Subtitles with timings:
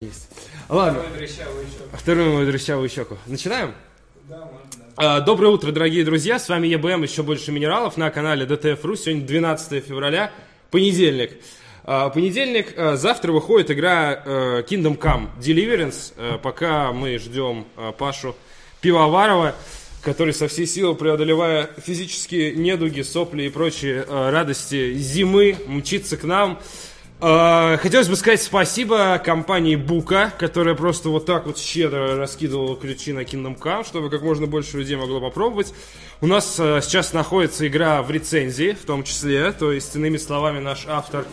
[0.00, 0.28] Есть.
[0.68, 1.02] Ладно.
[1.92, 3.16] Вторую дрыщавую щеку.
[3.26, 3.74] Начинаем?
[4.28, 4.58] Да, можно,
[4.96, 5.16] да.
[5.16, 6.38] А, Доброе утро, дорогие друзья.
[6.38, 8.94] С вами ЕБМ, еще больше минералов на канале ДТФ.ру.
[8.94, 10.30] Сегодня 12 февраля,
[10.70, 11.38] понедельник.
[11.82, 14.22] А, Понедельник, а, завтра выходит игра
[14.68, 16.38] Kingdom Come Deliverance.
[16.42, 17.66] Пока мы ждем
[17.98, 18.36] Пашу
[18.80, 19.56] Пивоварова,
[20.02, 26.60] который со всей силы, преодолевая физические недуги, сопли и прочие радости зимы, мчится к нам.
[27.20, 33.12] Э, Хотелось бы сказать спасибо компании Бука, которая просто вот так вот щедро раскидывала ключи
[33.12, 35.74] на Kingdom Come, чтобы как можно больше людей могло попробовать.
[36.20, 40.60] У нас э, сейчас находится игра в рецензии, в том числе, то есть, иными словами,
[40.60, 41.24] наш автор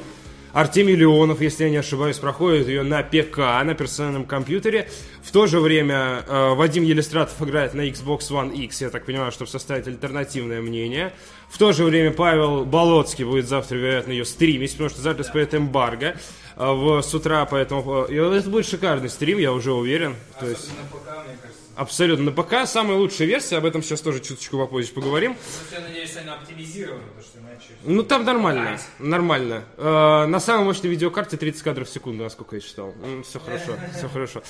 [0.55, 4.89] Артемий Леонов, если я не ошибаюсь, проходит ее на ПК, на персональном компьютере.
[5.21, 9.33] В то же время э, Вадим Елистратов играет на Xbox One X, я так понимаю,
[9.33, 11.13] чтобы составить альтернативное мнение.
[11.49, 15.53] В то же время Павел Болоцкий будет завтра, вероятно, ее стримить, потому что завтра споет
[15.53, 16.15] эмбарго
[16.55, 20.15] э, в, с утра, поэтому э, это будет шикарный стрим, я уже уверен.
[20.39, 21.63] То есть, пока, мне кажется.
[21.75, 22.31] абсолютно.
[22.31, 25.35] На ПК самая лучшая версия, об этом сейчас тоже чуточку попозже поговорим.
[25.35, 27.34] Ну, я надеюсь, она оптимизирована, потому что.
[27.83, 29.63] Ну там нормально, нормально.
[29.77, 32.93] Э, на самой мощной видеокарте 30 кадров в секунду, насколько я считал.
[33.27, 34.41] все хорошо, все хорошо.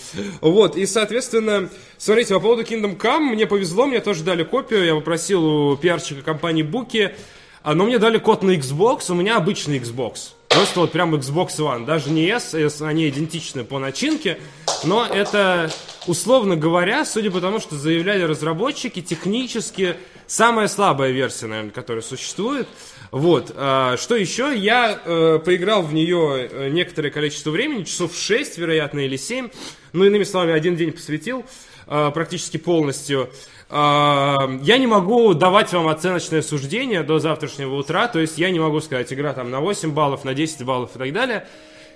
[0.42, 4.96] Вот, и, соответственно, смотрите, по поводу Kingdom Come, мне повезло, мне тоже дали копию, я
[4.96, 7.16] попросил у пиарщика компании Буки,
[7.64, 10.34] а, но мне дали код на Xbox, у меня обычный Xbox.
[10.50, 14.40] Просто вот прям Xbox One, даже не S, S, они идентичны по начинке,
[14.84, 15.72] но это,
[16.08, 22.68] условно говоря, судя по тому, что заявляли разработчики, технически самая слабая версия, наверное, которая существует.
[23.12, 24.56] Вот, а, что еще?
[24.58, 29.50] Я э, поиграл в нее э, некоторое количество времени, часов 6, вероятно, или 7.
[29.94, 31.46] Ну, иными словами, один день посвятил
[31.88, 33.30] э, практически полностью.
[33.70, 38.60] А, Я не могу давать вам оценочное суждение до завтрашнего утра, то есть я не
[38.60, 41.48] могу сказать, игра там на 8 баллов, на 10 баллов и так далее.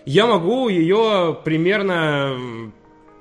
[0.05, 2.71] Я могу ее примерно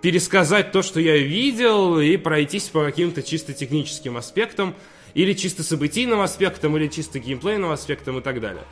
[0.01, 4.75] пересказать то, что я видел, и пройтись по каким-то чисто техническим аспектам,
[5.15, 8.65] или чисто событийным аспектам, или чисто геймплейным аспектам и так далее.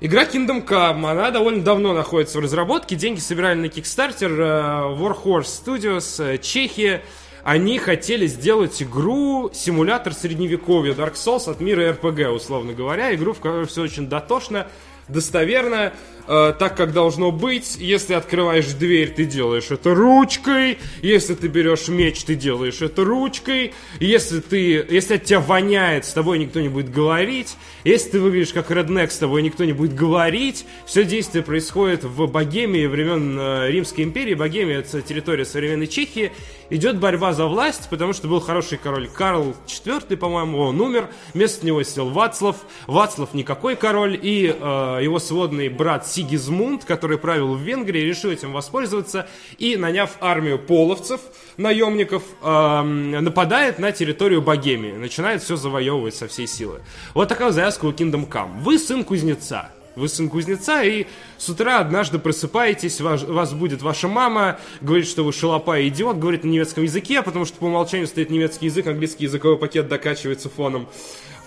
[0.00, 5.42] Игра Kingdom Come, она довольно давно находится в разработке, деньги собирали на Kickstarter, э, Warhorse
[5.42, 7.02] Studios, э, Чехия.
[7.42, 13.40] Они хотели сделать игру, симулятор средневековья, Dark Souls от мира RPG, условно говоря, игру, в
[13.40, 14.68] которой все очень дотошно,
[15.08, 15.92] достоверно,
[16.28, 17.76] э, так как должно быть.
[17.78, 20.78] Если открываешь дверь, ты делаешь это ручкой.
[21.02, 23.74] Если ты берешь меч, ты делаешь это ручкой.
[23.98, 27.56] Если ты, если от тебя воняет, с тобой никто не будет говорить.
[27.84, 30.66] Если ты выглядишь как реднек, с тобой никто не будет говорить.
[30.86, 34.34] Все действие происходит в Богемии времен э, Римской империи.
[34.34, 36.32] Богемия это территория современной Чехии.
[36.70, 41.08] Идет борьба за власть, потому что был хороший король Карл IV, по-моему, он умер.
[41.32, 42.56] Вместо него сел Вацлав.
[42.86, 44.18] Вацлав никакой король.
[44.20, 49.28] И э, его сводный брат Сигизмунд, который правил в Венгрии, решил этим воспользоваться.
[49.58, 51.20] И, наняв армию половцев,
[51.56, 54.92] наемников, э, нападает на территорию Богемии.
[54.92, 56.80] Начинает все завоевывать со всей силы.
[57.14, 58.60] Вот такая завязка у Kingdom Come.
[58.62, 59.70] Вы сын кузнеца.
[59.94, 61.06] Вы сын кузнеца, и
[61.38, 66.18] с утра однажды просыпаетесь, ваш- вас будет ваша мама, говорит, что вы шалопа и идиот,
[66.18, 70.48] говорит на немецком языке, потому что по умолчанию стоит немецкий язык, английский языковой пакет докачивается
[70.50, 70.88] фоном,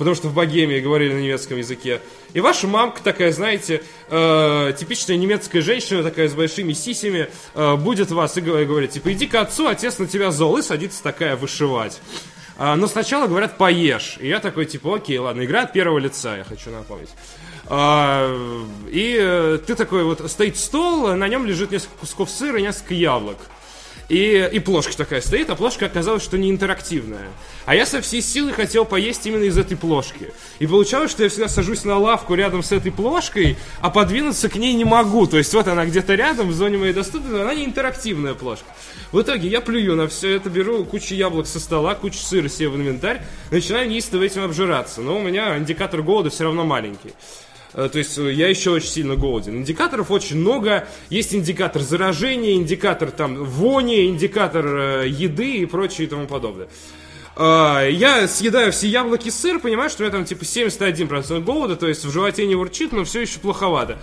[0.02, 2.02] потому что в Богемии говорили на немецком языке.
[2.34, 8.10] И ваша мамка такая, знаете, э, типичная немецкая женщина, такая с большими сисями, э, будет
[8.10, 12.02] вас и говорит, типа, иди к отцу, отец на тебя зол, и садится такая вышивать.
[12.58, 14.18] А, Но сначала говорят поешь.
[14.20, 17.10] И я такой, типа, окей, ладно, игра от первого лица, я хочу напомнить.
[17.68, 18.28] А,
[18.90, 22.96] И э, ты такой вот, стоит стол, на нем лежит несколько кусков сыра и несколько
[22.96, 23.38] яблок.
[24.12, 27.30] И, и плошка такая стоит, а плошка оказалась, что не интерактивная.
[27.66, 30.34] А я со всей силы хотел поесть именно из этой плошки.
[30.60, 34.58] И получалось, что я всегда сажусь на лавку рядом с этой плошкой, а подвинуться к
[34.58, 35.28] ней не могу.
[35.28, 38.66] То есть вот она где-то рядом, в зоне моей доступности, но она не интерактивная плошка.
[39.14, 42.68] В итоге я плюю на все это, беру кучу яблок со стола, кучу сыра себе
[42.68, 45.00] в инвентарь, начинаю неистово этим обжираться.
[45.00, 47.14] Но у меня индикатор голода все равно маленький.
[47.74, 49.58] Э, То есть э, я еще очень сильно голоден.
[49.58, 50.88] Индикаторов очень много.
[51.10, 56.68] Есть индикатор заражения, индикатор там вони, индикатор э, еды и прочее и тому подобное.
[57.38, 62.04] Я съедаю все яблоки сыр, понимаю, что у меня там типа 71% голода, то есть
[62.04, 63.98] в животе не урчит, но все еще плоховато.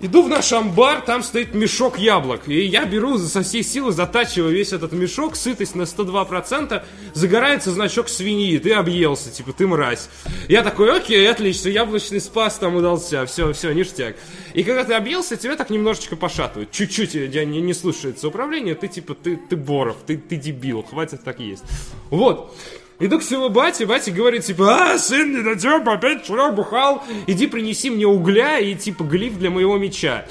[0.00, 2.48] Иду в наш амбар, там стоит мешок яблок.
[2.48, 6.82] И я беру со всей силы, затачиваю весь этот мешок, сытость на 102%,
[7.14, 10.08] загорается значок свиньи, ты объелся, типа, ты мразь.
[10.48, 14.14] Я такой, окей, отлично, яблочный спас там удался, все, все, ништяк.
[14.54, 16.70] И когда ты объелся, тебя так немножечко пошатывает.
[16.70, 21.24] Чуть-чуть тебя не, не слушается управление, ты типа, ты, ты боров, ты, ты дебил, хватит
[21.24, 21.64] так есть.
[22.10, 22.56] Вот.
[23.00, 27.90] Иду к своему бате, батя говорит, типа, а, сын, недотеп, опять вчера бухал, иди принеси
[27.90, 30.26] мне угля и, типа, глиф для моего меча.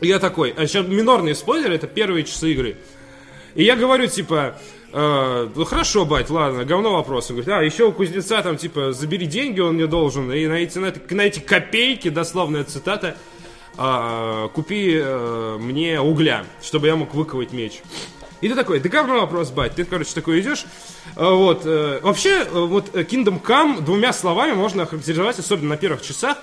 [0.00, 2.76] Я такой, а сейчас минорные спойлеры, это первые часы игры.
[3.56, 4.56] И я говорю, типа,
[4.92, 7.28] э, ну хорошо, бать, ладно, говно вопрос.
[7.30, 10.52] Он говорит, а, еще у кузнеца там, типа, забери деньги, он мне должен, и на
[10.52, 13.16] эти, на, эти- на эти копейки, дословная цитата,
[13.76, 17.80] а, купи э, мне угля, чтобы я мог выковать меч.
[18.40, 19.74] И ты такой, да говно вопрос, бать.
[19.74, 20.64] Ты, короче, такой идешь.
[21.16, 21.62] э, Вот.
[21.64, 26.38] э, Вообще, э, вот э, Kingdom Come двумя словами можно охарактеризовать, особенно на первых часах,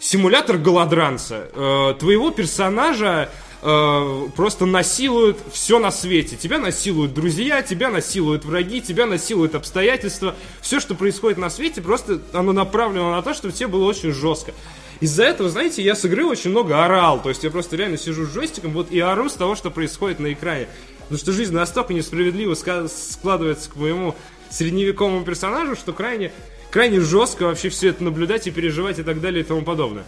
[0.00, 1.94] симулятор голодранца.
[2.00, 3.28] Твоего персонажа
[3.60, 6.36] просто насилуют все на свете.
[6.36, 10.34] Тебя насилуют друзья, тебя насилуют враги, тебя насилуют обстоятельства.
[10.62, 14.54] Все, что происходит на свете, просто оно направлено на то, чтобы тебе было очень жестко.
[15.00, 17.22] Из-за этого, знаете, я с игры очень много орал.
[17.22, 20.18] То есть я просто реально сижу с джойстиком вот и ору с того, что происходит
[20.18, 20.66] на экране.
[21.10, 24.14] Потому что жизнь настолько несправедливо складывается к моему
[24.48, 26.30] средневековому персонажу, что крайне,
[26.70, 30.04] крайне жестко вообще все это наблюдать и переживать и так далее и тому подобное.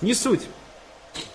[0.00, 0.40] Не суть.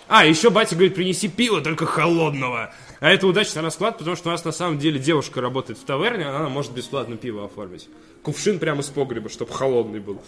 [0.07, 2.73] А, еще батя говорит, принеси пиво, только холодного.
[2.99, 6.25] А это удачный расклад, потому что у нас на самом деле девушка работает в таверне,
[6.25, 7.89] она может бесплатно пиво оформить.
[8.23, 10.19] Кувшин прямо из погреба, чтобы холодный был.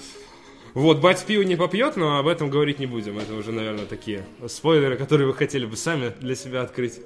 [0.75, 3.18] Вот, батя пиво не попьет, но об этом говорить не будем.
[3.18, 7.01] Это уже, наверное, такие спойлеры, которые вы хотели бы сами для себя открыть.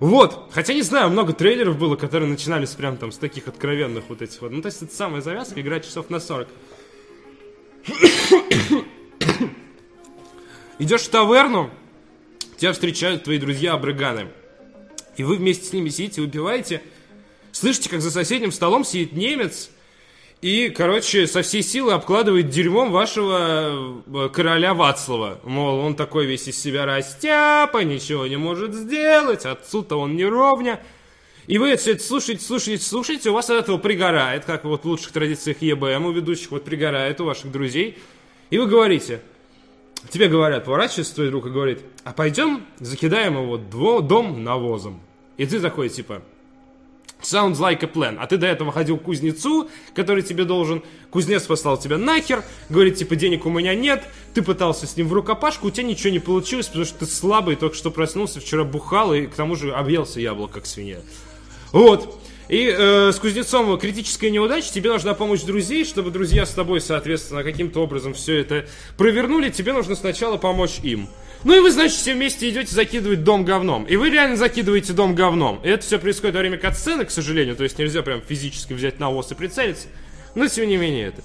[0.00, 4.22] Вот, хотя не знаю, много трейлеров было, которые начинались прям там с таких откровенных вот
[4.22, 4.52] этих вот.
[4.52, 6.48] Ну, то есть это самая завязка, игра часов на 40.
[10.78, 11.70] Идешь в таверну,
[12.56, 14.28] тебя встречают твои друзья-абрыганы.
[15.16, 16.80] И вы вместе с ними сидите, выпиваете.
[17.50, 19.70] Слышите, как за соседним столом сидит немец
[20.40, 25.40] и, короче, со всей силы обкладывает дерьмом вашего э, короля Вацлава.
[25.42, 30.80] Мол, он такой весь из себя растяпа, ничего не может сделать, отцу-то он не ровня.
[31.48, 34.88] И вы все это слушаете, слушаете, слушаете, у вас от этого пригорает, как вот в
[34.88, 37.98] лучших традициях ЕБМ у ведущих, вот пригорает у ваших друзей.
[38.50, 39.22] И вы говорите,
[40.08, 43.56] тебе говорят, поворачивается твой друг и говорит, а пойдем закидаем его
[44.00, 45.00] дом навозом.
[45.36, 46.22] И ты такой, типа,
[47.22, 48.16] sounds like a plan.
[48.20, 52.96] А ты до этого ходил к кузнецу, который тебе должен, кузнец послал тебя нахер, говорит,
[52.96, 54.04] типа, денег у меня нет,
[54.34, 57.56] ты пытался с ним в рукопашку, у тебя ничего не получилось, потому что ты слабый,
[57.56, 61.00] только что проснулся, вчера бухал, и к тому же объелся яблок, как свинья.
[61.72, 62.18] Вот.
[62.48, 67.44] И э, с кузнецом критическая неудача, тебе нужна помощь друзей, чтобы друзья с тобой, соответственно,
[67.44, 68.66] каким-то образом все это
[68.96, 71.08] провернули, тебе нужно сначала помочь им.
[71.44, 73.84] Ну и вы, значит, все вместе идете закидывать дом говном.
[73.84, 75.60] И вы реально закидываете дом говном.
[75.62, 78.98] И это все происходит во время катсцены, к сожалению, то есть нельзя прям физически взять
[78.98, 79.88] навоз и прицелиться.
[80.34, 81.22] Но тем не менее это.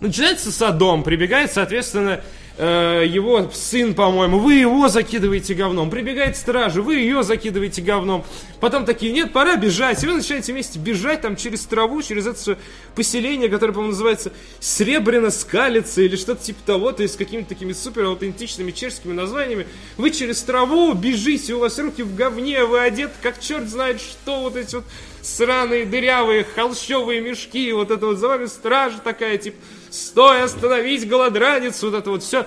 [0.00, 2.20] Начинается садом, прибегает, соответственно,
[2.56, 5.90] э, его сын, по-моему, вы его закидываете говном.
[5.90, 8.24] Прибегает стража, вы ее закидываете говном.
[8.60, 10.02] Потом такие, нет, пора бежать.
[10.02, 12.56] И вы начинаете вместе бежать там через траву, через это всё
[12.94, 18.04] поселение, которое, по-моему, называется Сребрено-Скалица или что-то типа того, то есть с какими-то такими супер
[18.04, 19.66] аутентичными чешскими названиями.
[19.96, 24.40] Вы через траву бежите, у вас руки в говне, вы одеты как черт знает что,
[24.40, 24.84] вот эти вот
[25.24, 29.56] сраные дырявые холщовые мешки, вот это вот за вами стража такая, типа,
[29.90, 32.46] стой, остановись, голодранец, вот это вот все.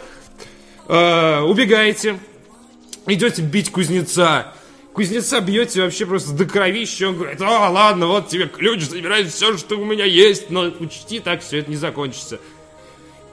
[0.88, 2.20] убегаете,
[3.08, 4.54] идете бить кузнеца.
[4.94, 7.10] Кузнеца бьете вообще просто до кровища.
[7.10, 11.20] Он говорит, а, ладно, вот тебе ключ, забирай все, что у меня есть, но учти,
[11.20, 12.40] так все это не закончится.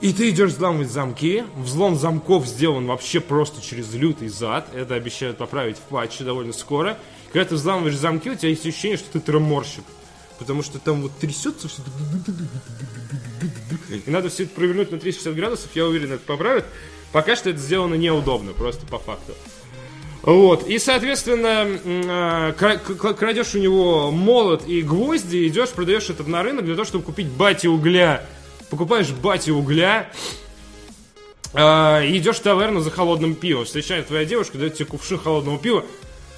[0.02, 1.44] И ты идешь взламывать замки.
[1.56, 4.69] Взлом замков сделан вообще просто через лютый зад.
[4.75, 6.99] Это обещают поправить в патче довольно скоро.
[7.34, 9.82] Когда ты взламываешь замки, у тебя есть ощущение, что ты траморщик.
[10.38, 11.82] Потому что там вот трясется все.
[13.90, 15.70] И надо все это провернуть на 360 градусов.
[15.75, 16.64] Я уверен, это поправят.
[17.11, 19.35] Пока что это сделано неудобно, просто по факту.
[20.23, 26.64] Вот, и, соответственно, к- крадешь у него молот и гвозди, идешь, продаешь это на рынок
[26.64, 28.25] для того, чтобы купить бати угля.
[28.70, 30.09] Покупаешь бати угля,
[31.52, 33.64] и идешь в таверну за холодным пивом.
[33.64, 35.85] Встречает твоя девушка, дает тебе кувшин холодного пива.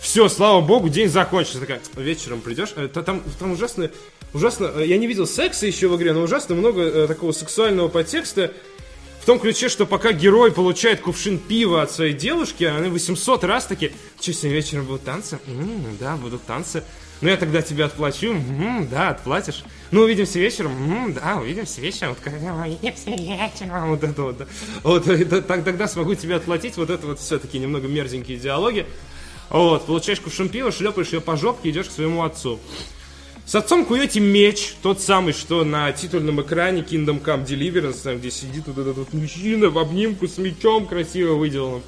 [0.06, 1.58] Все, слава богу, день закончится.
[1.58, 2.72] Такая, вечером придешь.
[2.76, 3.90] э, та- Там, там ужасно,
[4.32, 7.88] ужасно, э, я не видел секса еще в игре, но ужасно много э, такого сексуального
[7.88, 8.52] подтекста.
[9.20, 13.66] В том ключе, что пока герой получает кувшин пива от своей девушки, они 800 раз
[13.66, 15.40] таки, что, сегодня вечером будут танцы?
[15.48, 16.84] «М, да, будут танцы.
[17.20, 18.28] Ну, я тогда тебе отплачу.
[18.34, 19.64] «М, да, отплатишь.
[19.90, 20.70] Ну, увидимся вечером.
[21.06, 22.14] «М, да, увидимся вечером.
[22.14, 23.88] Вот, увидимся вечером.
[23.90, 24.36] Вот это вот.
[24.38, 24.46] да.
[24.84, 26.76] Вот, т- так- тогда смогу тебе отплатить.
[26.76, 28.86] Вот это вот все-таки немного мерзенькие диалоги.
[29.50, 32.58] Вот, получаешь кувшин пива, шлепаешь ее по жопке, идешь к своему отцу.
[33.46, 38.30] С отцом куете меч, тот самый, что на титульном экране Kingdom Come Deliverance, там, где
[38.32, 41.82] сидит вот этот вот мужчина в обнимку с мечом красиво выделанным.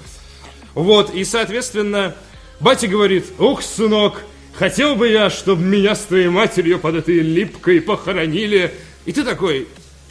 [0.75, 2.15] Вот, и, соответственно,
[2.61, 4.23] батя говорит, ух, сынок,
[4.55, 8.73] хотел бы я, чтобы меня с твоей матерью под этой липкой похоронили.
[9.05, 9.67] И ты такой,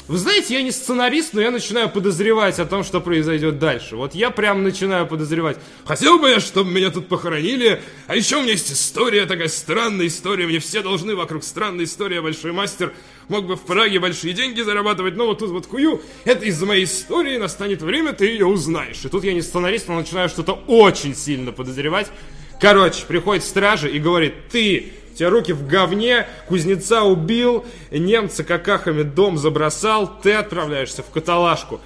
[0.07, 3.97] Вы знаете, я не сценарист, но я начинаю подозревать о том, что произойдет дальше.
[3.97, 5.57] Вот я прям начинаю подозревать.
[5.83, 7.81] Хотел бы я, чтобы меня тут похоронили.
[8.07, 10.47] А еще у меня есть история, такая странная история.
[10.47, 12.19] Мне все должны вокруг странной истории.
[12.19, 12.93] Большой мастер
[13.27, 16.01] мог бы в Праге большие деньги зарабатывать, но вот тут вот хую.
[16.23, 19.03] Это из-за моей истории, настанет время, ты ее узнаешь.
[19.03, 22.07] И тут я не сценарист, но начинаю что-то очень сильно подозревать.
[22.61, 29.01] Короче, приходит стража и говорит, ты у тебя руки в говне, кузнеца убил, немца какахами
[29.01, 31.81] дом забросал, ты отправляешься в каталажку.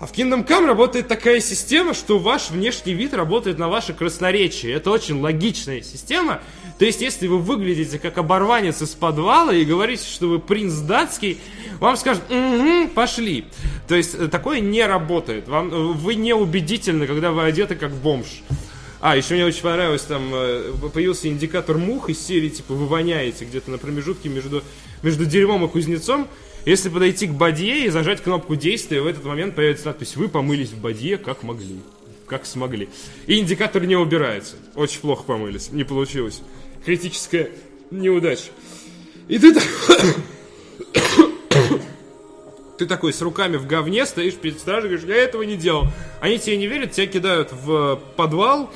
[0.00, 4.74] А в Kingdom Come работает такая система, что ваш внешний вид работает на ваше красноречие.
[4.74, 6.42] Это очень логичная система.
[6.80, 11.38] То есть, если вы выглядите как оборванец из подвала и говорите, что вы принц датский,
[11.78, 13.46] вам скажут, угу, пошли.
[13.86, 15.48] То есть, э, такое не работает.
[15.48, 18.42] Вам, э, вы не убедительны, когда вы одеты как бомж.
[19.00, 23.44] А, еще мне очень понравилось, там э, появился индикатор мух из серии, типа, вы воняете
[23.44, 24.62] где-то на промежутке между,
[25.02, 26.28] между дерьмом и кузнецом.
[26.64, 30.70] Если подойти к бадье и зажать кнопку действия, в этот момент появится надпись «Вы помылись
[30.70, 31.80] в бадье, как могли».
[32.26, 32.88] Как смогли.
[33.28, 34.56] И индикатор не убирается.
[34.74, 35.70] Очень плохо помылись.
[35.70, 36.42] Не получилось.
[36.84, 37.52] Критическая
[37.92, 38.50] неудача.
[39.28, 39.62] И ты так...
[42.78, 45.88] ты такой с руками в говне стоишь перед стражей, говоришь, я этого не делал.
[46.20, 48.70] Они тебе не верят, тебя кидают в подвал,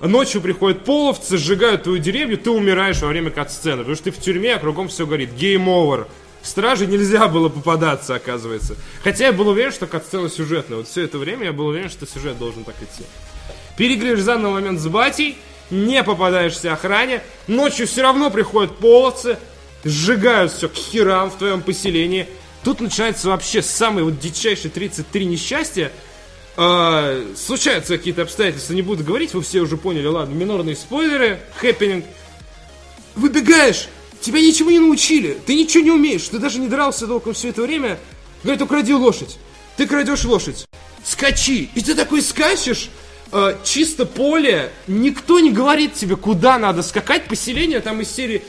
[0.00, 4.18] ночью приходят половцы, сжигают твою деревню, ты умираешь во время кат-сцены, потому что ты в
[4.18, 5.34] тюрьме, а кругом все горит.
[5.34, 6.06] Гейм овер.
[6.42, 8.76] Страже нельзя было попадаться, оказывается.
[9.02, 10.78] Хотя я был уверен, что кат-сцена сюжетная.
[10.78, 13.04] Вот все это время я был уверен, что сюжет должен так идти.
[13.76, 15.36] Переиграешь заново момент с батей,
[15.70, 19.38] не попадаешься охране, ночью все равно приходят половцы,
[19.84, 22.28] сжигают все к херам в твоем поселении,
[22.66, 25.92] Тут начинается вообще самые вот дичайшие 33 несчастья.
[26.56, 32.04] Э, случаются какие-то обстоятельства, не буду говорить, вы все уже поняли, ладно, минорные спойлеры, happening.
[33.14, 33.86] Выбегаешь,
[34.20, 37.62] тебя ничего не научили, ты ничего не умеешь, ты даже не дрался толком все это
[37.62, 38.00] время.
[38.42, 39.38] Говорит, укради лошадь.
[39.76, 40.66] Ты крадешь лошадь.
[41.04, 41.70] Скачи.
[41.72, 42.90] И ты такой скачешь,
[43.30, 48.42] э, чисто поле, никто не говорит тебе, куда надо скакать, поселение там из серии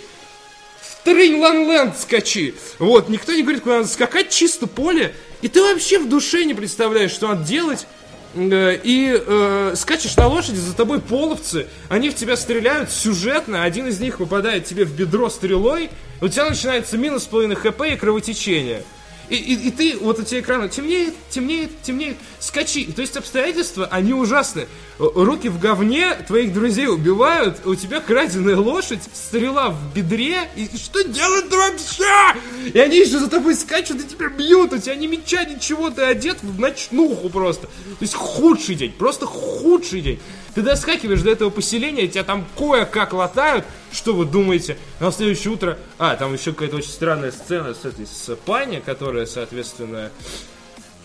[1.08, 2.54] Тринланленд скачи.
[2.80, 5.16] Вот, никто не говорит, куда надо скакать, чисто поле.
[5.42, 7.88] И ты вообще в душе не представляешь, что надо делать.
[8.36, 13.88] Э, и э, скачешь на лошади, за тобой половцы, они в тебя стреляют сюжетно, один
[13.88, 18.84] из них попадает тебе в бедро стрелой, у тебя начинается минус половины хп и кровотечение.
[19.30, 22.86] И, и, и ты, вот у тебя экран темнеет, темнеет, темнеет, скачи.
[22.86, 24.68] То есть обстоятельства, они ужасны.
[25.00, 30.78] Руки в говне, твоих друзей убивают, у тебя краденая лошадь, стрела в бедре, и, и
[30.78, 32.40] что делать вообще?
[32.74, 36.02] И они еще за тобой скачут и тебя бьют, у тебя ни меча, ничего, ты
[36.02, 37.68] одет в ночнуху просто.
[37.68, 40.20] То есть худший день, просто худший день.
[40.56, 43.66] Ты доскакиваешь до этого поселения, тебя там кое-как латают.
[43.92, 44.78] Что вы думаете?
[45.00, 45.78] На следующее утро...
[46.00, 50.12] А, там еще какая-то очень странная сцена с этой, с Пани, которая, соответственно,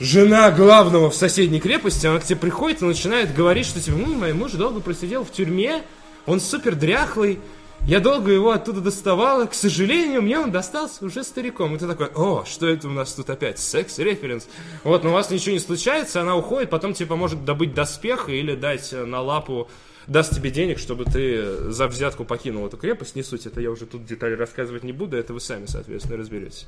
[0.03, 4.15] жена главного в соседней крепости, она к тебе приходит и начинает говорить, что типа, ну,
[4.15, 5.83] мой муж долго просидел в тюрьме,
[6.27, 7.39] он супер дряхлый,
[7.87, 11.75] я долго его оттуда доставала, к сожалению, мне он достался уже стариком.
[11.75, 13.59] И ты такой, о, что это у нас тут опять?
[13.59, 14.49] Секс-референс.
[14.85, 18.55] Вот, но у вас ничего не случается, она уходит, потом тебе поможет добыть доспех или
[18.55, 19.69] дать на лапу
[20.09, 23.15] даст тебе денег, чтобы ты за взятку покинул эту крепость.
[23.15, 26.67] Не суть, это я уже тут детали рассказывать не буду, это вы сами, соответственно, разберетесь.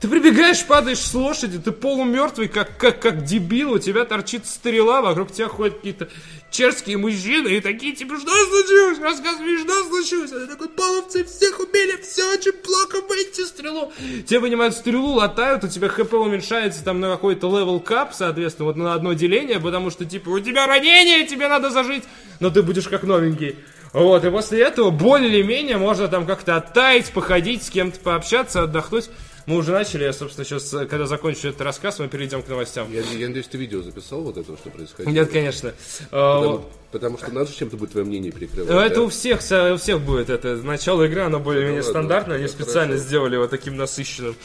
[0.00, 5.02] Ты прибегаешь, падаешь с лошади, ты полумертвый, как, как, как дебил, у тебя торчит стрела,
[5.02, 6.08] вокруг тебя ходят какие-то
[6.50, 8.98] чешские мужчины и такие, типа, что случилось?
[8.98, 10.30] Рассказывай, что случилось?
[10.30, 13.92] Ты такой, половцы всех убили, все очень плохо, выньте стрелу.
[14.26, 18.76] Тебе вынимают стрелу, латают, у тебя HP уменьшается там на какой-то level cap, соответственно, вот
[18.76, 22.04] на одно деление, потому что, типа, у тебя ранение, тебе надо зажить,
[22.40, 23.56] но ты будешь как новенький.
[23.92, 28.62] Вот, и после этого более или менее можно там как-то оттаять, походить, с кем-то пообщаться,
[28.62, 29.10] отдохнуть.
[29.46, 32.92] Мы уже начали, я, собственно, сейчас, когда закончу этот рассказ, мы перейдем к новостям.
[32.92, 35.12] Я, я надеюсь, ты видео записал вот этого, что происходило?
[35.12, 35.72] Нет, конечно.
[36.10, 38.70] Потому, потому что надо чем-то будет твое мнение перекрывать.
[38.86, 39.02] Это да?
[39.02, 40.56] у всех, у всех будет это.
[40.56, 43.08] Начало игры, оно более-менее ну, стандартное, они специально хорошо.
[43.08, 44.36] сделали его таким насыщенным.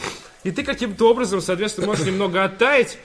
[0.43, 2.97] И ты каким-то образом, соответственно, можешь немного оттаять.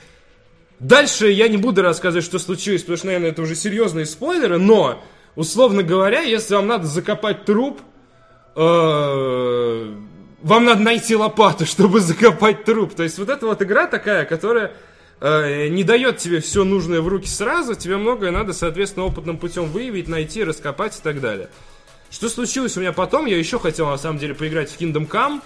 [0.79, 5.03] Дальше я не буду рассказывать, что случилось, потому что, наверное, это уже серьезные спойлеры, но,
[5.37, 7.83] условно говоря, если вам надо закопать труп,
[8.57, 9.95] э,
[10.43, 12.95] вам надо найти лопату, чтобы закопать труп.
[12.95, 14.73] То есть вот эта вот игра такая, которая
[15.21, 19.67] э, не дает тебе все нужное в руки сразу, тебе многое надо, соответственно, опытным путем
[19.67, 21.49] выявить, найти, раскопать и так далее.
[22.11, 23.27] Что случилось у меня потом?
[23.27, 25.41] Я еще хотел, на самом деле, поиграть в Kingdom Come.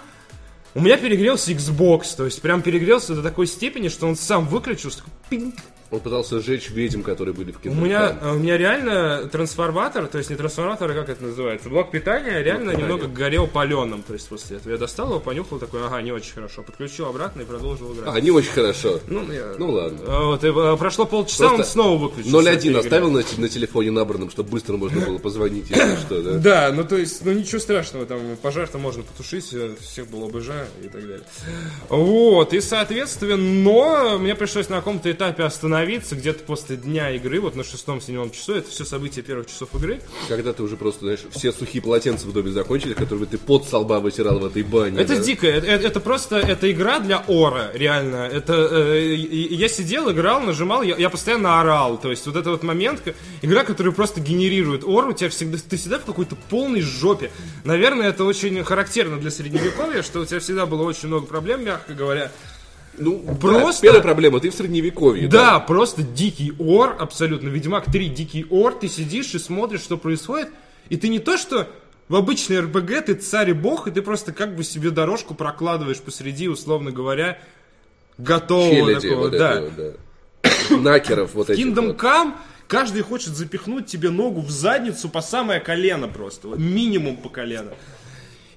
[0.74, 5.04] У меня перегрелся Xbox, то есть прям перегрелся до такой степени, что он сам выключился,
[5.94, 7.74] Он пытался сжечь ведьм, которые были в У кино.
[7.80, 12.42] меня, у меня реально трансформатор, то есть не трансформатор, а как это называется, блок питания
[12.42, 12.82] реально питания.
[12.88, 14.02] немного горел паленым.
[14.02, 16.62] То есть после этого я достал его, понюхал, такой, ага, не очень хорошо.
[16.62, 18.14] Подключил обратно и продолжил играть.
[18.14, 18.98] А, не очень хорошо.
[19.06, 19.98] Ну, я- Ну ладно.
[20.06, 22.30] А, Вот, и, э, прошло полчаса, Просто он снова выключился.
[22.36, 22.80] 0-1 этой игры.
[22.80, 26.32] оставил на, на телефоне набранном, чтобы быстро можно было позвонить, если что, да?
[26.38, 30.40] Да, ну то есть, ну ничего страшного, там пожар-то можно потушить, э, всех было бы
[30.40, 31.20] жаль и так далее.
[31.88, 37.56] Вот, и соответственно, но мне пришлось на каком-то этапе остановиться, где-то после дня игры, вот
[37.56, 40.00] на шестом-седьмом часу, это все события первых часов игры.
[40.28, 43.78] Когда ты уже просто, знаешь, все сухие полотенца в доме закончили, которые ты под со
[43.78, 45.00] лба вытирал в этой бане.
[45.00, 45.22] Это да?
[45.22, 48.16] дико, это, это- просто, это игра для ора, реально.
[48.16, 51.98] Это, э, я сидел, играл, нажимал, я, я постоянно орал.
[51.98, 53.02] То есть вот это вот момент,
[53.42, 57.30] игра, которая просто генерирует ор, у тебя всегда, ты всегда в какой-то полной жопе.
[57.64, 61.94] Наверное, это очень характерно для средневековья, что у тебя всегда было очень много проблем, мягко
[61.94, 62.30] говоря.
[62.98, 65.28] Ну, Просто- да, первая проблема, ты в средневековье.
[65.28, 67.48] Да, просто дикий ор, абсолютно.
[67.48, 70.48] Ведьмак 3 дикий ор, ты сидишь и смотришь, что происходит,
[70.88, 71.68] и ты не то, что
[72.08, 76.00] в обычной РПГ ты царь и бог, и ты просто как бы себе дорожку прокладываешь
[76.00, 77.38] посреди, условно говоря,
[78.18, 79.54] готового Челяди такого, вот да.
[79.54, 79.70] этого,
[80.70, 80.76] да.
[80.76, 81.96] Накеров вот этих Kingdom вот.
[81.96, 82.34] Come
[82.66, 87.72] каждый хочет запихнуть тебе ногу в задницу по самое колено просто, вот минимум по колено.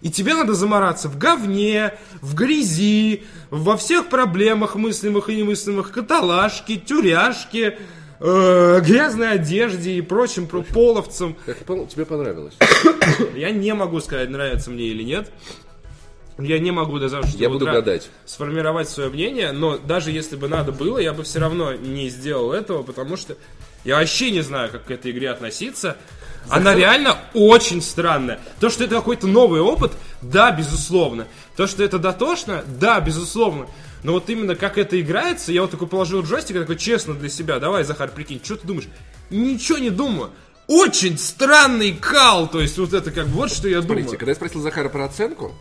[0.01, 6.75] И тебе надо замораться в говне, в грязи, во всех проблемах мыслимых и немыслимых, каталажке,
[6.77, 7.79] тюряшке,
[8.19, 11.35] э, грязной одежде и прочим про половцам.
[11.45, 12.55] Как пон- тебе понравилось?
[13.35, 15.31] Я не могу сказать, нравится мне или нет.
[16.39, 18.11] Я не могу до завтрашнего Я буду утра гадать.
[18.25, 22.51] сформировать свое мнение, но даже если бы надо было, я бы все равно не сделал
[22.51, 23.35] этого, потому что
[23.83, 25.97] я вообще не знаю, как к этой игре относиться.
[26.49, 28.39] Она реально очень странная.
[28.59, 31.27] То, что это какой-то новый опыт, да, безусловно.
[31.55, 33.67] То, что это дотошно, да, безусловно.
[34.03, 37.59] Но вот именно как это играется, я вот такой положил джойстик, такой честно для себя,
[37.59, 38.87] давай, Захар, прикинь, что ты думаешь?
[39.29, 40.31] Ничего не думаю.
[40.67, 44.19] Очень странный кал, то есть вот это как вот что я Смотрите, думаю.
[44.19, 45.53] когда я спросил Захара про оценку,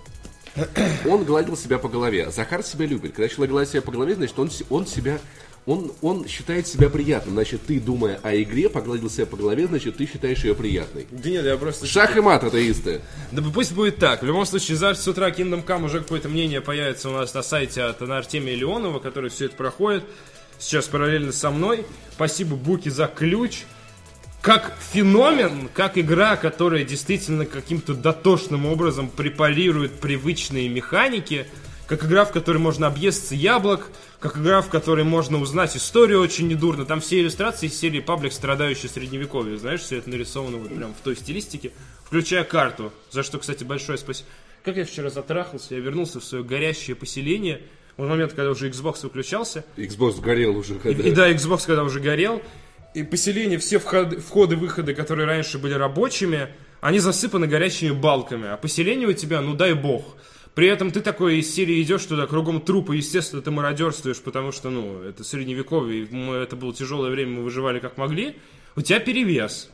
[1.09, 2.31] он гладил себя по голове.
[2.31, 3.13] Захар себя любит.
[3.15, 5.19] Когда человек гладит себя по голове, значит, он, он себя...
[5.67, 7.35] Он, он считает себя приятным.
[7.35, 11.09] Значит, ты, думая о игре, погладил себя по голове, значит, ты считаешь ее приятной.
[11.11, 11.87] Да нет, я просто...
[11.87, 13.01] Шах и мат, атеисты.
[13.33, 14.23] Да пусть будет так.
[14.23, 17.43] В любом случае, завтра с утра Kingdom Come уже какое-то мнение появится у нас на
[17.43, 20.05] сайте от Артемия Леонова, который все это проходит.
[20.61, 21.85] Сейчас параллельно со мной.
[22.13, 23.65] Спасибо Буки за ключ.
[24.43, 31.49] Как феномен, как игра, которая действительно каким-то дотошным образом препарирует привычные механики,
[31.87, 36.49] как игра, в которой можно объесться яблок, как игра, в которой можно узнать историю очень
[36.49, 36.85] недурно.
[36.85, 39.57] Там все иллюстрации из серии Паблик, страдающий средневековье.
[39.57, 41.73] Знаешь, все это нарисовано вот прям в той стилистике,
[42.05, 42.93] включая карту.
[43.11, 44.29] За что, кстати, большое спасибо.
[44.65, 47.63] Как я вчера затрахался, я вернулся в свое горящее поселение.
[47.97, 49.65] В момент, когда уже Xbox выключался.
[49.77, 50.75] Xbox сгорел уже.
[50.75, 52.43] И, когда- и да, Xbox когда уже горел.
[52.95, 56.49] И поселение, все входы, входы-выходы, которые раньше были рабочими,
[56.81, 58.49] они засыпаны горящими балками.
[58.49, 60.17] А поселение у тебя, ну дай бог.
[60.57, 64.71] При этом ты такой из серии идешь туда, кругом трупы, естественно, ты мародерствуешь, потому что,
[64.71, 66.09] ну, это средневековье,
[66.43, 68.37] это было тяжелое время, мы выживали как могли.
[68.75, 69.71] У тебя перевес.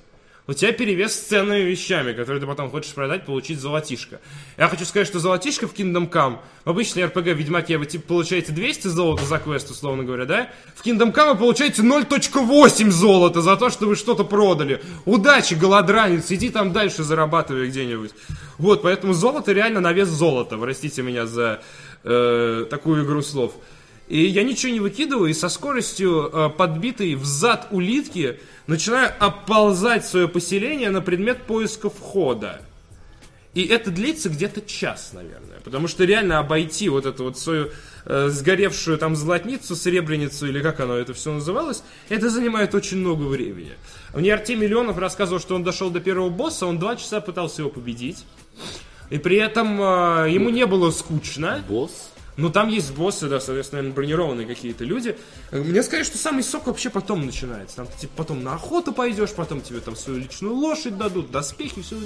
[0.48, 4.20] У тебя перевес с ценными вещами, которые ты потом хочешь продать, получить золотишко.
[4.58, 8.50] Я хочу сказать, что золотишко в Kingdom Come, в обычной RPG Ведьмаке вы типа получаете
[8.50, 10.50] 200 золота за квест, условно говоря, да?
[10.74, 14.82] В Kingdom Come вы получаете 0.8 золота за то, что вы что-то продали.
[15.04, 18.10] Удачи, голодранец, иди там дальше зарабатывай где-нибудь.
[18.58, 20.58] Вот, поэтому золото реально на вес золота.
[20.58, 21.62] Простите меня за
[22.02, 23.54] э, такую игру слов.
[24.12, 30.04] И я ничего не выкидываю, и со скоростью э, подбитой в зад улитки начинаю оползать
[30.04, 32.60] свое поселение на предмет поиска входа.
[33.54, 35.60] И это длится где-то час, наверное.
[35.64, 37.70] Потому что реально обойти вот эту вот свою
[38.04, 43.22] э, сгоревшую там золотницу, серебряницу, или как оно это все называлось, это занимает очень много
[43.22, 43.72] времени.
[44.12, 47.70] Мне Артемий Миллионов рассказывал, что он дошел до первого босса, он два часа пытался его
[47.70, 48.26] победить.
[49.08, 51.64] И при этом э, ему не было скучно.
[51.66, 52.11] Босс?
[52.36, 55.16] Ну, там есть боссы, да, соответственно, бронированные какие-то люди.
[55.50, 57.76] Мне сказали, что самый сок вообще потом начинается.
[57.76, 61.82] Там ты типа потом на охоту пойдешь, потом тебе там свою личную лошадь дадут, доспехи,
[61.82, 61.96] все,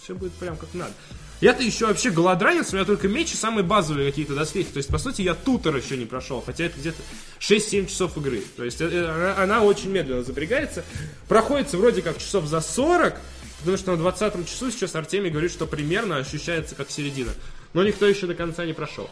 [0.00, 0.92] все будет прям как надо.
[1.40, 4.70] Я-то еще вообще голодранец, у меня только меч и самые базовые какие-то доспехи.
[4.70, 7.00] То есть, по сути, я тутор еще не прошел, хотя это где-то
[7.40, 8.42] 6-7 часов игры.
[8.56, 10.84] То есть, э, э, она очень медленно запрягается.
[11.28, 13.20] Проходится вроде как часов за 40,
[13.60, 17.30] потому что на 20 часу сейчас Артемий говорит, что примерно ощущается как середина.
[17.72, 19.08] Но никто еще до конца не прошел.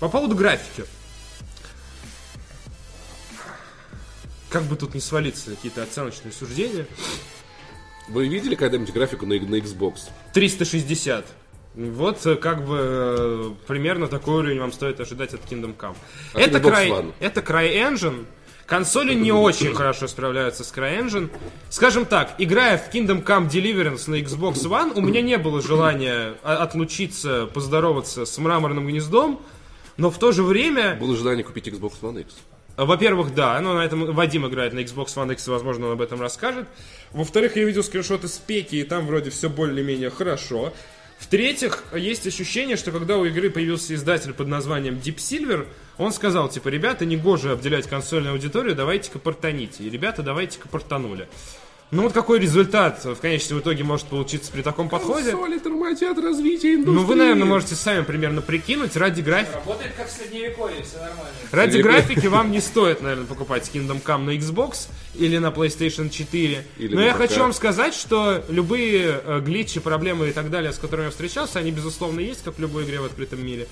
[0.00, 0.84] По поводу графики.
[4.48, 6.86] Как бы тут не свалиться какие-то оценочные суждения.
[8.08, 10.08] Вы видели когда-нибудь графику на, на Xbox?
[10.32, 11.26] 360.
[11.74, 15.96] Вот э, как бы э, примерно такой уровень вам стоит ожидать от Kingdom Come.
[16.34, 17.14] А это, Xbox край, One?
[17.20, 18.26] это CryEngine.
[18.70, 21.28] Консоли не очень хорошо справляются с CryEngine.
[21.70, 26.34] Скажем так, играя в Kingdom Come Deliverance на Xbox One, у меня не было желания
[26.44, 29.40] а, отлучиться, поздороваться с мраморным гнездом,
[29.96, 32.34] но в то же время Было желание купить Xbox One X.
[32.76, 36.20] во-первых, да, но на этом Вадим играет на Xbox One X, возможно, он об этом
[36.20, 36.68] расскажет.
[37.10, 40.72] Во-вторых, я видел скриншоты с Пеки, и там вроде все более-менее хорошо.
[41.18, 45.66] В-третьих, есть ощущение, что когда у игры появился издатель под названием Deep Silver,
[46.00, 49.84] он сказал, типа, ребята, не гоже обделять консольную аудиторию, давайте-ка портаните.
[49.84, 51.28] И ребята, давайте-ка портанули.
[51.90, 55.32] Ну вот какой результат в конечном итоге может получиться при таком подходе?
[55.32, 56.94] Консоли тормозят развитие индустрии.
[56.94, 58.96] Ну вы, наверное, можете сами примерно прикинуть.
[58.96, 61.32] Ради графики Работает как в средневековье, все нормально.
[61.50, 66.64] Ради графики вам не стоит, наверное, покупать Kingdom Come на Xbox или на PlayStation 4.
[66.78, 67.18] Или Но я ПК.
[67.18, 71.58] хочу вам сказать, что любые э, глитчи, проблемы и так далее, с которыми я встречался,
[71.58, 73.66] они, безусловно, есть, как в любой игре в открытом мире.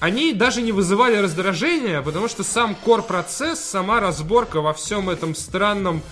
[0.00, 6.02] Они даже не вызывали раздражения, потому что сам core-процесс, сама разборка во всем этом странном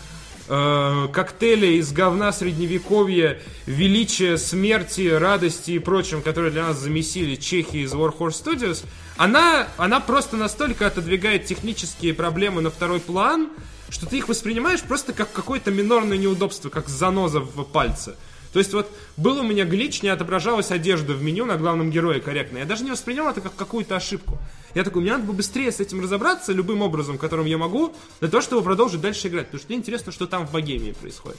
[0.46, 7.78] э, коктейле из говна средневековья, величия, смерти, радости и прочем, которые для нас замесили чехи
[7.78, 8.84] из Warhorse Studios,
[9.16, 13.48] она, она просто настолько отодвигает технические проблемы на второй план,
[13.88, 18.16] что ты их воспринимаешь просто как какое-то минорное неудобство, как заноза в пальце.
[18.52, 22.20] То есть вот был у меня глич, не отображалась одежда в меню на главном герое
[22.20, 22.58] корректно.
[22.58, 24.38] Я даже не воспринял это как какую-то ошибку.
[24.74, 28.28] Я такой, мне надо бы быстрее с этим разобраться, любым образом, которым я могу, для
[28.28, 29.46] того, чтобы продолжить дальше играть.
[29.46, 31.38] Потому что мне интересно, что там в Богемии происходит.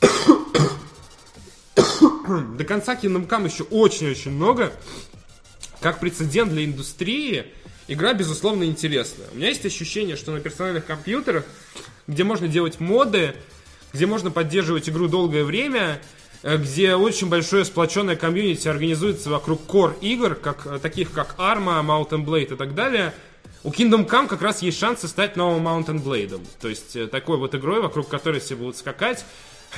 [2.56, 4.72] До конца Kingdom Come еще очень-очень много.
[5.80, 7.46] Как прецедент для индустрии,
[7.88, 9.28] игра, безусловно, интересная.
[9.32, 11.44] У меня есть ощущение, что на персональных компьютерах,
[12.06, 13.34] где можно делать моды,
[13.94, 16.00] где можно поддерживать игру долгое время,
[16.42, 21.80] э, где очень большое сплоченное комьюнити организуется вокруг core игр, как, э, таких как Arma,
[21.82, 23.14] Mountain Blade и так далее,
[23.62, 26.44] у Kingdom Come как раз есть шансы стать новым Mountain Blade.
[26.60, 29.24] То есть э, такой вот игрой, вокруг которой все будут скакать,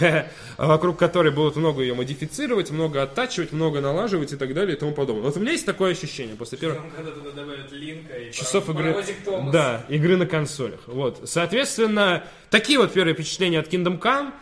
[0.58, 4.92] вокруг которой будут много ее модифицировать, много оттачивать, много налаживать и так далее и тому
[4.92, 5.24] подобное.
[5.24, 8.68] Вот у меня есть такое ощущение после первых Потом, когда туда добавят линка и часов
[8.70, 9.04] игры.
[9.52, 10.80] Да, игры на консолях.
[10.86, 11.20] Вот.
[11.24, 14.32] Соответственно, такие вот первые впечатления от Kingdom Come.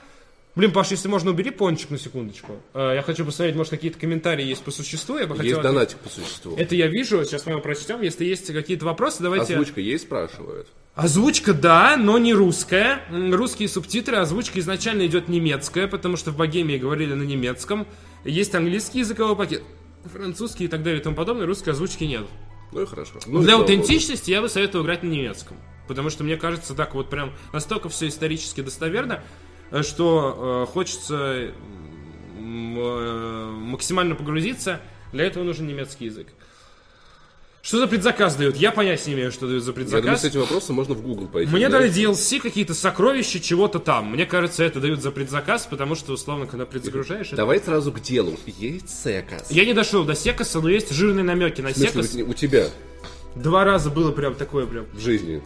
[0.57, 2.61] Блин, Паш, если можно, убери пончик на секундочку.
[2.75, 5.19] Э, Я хочу посмотреть, может, какие-то комментарии есть по существу.
[5.19, 5.75] Я бы хотел Есть ответить.
[5.75, 6.55] донатик по существу.
[6.57, 8.03] Это я вижу, сейчас мы его прочтем.
[8.03, 9.55] Если есть какие-то вопросы, давайте...
[9.55, 10.69] Озвучка есть, спрашивают?
[10.95, 13.03] Озвучка, да, но не русская.
[13.11, 17.87] Русские субтитры, озвучка изначально идет немецкая, потому что в Богемии говорили на немецком.
[18.25, 19.63] Есть английский языковой пакет,
[20.05, 21.47] французский и так далее и тому подобное.
[21.47, 22.23] Русской озвучки нет.
[22.71, 23.19] Ну и хорошо.
[23.27, 23.65] Ну, и Для богу.
[23.65, 25.57] аутентичности я бы советовал играть на немецком.
[25.89, 29.23] Потому что мне кажется, так вот прям настолько все исторически достоверно,
[29.73, 31.53] э, что э, хочется
[32.39, 34.81] э, максимально погрузиться.
[35.13, 36.29] Для этого нужен немецкий язык.
[37.65, 38.57] Что за предзаказ дают?
[38.57, 40.21] Я понятия не имею, что дают за Я думаю, предзаказ.
[40.21, 41.51] с этим вопросом можно в Google пойти.
[41.51, 41.79] Мне да?
[41.79, 44.11] дали DLC, какие-то сокровища, чего-то там.
[44.13, 47.29] Мне кажется, это дают за предзаказ, потому что, условно, когда предзагружаешь...
[47.29, 48.37] это- Давай сразу к делу.
[48.45, 49.51] Есть секас.
[49.51, 52.15] Я не дошел до секаса, но есть жирные намеки на смысле, секас.
[52.27, 52.67] у- у тебя
[53.35, 54.85] Два раза было прям такое прям.
[54.93, 55.43] в жизни.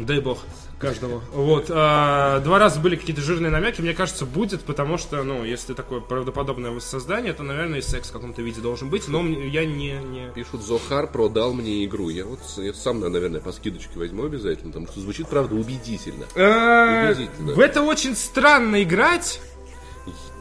[0.00, 0.40] Дай бог
[0.78, 1.20] каждому.
[1.32, 1.66] Вот.
[1.70, 6.00] а, два раза были какие-то жирные намеки, мне кажется, будет, потому что, ну, если такое
[6.00, 9.92] правдоподобное воссоздание, то, наверное, и секс в каком-то виде должен быть, но я не...
[9.92, 10.30] не...
[10.34, 12.08] Пишут, Зохар продал мне игру.
[12.08, 16.26] Я вот я сам, наверное, по скидочке возьму обязательно, потому что звучит, правда, убедительно.
[16.34, 17.54] Э, Убедительно.
[17.54, 19.40] В это очень странно играть.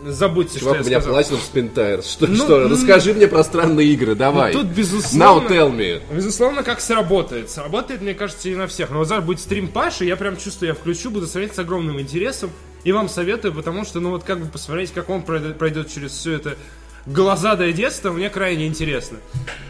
[0.04, 1.22] Забудьте, Чувак, что у я меня сказал.
[1.22, 2.12] Platinum Spin Tires.
[2.12, 2.62] Что, Ну, что?
[2.64, 2.72] м.
[2.72, 4.52] Расскажи мне про странные игры, давай.
[4.54, 6.02] тут, безусловно- Now tell me.
[6.14, 7.50] Безусловно, как сработает.
[7.50, 8.92] Сработает, мне кажется, и на всех.
[8.92, 12.00] Но вот завтра будет стрим Паши, я прям чувствую, я включу, буду смотреть с огромным
[12.00, 12.52] интересом.
[12.84, 16.12] И вам советую, потому что, ну вот как бы посмотреть, как он пройдет, пройдет через
[16.12, 16.56] все это
[17.06, 19.20] глазадое детство, мне крайне интересно.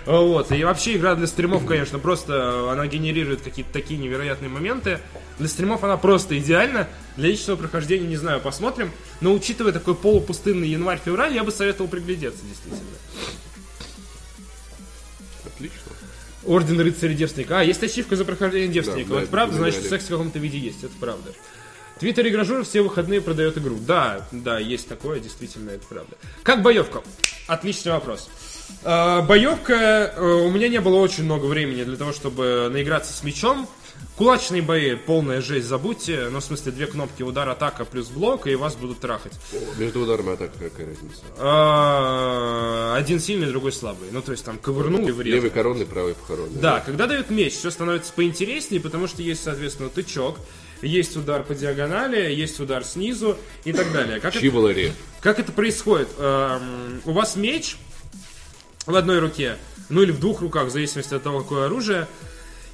[0.05, 0.51] Вот.
[0.51, 4.99] И вообще игра для стримов, конечно, просто э, она генерирует какие-то такие невероятные моменты.
[5.39, 6.87] Для стримов она просто идеальна.
[7.17, 8.91] Для личного прохождения, не знаю, посмотрим.
[9.21, 12.87] Но учитывая такой полупустынный январь-февраль, я бы советовал приглядеться, действительно.
[15.45, 15.91] Отлично.
[16.45, 17.59] Орден рыцаря девственника.
[17.59, 19.09] А, есть ачивка за прохождение девственника.
[19.09, 21.31] Да, вот да, правда, значит, секс в каком-то виде есть, это правда.
[21.99, 23.77] Твиттер игражур все выходные продает игру.
[23.79, 26.15] Да, да, есть такое, действительно, это правда.
[26.43, 27.01] Как боевка?
[27.47, 28.29] Отличный вопрос.
[28.83, 33.23] А, Боевка, э, у меня не было очень много времени для того, чтобы наиграться с
[33.23, 33.67] мечом.
[34.17, 36.27] Кулачные бои, полная жесть, забудьте.
[36.29, 39.33] Ну, в смысле, две кнопки удар, атака плюс блок, и вас будут трахать.
[39.77, 41.21] Между ударами атака какая разница?
[41.37, 44.09] А, Один сильный, другой слабый.
[44.11, 45.35] Ну, то есть там ковырнул и врезал.
[45.37, 46.59] Левый коронный, правый похоронный.
[46.59, 50.37] Да, когда дают меч, все становится поинтереснее, потому что есть, соответственно, тычок,
[50.81, 54.19] есть удар по диагонали, есть удар снизу и так далее.
[54.19, 54.41] Как это,
[55.21, 56.09] как это происходит?
[56.17, 57.77] Эм, У вас меч
[58.85, 59.57] в одной руке,
[59.89, 62.07] ну или в двух руках, в зависимости от того, какое оружие.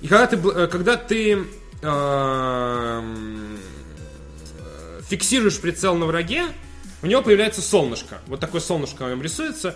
[0.02, 1.46] И когда ты, э, когда ты
[1.82, 3.58] эм,
[5.08, 6.46] фиксируешь прицел на враге,
[7.02, 8.20] у него появляется солнышко.
[8.28, 9.76] Вот такое солнышко на нем рисуется.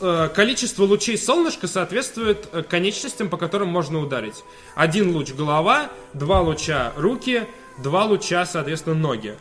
[0.00, 4.44] Э, количество лучей солнышка соответствует э, конечностям, по которым можно ударить.
[4.74, 7.46] Один луч голова, два луча руки,
[7.78, 9.36] два луча, соответственно, ноги.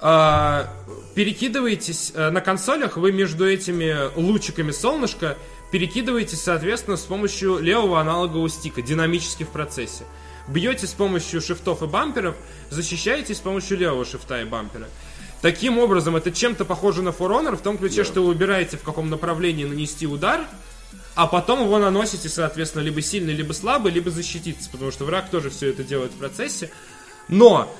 [0.00, 0.68] А,
[1.14, 5.36] перекидываетесь э, на консолях, вы между этими лучиками солнышка
[5.70, 10.04] перекидываетесь, соответственно, с помощью левого аналогового стика, динамически в процессе.
[10.46, 12.36] Бьете с помощью шифтов и бамперов,
[12.70, 14.88] защищаетесь с помощью левого шифта и бампера.
[15.44, 18.82] Таким образом, это чем-то похоже на For Honor, в том ключе, что вы выбираете, в
[18.82, 20.40] каком направлении нанести удар,
[21.14, 25.50] а потом его наносите, соответственно, либо сильный, либо слабый, либо защититься, потому что враг тоже
[25.50, 26.70] все это делает в процессе.
[27.28, 27.70] Но,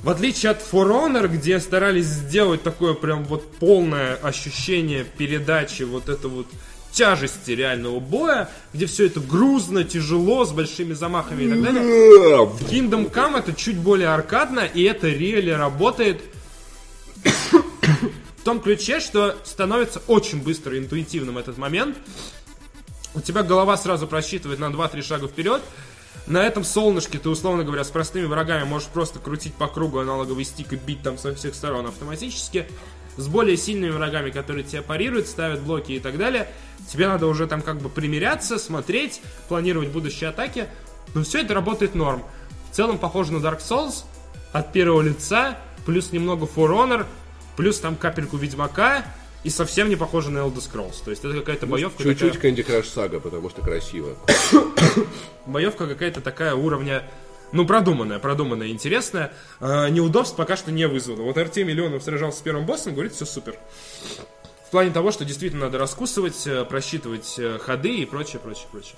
[0.00, 6.08] в отличие от For Honor, где старались сделать такое прям вот полное ощущение передачи вот
[6.08, 6.48] это вот
[6.90, 12.44] тяжести реального боя, где все это грузно, тяжело, с большими замахами и так далее.
[12.44, 16.20] В Kingdom Come это чуть более аркадно, и это реально работает
[17.24, 21.96] в том ключе, что становится очень быстро интуитивным этот момент.
[23.14, 25.62] У тебя голова сразу просчитывает на 2-3 шага вперед.
[26.26, 30.44] На этом солнышке ты, условно говоря, с простыми врагами можешь просто крутить по кругу аналоговый
[30.44, 32.66] стик и бить там со всех сторон автоматически.
[33.16, 36.48] С более сильными врагами, которые тебя парируют, ставят блоки и так далее,
[36.90, 40.66] тебе надо уже там как бы примиряться, смотреть, планировать будущие атаки.
[41.14, 42.24] Но все это работает норм.
[42.70, 44.02] В целом похоже на Dark Souls
[44.52, 47.06] от первого лица, плюс немного For Honor,
[47.56, 49.04] плюс там капельку Ведьмака,
[49.44, 51.04] и совсем не похоже на Elder Scrolls.
[51.04, 54.16] То есть это какая-то боевка Чуть-чуть такая, Candy Crush Saga, потому что красиво.
[55.46, 57.04] боевка какая-то такая уровня,
[57.52, 59.32] ну, продуманная, продуманная, интересная.
[59.60, 61.22] Э, неудобств пока что не вызвало.
[61.22, 63.56] Вот Артемий Леонов сражался с первым боссом, говорит, все супер.
[64.66, 68.96] В плане того, что действительно надо раскусывать, э, просчитывать э, ходы и прочее, прочее, прочее.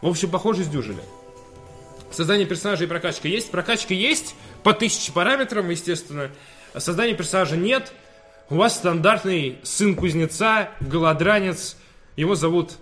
[0.00, 1.02] В общем, похоже, сдюжили.
[2.10, 3.50] Создание персонажа и прокачка есть.
[3.50, 6.30] Прокачка есть по тысяче параметрам, естественно.
[6.76, 7.92] Создания персонажа нет.
[8.50, 11.76] У вас стандартный сын кузнеца, голодранец.
[12.16, 12.72] Его зовут...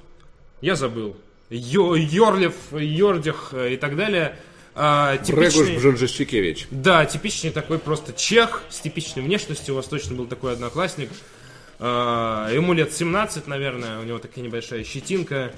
[0.61, 1.17] Я забыл.
[1.51, 4.37] Йо- Йорлев, Йордих э, и так далее.
[4.75, 5.77] А, типичный...
[6.71, 9.75] Да, типичный такой просто чех с типичной внешностью.
[9.75, 11.11] У вас точно был такой одноклассник.
[11.79, 15.53] А, ему лет 17, наверное, у него такая небольшая щетинка.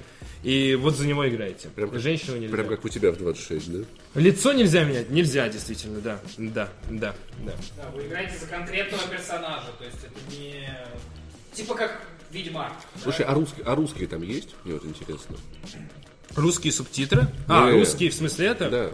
[0.44, 1.68] И вот за него играете.
[1.68, 2.54] Прям как- Женщину нельзя.
[2.54, 3.84] Прям как у тебя в 26, да?
[4.14, 5.10] Лицо нельзя менять?
[5.10, 6.20] Нельзя, действительно, да.
[6.36, 7.52] Да, да, да.
[7.76, 10.68] Да, вы играете за конкретного персонажа, то есть это не...
[11.52, 12.72] Типа как Ведьмак.
[13.02, 14.50] Слушай, а русские, а русские там есть?
[14.64, 15.36] Мне вот интересно.
[16.36, 17.26] Русские субтитры?
[17.48, 17.78] А, Не.
[17.78, 18.70] русские в смысле это?
[18.70, 18.90] Да.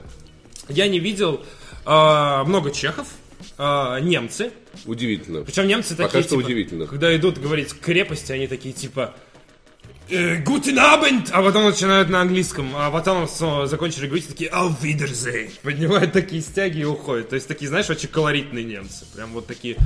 [0.70, 1.44] Я не видел
[1.84, 3.08] а, много чехов,
[3.59, 4.52] а, немцы.
[4.87, 5.42] Удивительно.
[5.42, 6.87] Причем немцы Пока такие, что типа, удивительно.
[6.87, 9.14] когда идут говорить крепости, они такие, типа,
[10.11, 11.30] «Э, Guten Abend!
[11.33, 13.26] А потом начинают на английском, а потом
[13.66, 15.50] закончили говорить, такие, Auf Wiedersehen!
[15.62, 17.30] Поднимают такие стяги и уходят.
[17.30, 19.07] То есть такие, знаешь, очень колоритные немцы.
[19.14, 19.76] Прям вот такие...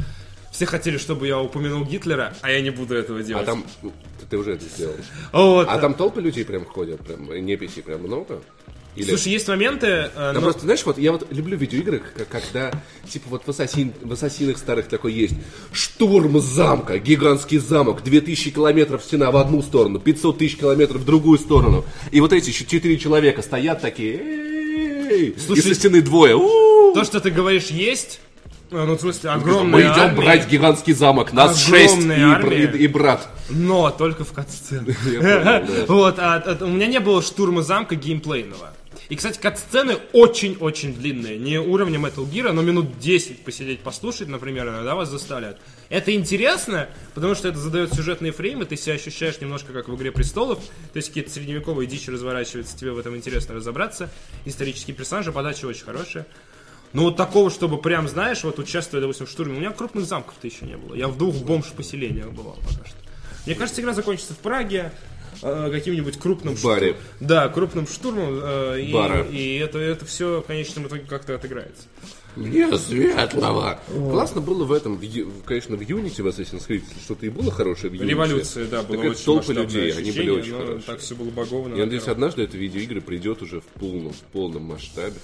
[0.50, 3.46] Все хотели, чтобы я упомянул Гитлера, а я не буду этого А делать.
[3.46, 3.64] там...
[3.82, 3.92] ну,
[4.28, 4.96] Ты уже это сделал.
[5.30, 5.68] Вот.
[5.68, 8.42] А там толпы людей прям ходят, прям неписи прям много?
[8.96, 9.10] Или...
[9.10, 9.86] Слушай, есть моменты...
[10.14, 12.72] э, но- просто, знаешь, вот я вот люблю видеоигры, к- когда,
[13.08, 15.34] типа, вот в, ассасин, в ассасинах старых такой есть
[15.72, 21.38] штурм замка, гигантский замок, 2000 километров стена в одну сторону, 500 тысяч километров в другую
[21.38, 21.84] сторону.
[22.10, 25.34] И вот эти щ- четыре человека стоят такие!
[25.38, 26.34] Слушай, и со стены двое.
[26.36, 28.20] «У-у-у!» То, что ты говоришь, есть...
[28.70, 32.64] э, Ну, в смысле, Мы огромная идем армия, брать гигантский замок, нас шесть, и, армия.
[32.74, 33.28] и- и брат.
[33.48, 34.32] но только в
[35.20, 35.64] да.
[35.88, 38.70] Вот, а, а, у меня не было штурма замка геймплейного.
[39.08, 41.38] И, кстати, катсцены очень-очень длинные.
[41.38, 45.58] Не уровня Metal Gear, но минут 10 посидеть, послушать, например, иногда вас заставляют.
[45.88, 50.12] Это интересно, потому что это задает сюжетные фреймы, ты себя ощущаешь немножко как в «Игре
[50.12, 54.10] престолов», то есть какие-то средневековые дичи разворачиваются, тебе в этом интересно разобраться.
[54.44, 56.26] Исторические персонажи, подача очень хорошая.
[56.92, 59.56] Ну вот такого, чтобы прям, знаешь, вот участвуя, допустим, в штурме.
[59.56, 60.94] У меня крупных замков-то еще не было.
[60.94, 62.96] Я в двух бомж-поселениях бывал пока что.
[63.46, 64.92] Мне кажется, игра закончится в Праге,
[65.42, 66.94] э, каким-нибудь крупным баре.
[66.94, 67.02] штурмом.
[67.20, 68.40] Да, крупным штурмом.
[68.42, 69.22] э, и, Бара.
[69.22, 71.84] и это, это все в конечном итоге как-то отыграется.
[72.36, 73.80] Мне светлого.
[73.88, 75.00] Классно было в этом,
[75.44, 78.06] конечно, в Unity в Assassin's Creed что-то и было хорошее в Unity.
[78.08, 80.80] Революция, да, была Так очень толпы людей, они были очень хорошие.
[80.82, 81.74] Так все было боговано.
[81.74, 85.14] Я надеюсь, однажды это видеоигры придет уже в полном, в полном масштабе.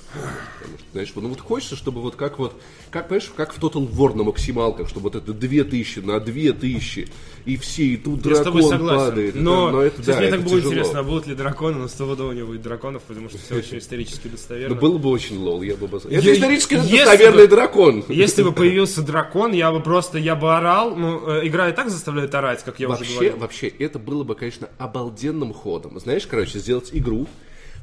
[0.59, 3.89] Потому что, знаешь, ну вот хочется, чтобы вот как вот, как, понимаешь, как в Total
[3.89, 7.09] War на максималках, чтобы вот это 2000 на 2000,
[7.45, 9.35] и все, и тут Я дракон падает.
[9.35, 10.73] но, это, но это, да, мне это так было тяжело.
[10.73, 14.29] интересно, а будут ли драконы, но стопудово не будет драконов, потому что все очень исторически
[14.29, 14.75] достоверно.
[14.75, 18.05] Ну, было бы очень лол, я бы обоз- Это исторически если наверное, бы- дракон.
[18.09, 20.95] Если бы появился дракон, я бы просто, я бы орал.
[20.97, 23.37] Ну, э, игра и так заставляет орать, как я уже Вообще, говорил.
[23.39, 25.99] вообще, это было бы, конечно, обалденным ходом.
[26.01, 27.27] Знаешь, короче, сделать игру,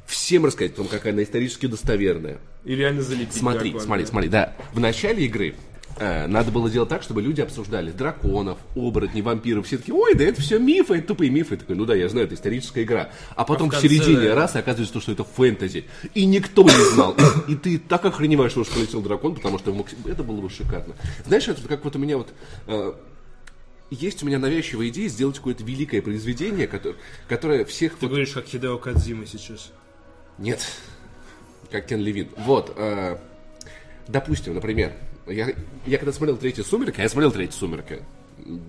[0.06, 2.38] всем рассказать о том, какая она исторически достоверная.
[2.64, 4.54] И реально залепить Смотри, смотри, смотри, да.
[4.72, 5.54] В начале игры
[5.98, 9.66] надо было делать так, чтобы люди обсуждали драконов, оборотней, вампиров.
[9.66, 11.54] Все такие, ой, да это все мифы, это тупые мифы.
[11.54, 13.10] Я такой, ну да, я знаю, это историческая игра.
[13.36, 14.34] А потом в конце, середине да.
[14.34, 15.84] раз оказывается, что это фэнтези.
[16.14, 17.16] И никто не знал.
[17.46, 19.74] И ты так охреневаешь, что уж полетел дракон, потому что
[20.06, 20.94] это было бы шикарно.
[21.26, 22.32] Знаешь, это как вот у меня вот...
[22.66, 22.92] э,
[23.90, 26.96] есть у меня навязчивая идея сделать какое-то великое произведение, которое,
[27.28, 29.70] которое всех Ты вот говоришь, как Хидео Кадзима сейчас.
[30.38, 30.66] нет.
[31.70, 32.28] Как Кен Левин.
[32.38, 32.72] Вот.
[32.76, 33.18] э,
[34.08, 34.92] допустим, например,
[35.26, 35.52] я,
[35.86, 38.02] я когда смотрел «Сумерки», а я смотрел третью «Сумерки»,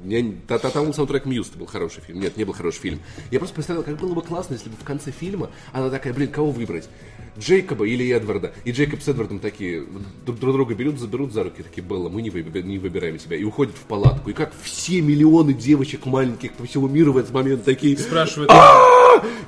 [0.05, 2.19] я, та, та, там саундтрек Мьюз, это был хороший фильм.
[2.19, 2.99] Нет, не был хороший фильм.
[3.31, 6.29] Я просто представлял, как было бы классно, если бы в конце фильма она такая, блин,
[6.29, 6.87] кого выбрать?
[7.39, 8.53] Джейкоба или Эдварда?
[8.65, 9.83] И Джейкоб с Эдвардом такие
[10.25, 13.35] друг, друг друга берут, заберут за руки, такие, Белла, мы не, выб- не выбираем тебя.
[13.35, 14.29] И уходят в палатку.
[14.29, 18.51] И как все миллионы девочек маленьких по всему миру в этот момент такие, Спрашивают,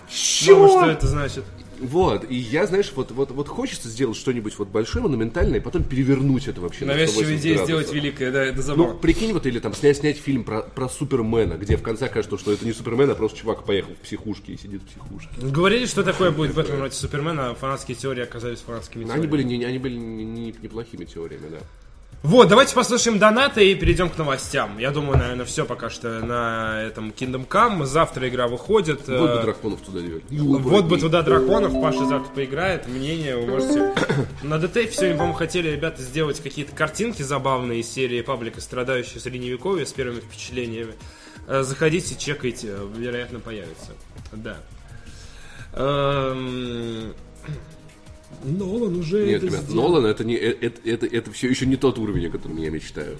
[0.10, 0.68] чего?
[0.68, 1.44] мама, что это значит?
[1.80, 5.84] Вот, и я, знаешь, вот, вот, вот хочется сделать что-нибудь вот большое, монументальное, и потом
[5.84, 7.66] перевернуть это вообще на Навязчивая 180 идея градусов.
[7.68, 8.94] сделать великое, да, это Ну, забавно.
[8.96, 12.52] прикинь, вот, или там снять, снять фильм про, про Супермена, где в конце кажется, что
[12.52, 15.30] это не Супермен, а просто чувак поехал в психушке и сидит в психушке.
[15.42, 19.32] Говорили, что такое будет в этом роте Супермена, а фанатские теории оказались фанатскими Они теориями.
[19.32, 21.58] были, не, они были не- не- неплохими теориями, да.
[22.26, 24.80] Вот, давайте послушаем донаты и перейдем к новостям.
[24.80, 27.86] Я думаю, наверное, все пока что на этом Kingdom Come.
[27.86, 29.08] Завтра игра выходит.
[29.08, 30.24] Вот бы Э, драконов туда делать.
[30.32, 32.88] Вот бы туда драконов, Паша завтра поиграет.
[32.88, 33.94] Мнение вы можете...
[34.42, 39.86] На ДТФ сегодня, по-моему, хотели ребята сделать какие-то картинки забавные из серии паблика, страдающие средневековье
[39.86, 40.96] с первыми впечатлениями.
[41.48, 43.92] Э, Заходите, чекайте, вероятно, появится.
[44.32, 44.58] Да.
[48.44, 49.90] Нолан уже Нет, это ребят, сделал.
[49.90, 52.70] Нолан это, не, э, это, это, это все еще не тот уровень, о котором я
[52.70, 53.18] мечтаю.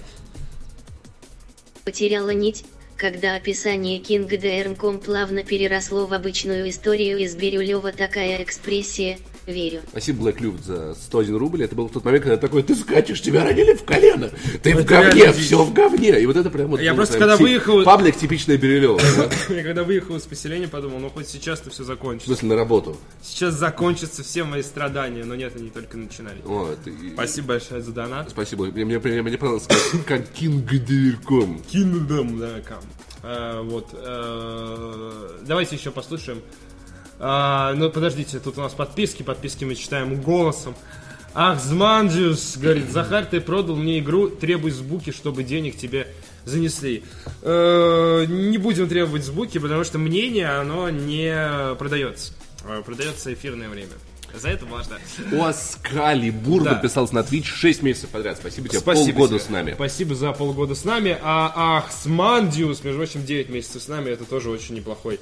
[1.84, 2.64] Потеряла нить,
[2.96, 9.80] когда описание Кинга Дэрмком плавно переросло в обычную историю из Бирюлева такая экспрессия, верю.
[9.90, 11.62] Спасибо, Black Люфт, за 101 рубль.
[11.62, 14.30] Это был тот момент, когда такой, ты скачешь, тебя ранили в колено.
[14.62, 16.20] Ты в Это говне, все в говне.
[16.20, 19.00] И вот это прям вот Я просто прям когда ти- выехал- Паблик типичная Бирюлева.
[19.48, 22.28] Я когда выехал из поселения, подумал, ну хоть сейчас-то все В закончится.
[22.28, 22.96] смысле, на работу.
[23.22, 26.42] Сейчас закончатся все мои страдания, но нет, они только начинались.
[26.44, 28.30] Вот, и- Спасибо большое за донат.
[28.30, 28.66] Спасибо.
[28.66, 29.66] Мне, понравилось,
[30.06, 31.62] как, Дверком.
[31.72, 32.80] Kingdom, да, кам.
[33.22, 33.88] Э, вот.
[33.92, 36.42] э, давайте еще послушаем.
[37.18, 39.22] А, ну, подождите, тут у нас подписки.
[39.22, 40.74] Подписки мы читаем голосом.
[41.34, 46.08] Ах, Змандиус, говорит, Захар, ты продал мне игру, требуй звуки, чтобы денег тебе
[46.46, 47.04] занесли.
[47.42, 52.32] Э, не будем требовать звуки, потому что мнение, оно не продается.
[52.64, 53.90] Э, Продается эфирное время.
[54.34, 54.96] За это важно.
[55.42, 56.72] Оскали Бур Да.
[56.72, 58.36] подписался на Twitch 6 месяцев подряд.
[58.38, 58.80] Спасибо тебе.
[58.80, 59.46] Спасибо Полгода тебе.
[59.46, 59.72] с нами.
[59.74, 61.16] Спасибо за полгода с нами.
[61.22, 64.10] А Ахсмандиус, между прочим, 9 месяцев с нами.
[64.10, 65.20] Это тоже очень неплохой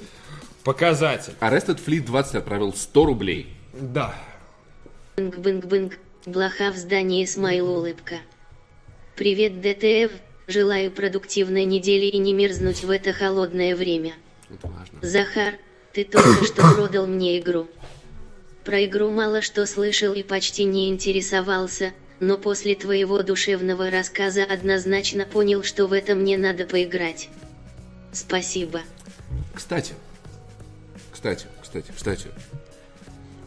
[0.64, 1.34] показатель.
[1.40, 3.54] Arrested Fleet 20 отправил 100 рублей.
[3.72, 4.14] Да.
[5.16, 8.16] Бынг-бынг-бынг, блоха в здании смайл улыбка.
[9.14, 10.10] Привет, ДТФ,
[10.48, 14.14] желаю продуктивной недели и не мерзнуть в это холодное время.
[14.50, 14.98] Это важно.
[15.02, 15.54] Захар,
[15.92, 17.68] ты только что продал мне игру.
[18.64, 25.26] Про игру мало что слышал и почти не интересовался, но после твоего душевного рассказа однозначно
[25.26, 27.28] понял, что в это мне надо поиграть.
[28.12, 28.80] Спасибо.
[29.54, 29.94] Кстати,
[31.24, 32.26] кстати, кстати, кстати.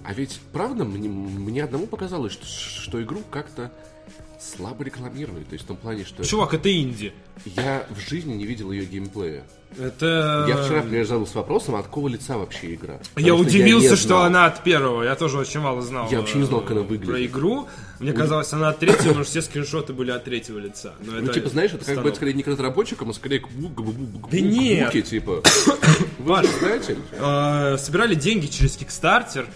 [0.04, 3.72] А ведь, правда, мне, мне одному показалось, что, что игру как-то
[4.40, 5.48] слабо рекламируют.
[5.50, 7.14] То есть в том плане, что Чувак, это инди.
[7.46, 9.44] я в жизни не видел ее геймплея.
[9.78, 10.46] Это...
[10.48, 12.94] Я вчера, например, задался вопросом, от какого лица вообще игра.
[12.94, 15.04] Я Потому что удивился, не что она от первого.
[15.04, 16.10] Я тоже очень мало знал.
[16.10, 17.10] Я вообще не знал, как она э, выглядит.
[17.10, 17.68] Про игру.
[18.00, 20.94] Мне казалось, она от третьего, потому что все скриншоты были от третьего лица.
[21.04, 23.48] Но Ну, это типа, знаешь, это как бы скорее не к разработчикам, а скорее к,
[24.32, 25.06] Да нет.
[25.06, 25.44] типа.
[26.26, 26.98] Паш, Знаете?
[27.12, 29.48] э, собирали деньги через Kickstarter,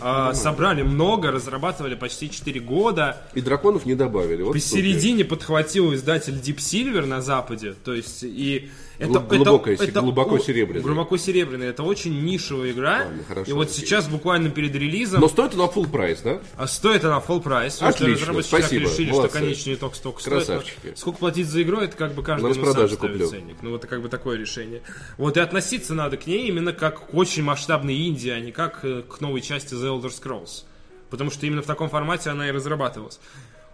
[0.00, 3.22] э, собрали много, разрабатывали почти 4 года.
[3.34, 4.42] И драконов не добавили.
[4.42, 9.84] Вот Посередине подхватил издатель Deep Silver на Западе, то есть и это, Глуб- глубокое это,
[9.84, 10.82] это глубоко серебряное.
[10.82, 11.66] Глубоко серебряный.
[11.66, 13.04] Это очень нишевая игра.
[13.04, 13.80] Ладно, хорошо, и вот окей.
[13.80, 16.40] сейчас буквально перед релизом Но стоит она full прайс, да?
[16.56, 17.80] а стоит она full прайс.
[17.82, 19.30] Отлично, спасибо, решили, молодцы.
[19.30, 20.34] что конечный итог столько стоит.
[20.46, 20.86] Красавчики.
[20.90, 23.28] Но Сколько платить за игру, это как бы каждый ну, сам куплю.
[23.28, 23.56] ценник.
[23.62, 24.82] Ну, это как бы такое решение.
[25.18, 28.80] Вот, и относиться надо к ней именно как к очень масштабной Индии, а не как
[28.84, 30.64] э, к новой части The Elder Scrolls.
[31.10, 33.20] Потому что именно в таком формате она и разрабатывалась.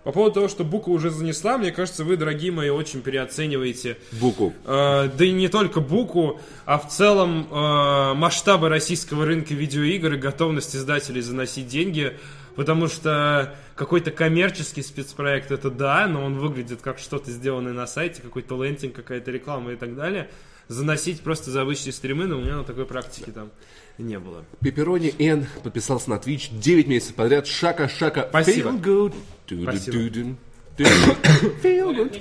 [0.04, 4.52] По поводу того, что Бука уже занесла, мне кажется, вы, дорогие мои, очень переоцениваете Буку.
[4.64, 10.16] Э, да и не только Буку, а в целом э, масштабы российского рынка видеоигр и
[10.16, 12.18] готовность издателей заносить деньги,
[12.56, 18.22] потому что какой-то коммерческий спецпроект, это да, но он выглядит как что-то сделанное на сайте,
[18.22, 20.28] какой-то лентинг, какая-то реклама и так далее.
[20.66, 23.50] Заносить просто за обычные стримы, но у меня на такой практики там
[23.98, 24.44] не было.
[24.60, 27.46] Пепперони Н подписался на Twitch 9 месяцев подряд.
[27.46, 28.26] Шака, шака.
[28.28, 28.70] Спасибо.
[28.70, 29.14] Feel good.
[29.62, 29.96] Спасибо.
[30.78, 32.20] Feel good.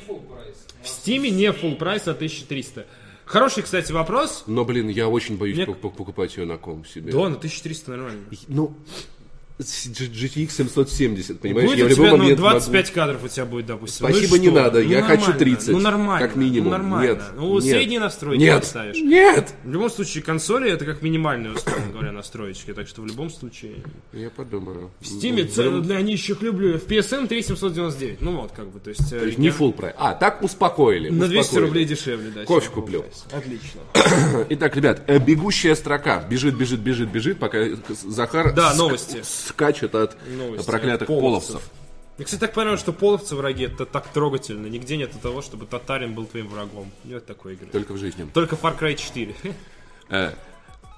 [0.83, 2.85] В Стиме не full прайс, а 1300.
[3.25, 4.43] Хороший, кстати, вопрос.
[4.47, 7.11] Но, блин, я очень боюсь Мне- пок- пок- покупать ее на ком себе.
[7.11, 8.25] Да, на 1300 нормально.
[8.47, 8.75] Ну,
[9.61, 11.67] GTX 770, понимаешь?
[11.69, 14.07] Будет я у в любой тебя, ну, момент 25 кадров у тебя будет, допустим.
[14.07, 14.55] Ну Спасибо, не что?
[14.61, 15.39] надо, я хочу нормально.
[15.39, 16.27] 30, Ну, нормально.
[16.27, 16.65] как минимум.
[16.65, 17.09] Ну, нормально.
[17.11, 17.63] Нет, ну, нет.
[17.63, 18.97] средние настройки Нет, поставишь.
[18.97, 19.53] нет!
[19.63, 22.73] В любом случае, консоли это как минимальные, условно говоря, настроечки.
[22.73, 23.75] Так что в любом случае...
[24.13, 24.91] Я подумаю.
[24.99, 26.77] В Стиме цену для нищих люблю.
[26.77, 28.21] В PSN 3799.
[28.21, 29.09] Ну вот, как бы, то есть...
[29.09, 29.95] То есть не full прайс.
[29.97, 31.09] А, так успокоили.
[31.09, 31.65] На 200 успокоили.
[31.67, 32.45] рублей дешевле, да.
[32.45, 33.05] Кофе куплю.
[33.31, 33.81] Отлично.
[34.49, 36.23] Итак, ребят, э, бегущая строка.
[36.29, 37.59] Бежит, бежит, бежит, бежит, пока
[38.07, 39.21] Захар Да, новости.
[39.51, 41.61] Скачет от Новости проклятых от половцев.
[42.17, 44.67] Я, кстати, так понял, что половцы враги это так трогательно.
[44.67, 46.91] Нигде нет того, чтобы татарин был твоим врагом.
[47.03, 47.67] Нет такой игры.
[47.67, 48.27] Только в жизни.
[48.33, 49.35] Только Far Cry 4.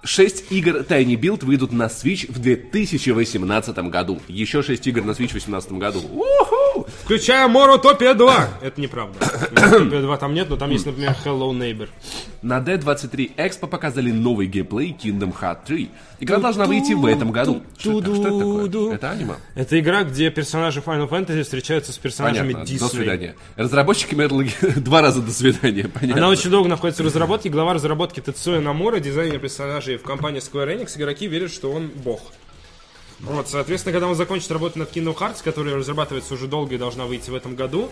[0.05, 4.19] Шесть игр Tiny Build выйдут на Switch в 2018 году.
[4.27, 5.99] Еще шесть игр на Switch в 2018 году.
[5.99, 6.87] Уху!
[7.03, 8.47] Включая Моротопия 2.
[8.61, 9.17] Это неправда.
[9.51, 11.87] Моротопия 2 там нет, но там есть, например, Hello Neighbor.
[12.41, 15.89] На D23 Expo показали новый геймплей Kingdom Hearts 3.
[16.19, 17.63] Игра должна выйти в этом году.
[17.77, 18.93] Что это, такое?
[18.93, 19.35] Это аниме?
[19.55, 22.73] Это игра, где персонажи Final Fantasy встречаются с персонажами Понятно.
[22.73, 22.79] Disney.
[22.79, 23.35] До свидания.
[23.55, 25.87] Разработчики Metal Gear два раза до свидания.
[25.87, 26.21] Понятно.
[26.21, 27.49] Она очень долго находится в разработке.
[27.49, 32.21] Глава разработки Тецуя Намора, дизайнер персонажей в компании Square Enix, игроки верят, что он бог.
[33.19, 37.05] Вот, соответственно, когда он закончит работу над Kingdom Hearts, которая разрабатывается уже долго и должна
[37.05, 37.89] выйти в этом году,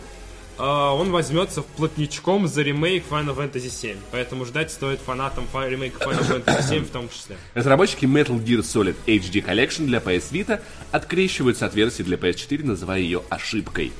[0.57, 3.97] а, он возьмется плотничком за ремейк Final Fantasy VII.
[4.11, 7.37] Поэтому ждать стоит фанатам фа- ремейка Final Fantasy VII в том числе.
[7.53, 12.99] Разработчики Metal Gear Solid HD Collection для PS Vita открещиваются от версии для PS4, называя
[12.99, 13.93] ее ошибкой.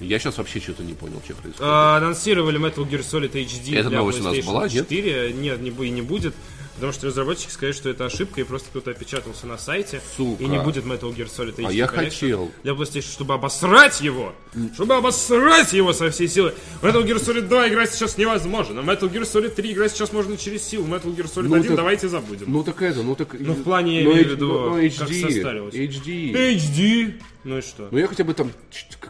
[0.00, 1.60] Я сейчас вообще что-то не понял, что происходит.
[1.60, 4.88] А, Анонсировали Metal Gear Solid HD Эта для новость у нас PlayStation была, нет?
[4.88, 5.32] 4.
[5.32, 6.34] Нет, не, и не будет.
[6.78, 10.00] Потому что разработчики сказали, что это ошибка, и просто кто-то опечатался на сайте.
[10.16, 10.44] Сука.
[10.44, 12.52] И не будет Metal Gear Solid HD А я хотел.
[12.62, 14.32] Для PlayStation, чтобы обосрать его.
[14.74, 16.54] Чтобы обосрать его со всей силы.
[16.80, 18.78] Metal Gear Solid 2 играть сейчас невозможно.
[18.78, 20.86] Metal Gear Solid 3 играть сейчас можно через силу.
[20.86, 22.46] Metal Gear Solid Ну 1 так- давайте забудем.
[22.46, 23.34] Ну так это, ну так...
[23.36, 25.74] Ну, в плане, я ну, имею в виду, ну, как состарилось.
[25.74, 26.32] HD.
[26.32, 27.20] HD.
[27.44, 27.88] Ну и что?
[27.90, 28.50] Ну я хотя бы там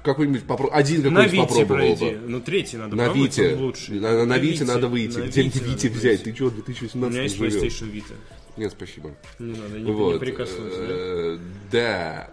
[0.03, 2.17] какой-нибудь попро- один На какой-нибудь Вите попробовал пройди.
[2.17, 2.29] бы.
[2.29, 3.55] Ну, третий надо На Вите.
[3.55, 3.93] лучше.
[3.95, 5.19] На, на- на Вите надо выйти.
[5.19, 6.23] на Где Вите Вите взять?
[6.25, 7.39] Ты что, в У меня 2018 есть?
[7.41, 8.15] PlayStation Vita.
[8.57, 9.15] Нет, спасибо.
[9.39, 10.15] Не надо, не, Вот.
[10.15, 10.75] не прикоснусь.
[10.77, 10.85] да?
[10.89, 11.39] э,
[11.73, 12.31] Да.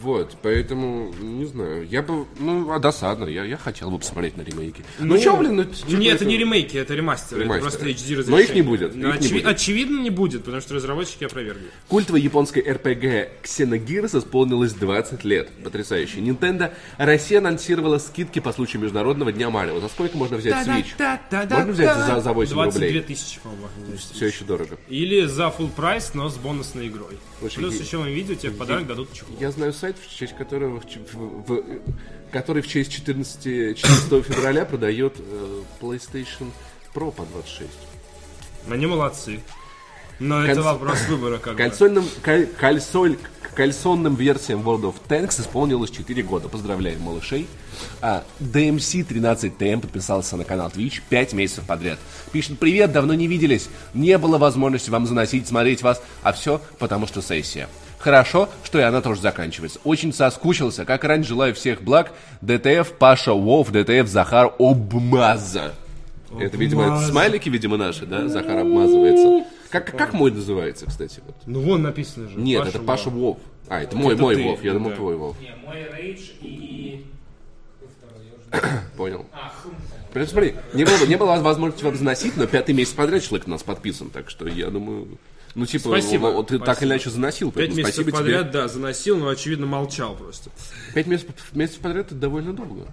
[0.00, 4.42] Вот, поэтому, не знаю, я бы, ну, а досадно, я, я хотел бы посмотреть на
[4.42, 4.84] ремейки.
[4.98, 7.42] Ну, чё, блин, ну, чё Нет, это не ремейки, это ремастеры.
[7.42, 7.68] Ремастеры.
[7.68, 8.30] Это просто HD разрешение.
[8.30, 9.46] Но их не будет, Ну, их не очеви- будет.
[9.46, 11.70] Очевидно, не будет, потому что разработчики опровергли.
[11.88, 15.50] Культовой японской РПГ Xenogears исполнилось 20 лет.
[15.62, 16.20] Потрясающе.
[16.20, 19.78] Nintendo Россия анонсировала скидки по случаю Международного дня Марио.
[19.80, 20.94] За сколько можно взять Switch?
[21.50, 23.00] Можно взять за, за 8 22 рублей?
[23.02, 23.68] тысячи, по-моему.
[24.12, 24.78] Все еще дорого.
[24.88, 27.18] Или за full прайс, но с бонусной игрой.
[27.42, 29.34] Слушай, Плюс еще мы видео тебе в подарок дадут чехол.
[29.40, 31.64] Я знаю сайт, в честь которого в, в- в-
[32.30, 36.50] который в честь 14, 14 февраля продает э, PlayStation
[36.94, 37.68] Pro по 26.
[38.70, 39.40] Они молодцы.
[40.18, 41.58] Но Конс- это вопрос выбора как бы.
[41.58, 43.18] Кальсольным, каль- кальсоль-
[43.54, 46.48] кальсонным версиям World of Tanks исполнилось 4 года.
[46.48, 47.46] Поздравляем малышей.
[48.00, 51.98] А, DMC 13TM подписался на канал Twitch 5 месяцев подряд.
[52.32, 53.68] Пишет, привет, давно не виделись.
[53.94, 56.00] Не было возможности вам заносить, смотреть вас.
[56.22, 57.68] А все потому, что сессия.
[57.98, 59.78] Хорошо, что и она тоже заканчивается.
[59.84, 60.84] Очень соскучился.
[60.84, 62.12] Как раньше, желаю всех благ.
[62.40, 65.74] ДТФ, Паша, Вов, ДТФ, Захар, Обмаза.
[66.38, 68.26] Это, видимо, это смайлики, видимо, наши, да?
[68.28, 69.44] Захар обмазывается.
[69.72, 71.22] Как, как мой называется, кстати?
[71.24, 71.34] Вот?
[71.46, 72.38] Ну вон написано же.
[72.38, 73.38] Нет, это Паша Вов.
[73.68, 74.62] А, это мой, Это мой ты, Вов.
[74.62, 74.78] Я да.
[74.78, 75.40] думал, твой Вов.
[75.40, 77.06] Не, мой рейдж и...
[78.98, 79.24] Понял.
[79.32, 79.74] А, хм.
[80.12, 83.50] Прям смотри, не было, не было возможности вам заносить, но пятый месяц подряд человек у
[83.50, 85.18] нас подписан, так что я думаю...
[85.54, 86.84] Ну, типа, Спасибо, ну, ты так спасибо.
[86.84, 88.52] или иначе заносил, Пять поэтому месяцев спасибо подряд, тебе.
[88.52, 90.50] да, заносил, но, очевидно, молчал просто.
[90.94, 92.86] Пять месяцев, месяцев подряд это довольно долго.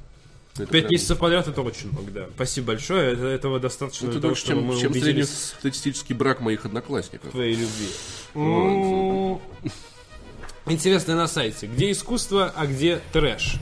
[0.64, 2.26] Это Пять прям- месяцев подряд это очень много, да.
[2.36, 6.66] Спасибо большое, это- этого достаточно Это для того, чтобы чем, мы чем среднестатистический брак моих
[6.66, 7.32] одноклассников.
[7.32, 7.88] твоей любви.
[10.66, 13.56] Интересно на сайте, где искусство, а где трэш.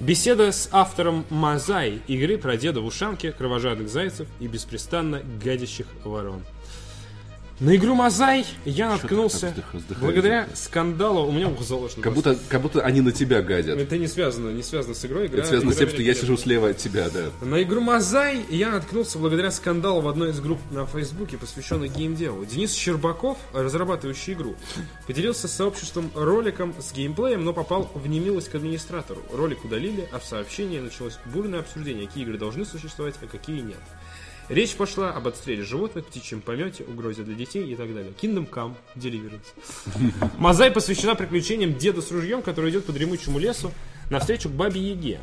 [0.00, 6.44] Беседа с автором Мазай, игры про деда в ушанке, кровожадных зайцев и беспрестанно гадящих ворон.
[7.58, 10.00] На игру Мозай я наткнулся так вздых- вздыхаешь?
[10.04, 11.26] благодаря скандалу.
[11.26, 12.02] У меня ухо заложено.
[12.02, 12.30] Как просто.
[12.32, 13.78] будто, как будто они на тебя гадят.
[13.78, 15.28] Это не связано, не связано с игрой.
[15.28, 17.30] Игра, Это связано с игра тем, что я сижу слева от тебя, да.
[17.40, 22.44] На игру Мозай я наткнулся благодаря скандалу в одной из групп на Фейсбуке, посвященной геймдеву.
[22.44, 24.54] Денис Щербаков, разрабатывающий игру,
[25.06, 29.22] поделился с сообществом роликом с геймплеем, но попал в немилость к администратору.
[29.32, 33.78] Ролик удалили, а в сообщении началось бурное обсуждение, какие игры должны существовать, а какие нет.
[34.48, 38.12] Речь пошла об отстреле животных, птичьем помете, угрозе для детей и так далее.
[38.20, 39.46] Kingdom Come, Deliverance.
[40.38, 43.72] Мозай посвящена приключениям деда с ружьем, который идет по дремучему лесу
[44.08, 45.20] навстречу к бабе Яге.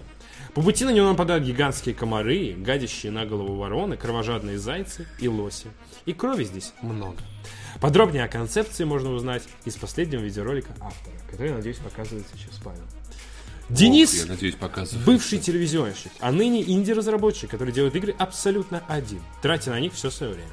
[0.54, 5.68] По пути на него нападают гигантские комары, гадящие на голову вороны, кровожадные зайцы и лоси.
[6.06, 7.18] И крови здесь много.
[7.82, 12.84] Подробнее о концепции можно узнать из последнего видеоролика автора, который, надеюсь, показывает сейчас Павел.
[13.70, 15.06] Денис Ох, я надеюсь, показываю.
[15.06, 20.34] Бывший телевизионщик, а ныне инди-разработчик, который делает игры абсолютно один, тратя на них все свое
[20.34, 20.50] время.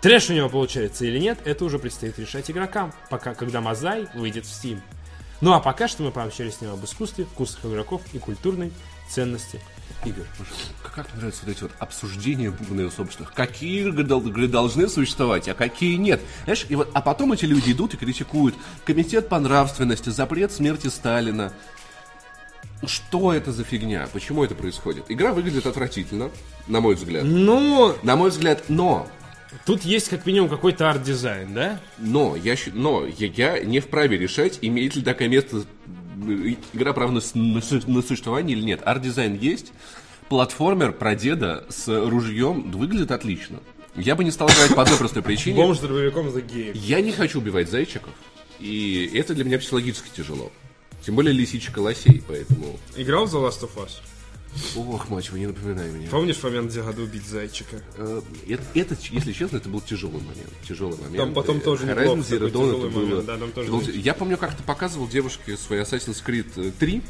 [0.00, 4.46] Трэш у него получается или нет, это уже предстоит решать игрокам, пока когда Мозай выйдет
[4.46, 4.80] в Steam.
[5.40, 8.72] Ну а пока что мы пообщались с ним об искусстве, вкусах игроков и культурной
[9.08, 9.60] ценности
[10.04, 10.26] игр.
[10.94, 13.32] Как мне нравятся вот эти вот обсуждения бурные собственных.
[13.32, 16.20] Какие игры должны существовать, а какие нет.
[16.44, 18.54] Знаешь, и вот, а потом эти люди идут и критикуют.
[18.84, 21.52] Комитет по нравственности, запрет смерти Сталина.
[22.86, 24.08] Что это за фигня?
[24.12, 25.04] Почему это происходит?
[25.08, 26.30] Игра выглядит отвратительно,
[26.66, 27.24] на мой взгляд.
[27.24, 29.06] Ну, На мой взгляд, но
[29.66, 31.80] тут есть как минимум какой-то арт-дизайн, да?
[31.98, 35.64] Но я, но я, я не вправе решать, имеет ли такое место
[36.26, 38.80] э, игра права на, на на существование или нет.
[38.84, 39.72] Арт-дизайн есть.
[40.30, 43.58] Платформер про деда с ружьем выглядит отлично.
[43.96, 45.56] Я бы не стал играть по одной простой причине.
[45.56, 46.76] Бомж с дробовиком за геев.
[46.76, 48.12] Я не хочу убивать зайчиков.
[48.60, 50.52] И это для меня психологически тяжело.
[51.04, 52.78] Тем более лисичка лосей, поэтому...
[52.96, 53.90] Играл в The Last of Us?
[54.76, 56.08] Ох, мать, вы не напоминай мне.
[56.08, 57.80] Помнишь момент, где надо убить зайчика?
[57.96, 60.50] Э, Это, это, если честно, это был тяжелый момент.
[60.68, 61.16] Тяжелый момент.
[61.18, 63.70] Там потом Э, тоже Horizon неплохо, Zero Dawn тяжелый это было- момент, да, там тоже
[63.70, 67.00] был- Я помню, как-то показывал девушке свой Assassin's Creed э, 3.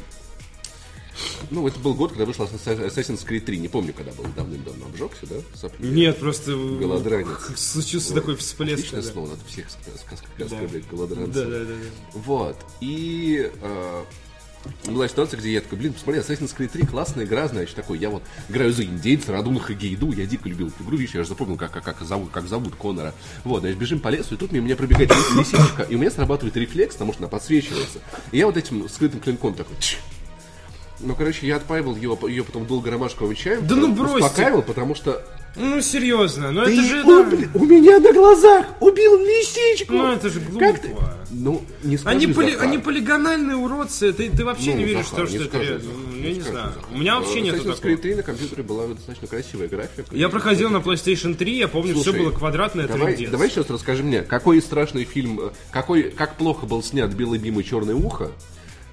[1.49, 3.57] Ну, это был год, когда вышла Assassin's Creed 3.
[3.59, 4.85] Не помню, когда был давным-давно.
[4.85, 5.35] Обжегся, да?
[5.55, 5.87] Сопли?
[5.87, 6.51] Нет, просто...
[6.51, 7.37] Голодранец.
[7.55, 8.79] Случился такой всплеск.
[8.79, 9.11] Отличное да.
[9.11, 9.67] слово, надо всех
[10.39, 11.33] оскорблять голодранцев.
[11.33, 11.89] Да, да, да, да.
[12.13, 12.57] Вот.
[12.79, 14.03] И э,
[14.85, 18.09] была ситуация, где я такой, блин, посмотри, Assassin's Creed 3 классная игра, значит, такой, я
[18.09, 21.57] вот играю за индейца, Радунха Гейду, я дико любил эту игру, видишь, я же запомнил,
[21.57, 23.13] как, как, как, зовут, как зовут Конора.
[23.43, 26.11] Вот, значит, бежим по лесу, и тут мимо меня пробегает лис- лисичка, и у меня
[26.11, 27.99] срабатывает рефлекс, потому что она подсвечивается.
[28.31, 29.75] И я вот этим скрытым клинком такой.
[31.03, 33.65] Ну, короче, я отпаивал ее, ее потом долго ромашковым чаем.
[33.67, 34.17] Да ну бросьте.
[34.25, 35.23] Успокаивал, потому что
[35.55, 37.03] Ну, серьезно, ну ты это же...
[37.03, 37.47] у, да.
[37.55, 39.93] у меня на глазах убил лисичку!
[39.93, 40.87] Ну, это же Как ты?
[40.89, 41.13] глупо.
[41.33, 44.11] Ну, не скажи, Они, поли- они полигональные уродцы.
[44.11, 45.83] Ты, ты вообще Ну, не веришь Захар, что не это скажи, реально.
[45.83, 46.73] Захар, Ну, не Я не скажи, знаю.
[46.73, 46.83] Захар.
[46.91, 47.97] У меня вообще Assassin's нету Creed такого.
[47.97, 50.03] 3 на компьютере была достаточно красивая графика.
[50.15, 54.03] Я проходил на PlayStation 3, я помню, все Слушай, было квадратное, Давай, давай сейчас расскажи
[54.03, 58.31] мне, какой страшный фильм, э, какой, как плохо был снят «Белый бим и черное ухо»,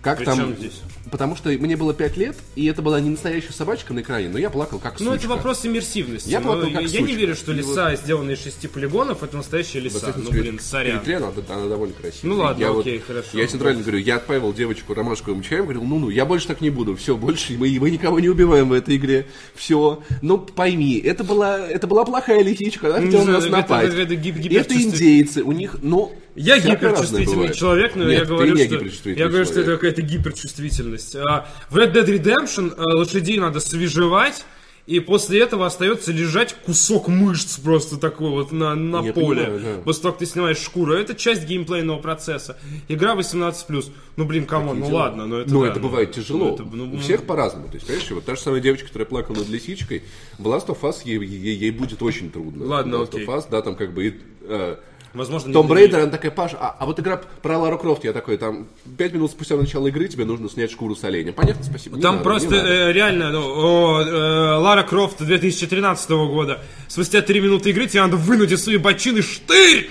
[0.03, 0.55] как При там...
[0.57, 0.81] здесь?
[1.11, 4.39] Потому что мне было 5 лет, и это была не настоящая собачка на экране, но
[4.39, 5.17] я плакал как Ну, сучка.
[5.27, 6.29] это вопрос иммерсивности.
[6.29, 7.13] Я плакал как я не сучка.
[7.15, 10.07] верю, что И леса, сделанные из шести полигонов, это настоящие В леса.
[10.09, 11.01] Assassin's Ну, блин, сорян.
[11.03, 12.35] 3, она, она довольно красивая.
[12.37, 13.39] Ну ладно, я окей, хорошо.
[13.39, 16.95] Я центрально говорю, я отпаивал девочку ромашковым чаем, говорил, ну-ну, я больше так не буду,
[16.95, 20.03] все, больше мы, мы никого не убиваем в этой игре, все.
[20.21, 23.95] Ну, пойми, это была, это была плохая лисичка, она Не хотела нас это- напасть.
[23.95, 24.43] это гип- это
[24.75, 26.13] гиперчувствитель- индейцы, у них, ну...
[26.39, 28.57] Я гиперчувствительный человек, но Нет, я говорю,
[28.91, 31.17] что, я говорю, что это какая-то гиперчувствительность.
[31.17, 34.45] А, в Red Dead Redemption а, лошадей надо свежевать,
[34.87, 39.43] и после этого остается лежать кусок мышц просто такой вот на, на Я поле.
[39.45, 39.83] понимаю, да.
[39.83, 40.95] После того, как ты снимаешь шкуру.
[40.95, 42.57] Это часть геймплейного процесса.
[42.89, 43.93] Игра 18+.
[44.17, 45.27] Ну, блин, come on, ну ладно.
[45.27, 46.39] но это Ну, да, это ну, бывает тяжело.
[46.49, 47.69] ну, это, ну, У ну, всех по-разному.
[47.69, 50.05] То есть, понимаешь, вот та же самая девочка, которая плакала над лисичкой,
[50.39, 52.65] в Last of Us ей, ей- ей будет очень трудно.
[52.65, 53.27] Ладно, Last окей.
[53.27, 54.15] of Us, да, там как бы...
[54.43, 54.77] э,
[55.15, 58.37] Возможно, Tomb Raider, она такая, Паша, а, а вот игра про Лару Крофт, я такой,
[58.37, 61.33] там, пять минут спустя начала игры тебе нужно снять шкуру с оленя.
[61.33, 61.97] Понятно, спасибо.
[61.97, 66.63] Не Там надо, просто э, реально, ну, о, э, Лара Крофт 2013 года.
[66.89, 69.91] Спустя 3 минуты игры тебе надо вынуть из своей бочины штырь!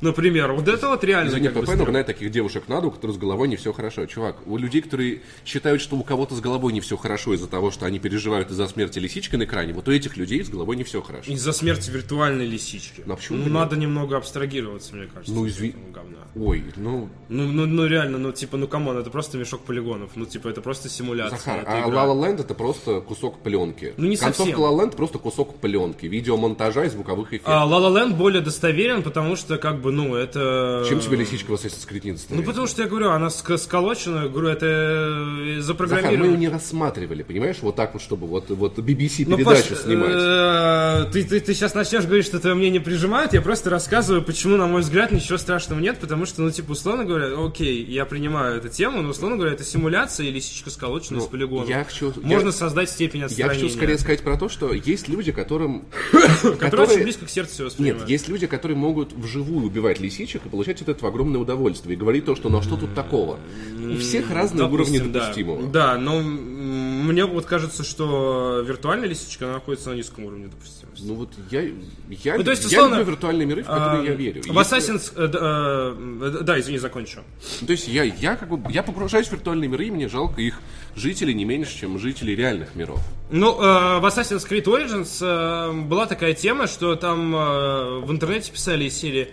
[0.00, 1.30] Например, вот это вот реально.
[1.30, 4.06] Извини, ПП нагнать таких девушек надо, у которых с головой не все хорошо.
[4.06, 7.70] Чувак, у людей, которые считают, что у кого-то с головой не все хорошо из-за того,
[7.70, 10.84] что они переживают из-за смерти лисички на экране, вот у этих людей с головой не
[10.84, 11.30] все хорошо.
[11.32, 13.02] Из-за смерти виртуальной лисички.
[13.04, 15.32] Ну, а почему Ну, надо немного абстрагироваться, мне кажется.
[15.32, 16.18] Ну, от изви- этого говна.
[16.36, 20.10] Ой, ну, Ну, ну, ну, реально, ну, типа, ну, come on, это просто мешок полигонов.
[20.14, 21.38] Ну, типа, это просто симуляция.
[21.38, 23.94] Захар, а La Land это просто кусок пленки.
[23.96, 24.60] Ну, не Концовка совсем.
[24.60, 27.52] La Land просто кусок пленки, видеомонтажа и звуковых эффектов.
[27.52, 30.84] А La Land более достоверен, потому что, как бы, бы, ну, это...
[30.88, 34.28] Чем тебе лисичка в Assassin's Creed не Ну, потому что я говорю, она ск- сколочена,
[34.28, 36.30] говорю, это э, Захар, мы запрограммировано.
[36.32, 40.10] ее не рассматривали, понимаешь, вот так вот, чтобы вот, вот BBC Ну, передачу Паш, снимать.
[40.12, 44.56] э, ты, ты, ты сейчас начнешь говорить, что твое мнение прижимают, я просто рассказываю, почему,
[44.56, 48.56] на мой взгляд, ничего страшного нет, потому что, ну, типа, условно говоря, окей, я принимаю
[48.58, 51.68] эту тему, но, условно говоря, это симуляция и лисичка сколочена Ну, из полигона.
[51.68, 55.08] я хочу- Можно я- создать степень Я отстранения, хочу скорее сказать про то, что есть
[55.08, 55.84] люди, которым...
[56.58, 60.48] которая очень близко к сердцу всего Нет, есть люди, которые могут вживую убивать лисичек и
[60.48, 61.96] получать от этого огромное удовольствие.
[61.96, 63.38] И говорить то, что ну а что тут такого?
[63.78, 65.62] У всех разные уровни Допустим, допустимого.
[65.68, 71.04] Да, но мне вот кажется, что виртуальная лисичка она находится на низком уровне допустимости.
[71.06, 71.62] Ну вот я,
[72.08, 74.42] я, Ну, то есть, я условно, люблю виртуальные миры, в которые я А, верю.
[74.42, 75.12] В Assassin's...
[75.16, 77.20] э, э, э, Да, извини, закончу.
[77.60, 80.40] Ну, То есть я, я как бы я погружаюсь в виртуальные миры, и мне жалко
[80.40, 80.60] их
[80.96, 83.00] жителей не меньше, чем жителей реальных миров.
[83.30, 88.52] Ну, э, в Assassin's Creed Origins э, была такая тема, что там э, в интернете
[88.52, 89.28] писали из серии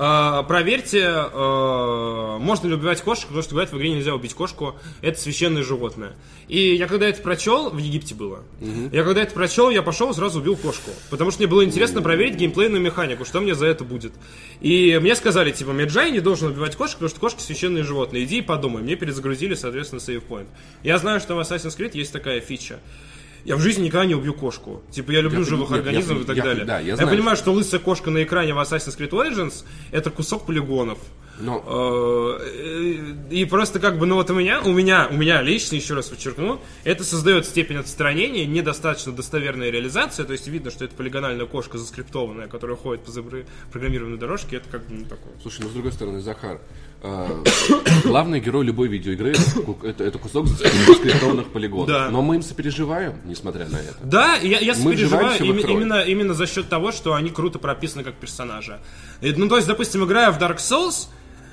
[0.00, 4.76] э, проверьте, э, можно ли убивать кошек, потому что, говорят, в игре нельзя убить кошку,
[5.02, 6.12] это священное животное.
[6.48, 8.42] И я когда это прочел, в Египте было,
[8.92, 10.90] я когда это прочел, я пошел и сразу убил кошку.
[11.10, 14.12] Потому что мне было интересно проверить геймплейную механику, что мне за это будет.
[14.60, 18.24] И мне сказали, типа, Меджай не должен убивать кошек, потому что кошки священные животные.
[18.24, 18.82] Иди и подумай.
[18.82, 20.48] Мне перезагрузили, соответственно, сейвпоинт.
[20.82, 22.80] Я знаю, что в Assassin's Creed есть такая фича.
[23.44, 24.82] Я в жизни никогда не убью кошку.
[24.90, 26.64] Типа, я люблю Я живых нет, организмов я- и так я- далее.
[26.64, 30.10] да, я я знаю, понимаю, что лысая кошка на экране в Assassin's Creed Origins это
[30.10, 30.98] кусок полигонов.
[31.40, 35.76] Но Э, И просто как бы, ну вот у меня, у меня, у меня лично,
[35.76, 40.94] еще раз подчеркну, это создает степень отстранения, недостаточно достоверная реализация, то есть видно, что это
[40.94, 43.12] полигональная кошка заскриптованная, которая ходит по
[43.70, 45.32] программированной дорожке, это как бы ну, такое.
[45.42, 46.60] Слушай, ну с другой стороны, Захар,
[47.02, 47.44] э,
[48.04, 49.34] главный герой любой видеоигры
[49.84, 51.88] это, это, кусок заскриптованных полигонов.
[51.88, 52.10] Да.
[52.10, 53.96] Но мы им сопереживаем, несмотря на это.
[54.02, 55.70] Да, я, я сопереживаю роль.
[55.70, 58.80] именно, именно за счет того, что они круто прописаны как персонажи.
[59.20, 61.08] И, Ну, то есть, допустим, играя в Dark Souls,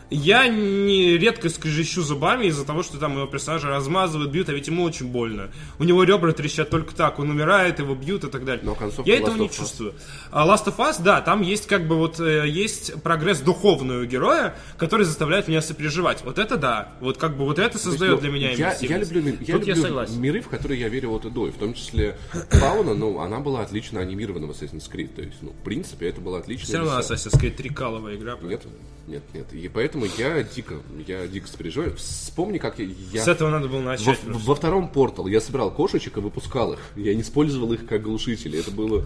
[0.10, 4.68] я не редко скрежещу зубами из-за того, что там его персонажа размазывают, бьют, а ведь
[4.68, 5.50] ему очень больно.
[5.80, 8.64] У него ребра трещат только так, он умирает, его бьют и так далее.
[8.64, 9.94] Но концовка я Last этого не чувствую.
[10.32, 14.56] А Last of Us, да, там есть как бы вот э, есть прогресс духовного героя,
[14.78, 16.24] который заставляет меня сопереживать.
[16.24, 16.94] Вот это да.
[17.02, 19.74] Вот как бы вот это создает Ну, для меня я, я люблю, я Тут я
[19.74, 20.22] люблю согласен.
[20.22, 21.48] миры, в которые я верю от и до.
[21.48, 22.18] И в том числе
[22.52, 25.16] Фауна, ну, она была отлично анимирована в Assassin's Creed.
[25.16, 27.00] То есть, ну, в принципе, это была отличная Все равно.
[27.00, 28.38] Assassin's Creed трикаловая игра.
[28.42, 28.62] Нет,
[29.08, 29.54] нет, нет.
[29.54, 30.76] И поэтому я дико,
[31.08, 31.96] я дико сопереживаю.
[31.96, 33.24] Вспомни, как я...
[33.24, 34.20] С этого надо было Во, начать.
[34.24, 36.80] во втором портал я собирал кошечек и выпускал их.
[36.96, 38.60] Я не использовал их как глушители.
[38.60, 39.06] Это было...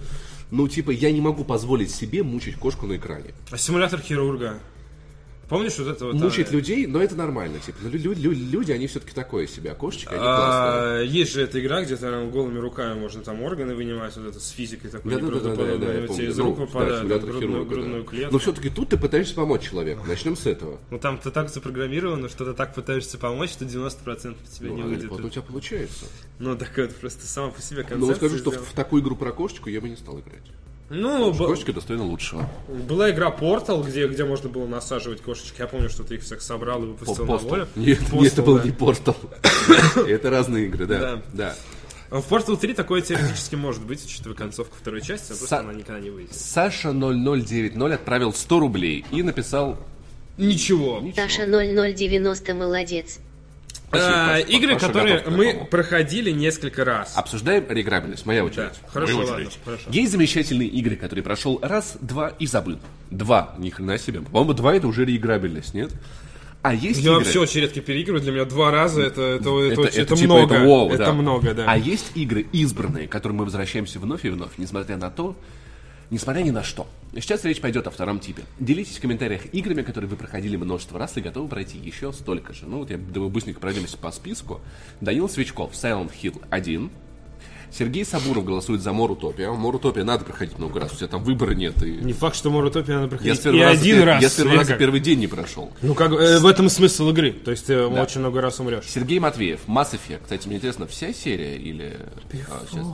[0.52, 3.34] Ну, типа, я не могу позволить себе мучить кошку на экране.
[3.52, 4.60] А симулятор хирурга.
[5.52, 6.16] Помнишь вот это вот?
[6.16, 7.60] Мучить а, людей, но это нормально.
[7.60, 9.76] Типа, ну, лю- лю- люди, они все-таки такое себе.
[9.76, 11.00] Кошечки, они классные.
[11.00, 14.40] а, есть же эта игра, где там голыми руками можно там органы вынимать, вот это
[14.40, 16.30] с физикой такой Да, да, да, да, да, да, я помню.
[16.30, 18.10] из Ну, рук да, выпадает симулятор грудную, хирурга, грудную да.
[18.10, 18.34] клетку.
[18.34, 20.06] Но все-таки тут ты пытаешься помочь человеку.
[20.08, 20.80] Начнем с этого.
[20.90, 24.88] Ну там ты так запрограммировано, что ты так пытаешься помочь, что 90% тебе не Ну,
[24.88, 25.10] выйдет.
[25.10, 26.06] вот у тебя получается.
[26.40, 28.00] Ну так вот, просто сама по себе концепция.
[28.00, 30.44] Но вот скажу, что в такую игру про кошечку я бы не стал играть.
[30.94, 32.50] Ну, б- Кошечка достойна лучшего.
[32.88, 35.56] была игра Portal, где, где можно было насаживать кошечки.
[35.60, 37.50] Я помню, что ты их всех собрал и выпустил на Постал.
[37.50, 37.68] волю.
[37.78, 38.64] Нет, Postal, нет, это был да.
[38.66, 39.16] не Портал.
[40.08, 41.00] Это разные игры, да.
[41.00, 41.22] Да.
[41.34, 42.20] Да.
[42.20, 45.74] В Portal 3 такое теоретически может быть, учитывая концовку второй части, а просто Са- она
[45.74, 46.34] никогда не выйдет.
[46.36, 49.78] Саша 0090 отправил 100 рублей и написал...
[50.38, 51.02] Ничего.
[51.16, 53.20] Таша 0090 молодец.
[53.90, 57.14] Спасибо, А, Паша, игры, Паша которые мы проходили несколько раз.
[57.18, 58.26] Обсуждаем реиграбельность.
[58.26, 58.70] Моя очередь.
[58.84, 59.60] Да, хорошо, Моя ладно, очередь.
[59.66, 59.84] хорошо.
[59.90, 62.80] Есть замечательные игры, которые прошел раз, два и забыл.
[63.10, 64.22] Два, ни хрена себе.
[64.22, 65.92] По-моему, два это уже реиграбельность, нет?
[66.62, 67.24] А есть Я игры...
[67.24, 70.56] вообще очень редко переигрываю, для меня два раза это, это, это, очень- это типа, много.
[70.56, 71.14] это вау, это да.
[71.14, 71.66] много, да.
[71.68, 75.36] А есть игры избранные, к которым мы возвращаемся вновь и вновь, несмотря на то,
[76.12, 76.88] несмотря ни на что.
[77.14, 78.44] Сейчас речь пойдет о втором типе.
[78.60, 82.68] Делитесь в комментариях играми, которые вы проходили множество раз и готовы пройти еще столько же.
[82.68, 84.62] Ну вот я думаю, быстренько пройдемся по списку.
[85.00, 86.92] Данил Свечков, Silent Hill 1.
[87.72, 89.50] Сергей Сабуров голосует за Морутопия.
[89.52, 91.82] Морутопия надо проходить много раз, у тебя там выбора нет.
[91.84, 91.92] И...
[91.92, 94.22] Не факт, что Морутопия надо Я проходить с первого и один пер- раз.
[94.24, 94.80] я с первого раза века.
[94.80, 95.72] первый день не прошел.
[95.82, 97.32] Ну, как, э, в этом смысл игры.
[97.32, 98.86] То есть ты очень много раз умрешь.
[98.88, 100.22] Сергей Матвеев, Mass Effect.
[100.24, 101.98] Кстати, мне интересно, вся серия или...
[102.50, 102.86] а, сейчас.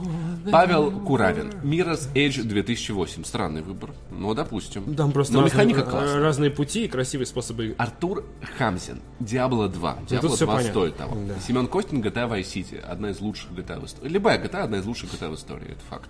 [0.50, 3.24] Павел Куравин, Mirror's Edge 2008.
[3.24, 3.90] Странный выбор.
[4.10, 4.94] Ну, допустим.
[4.94, 6.20] Там просто Но разные, механика э, классная.
[6.20, 7.74] разные пути и красивые способы игры.
[7.78, 8.24] Артур
[8.58, 9.98] Хамзин, Diablo 2.
[10.08, 10.70] тут Diablo всё 2 понятно.
[10.70, 11.16] стоит того.
[11.26, 11.34] Да.
[11.46, 12.80] Семен Костин, GTA Vice City.
[12.80, 14.08] Одна из лучших GTA истории.
[14.10, 15.72] Любая GTA одна из лучших GTA в истории.
[15.72, 16.08] Это факт.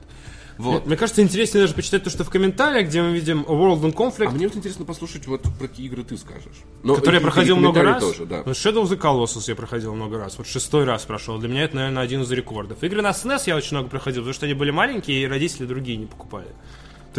[0.58, 0.86] Вот.
[0.86, 4.26] Мне кажется, интереснее даже почитать то, что в комментариях, где мы видим World and Conflict,
[4.26, 6.64] А мне вот интересно послушать, вот про какие игры ты скажешь.
[6.82, 8.02] Но который я и- и проходил много раз.
[8.02, 8.42] тоже, да.
[8.44, 10.36] Ну, Shadow of the Colossus я проходил много раз.
[10.36, 11.38] Вот шестой раз прошел.
[11.38, 12.82] Для меня это, наверное, один из рекордов.
[12.82, 15.96] Игры на SNES я очень много проходил, потому что они были маленькие, и родители другие
[15.96, 16.48] не покупали.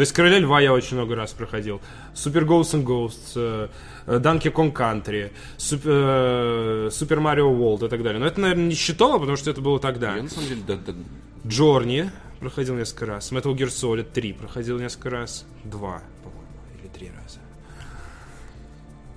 [0.00, 1.82] То есть Короля Льва я очень много раз проходил.
[2.14, 3.68] Супер Ghosts and Ghosts, э,
[4.06, 8.18] э, Donkey Kong Country, Супер, э, Super Mario World и так далее.
[8.18, 10.16] Но это, наверное, не считало, потому что это было тогда.
[10.16, 10.94] Я на самом деле, да, да,
[11.46, 13.30] Джорни проходил несколько раз.
[13.30, 15.44] Metal Gear Solid 3 проходил несколько раз.
[15.64, 16.48] Два, по-моему,
[16.80, 17.40] или три раза.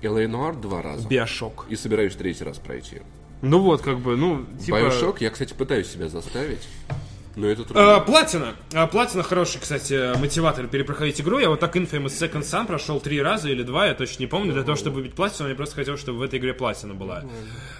[0.02, 1.08] Noir два раза.
[1.08, 1.64] Биошок.
[1.70, 3.00] И собираюсь третий раз пройти.
[3.40, 4.76] Ну вот, как бы, ну, типа...
[4.76, 6.68] Bioshock я, кстати, пытаюсь себя заставить.
[7.36, 8.00] Но это трудно.
[8.00, 8.54] Платина.
[8.72, 11.38] Э, Платина хороший, кстати, мотиватор перепроходить игру.
[11.38, 14.52] Я вот так Infamous Second Son прошел три раза или два, я точно не помню.
[14.52, 17.24] Для того, чтобы убить платину, я просто хотел, чтобы в этой игре платина была.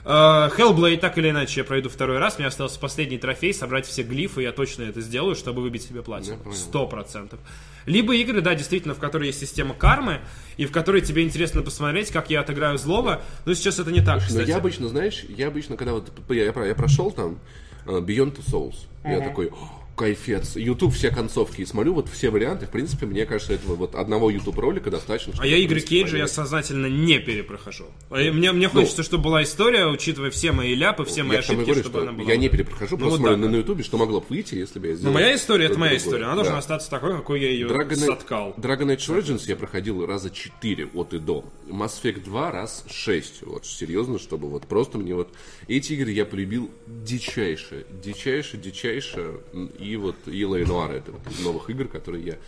[0.05, 0.09] Э,
[0.57, 2.39] Hellblade, так или иначе, я пройду второй раз.
[2.39, 4.43] Мне остался последний трофей, собрать все глифы.
[4.43, 6.39] Я точно это сделаю, чтобы выбить себе платину.
[6.53, 7.39] Сто процентов.
[7.87, 10.21] Либо игры, да, действительно, в которой есть система кармы,
[10.57, 13.21] и в которой тебе интересно посмотреть, как я отыграю злого.
[13.45, 14.49] Но сейчас это не так, Но кстати.
[14.49, 17.39] я обычно, знаешь, я обычно, когда вот я, я, про- я прошел там
[17.87, 18.75] э, Beyond Two Souls,
[19.05, 20.57] я такой, «О, кайфец.
[20.57, 22.67] YouTube все концовки и смотрю вот все варианты.
[22.67, 25.33] В принципе, мне кажется, этого вот одного YouTube ролика достаточно.
[25.39, 27.87] А я игры Кейджа я сознательно не перепрохожу.
[28.11, 31.39] А я- Мне, мне хочется, чтобы была история, учитывая все мои ляпы, все мои Ну,
[31.41, 32.31] ошибки, говорю, чтобы что она была.
[32.31, 34.79] я не перепрохожу, Ну, просто вот смотрю так на, YouTube, что могло бы выйти, если
[34.79, 35.15] бы я сделал.
[35.15, 36.07] моя история это моя другое.
[36.07, 36.25] история.
[36.25, 36.59] Она должна Да.
[36.59, 38.55] остаться такой, какой я ее Dragon соткал.
[38.57, 41.45] Dragon Age Origins я проходил раза 4 от и до.
[41.69, 43.43] Mass Effect 2 раз 6.
[43.43, 45.33] Вот, серьезно, чтобы вот просто мне вот...
[45.69, 49.41] Эти игры я полюбил дичайше, дичайше, дичайше.
[49.85, 52.39] И вот Ила и Нуар это вот из новых игр, которые я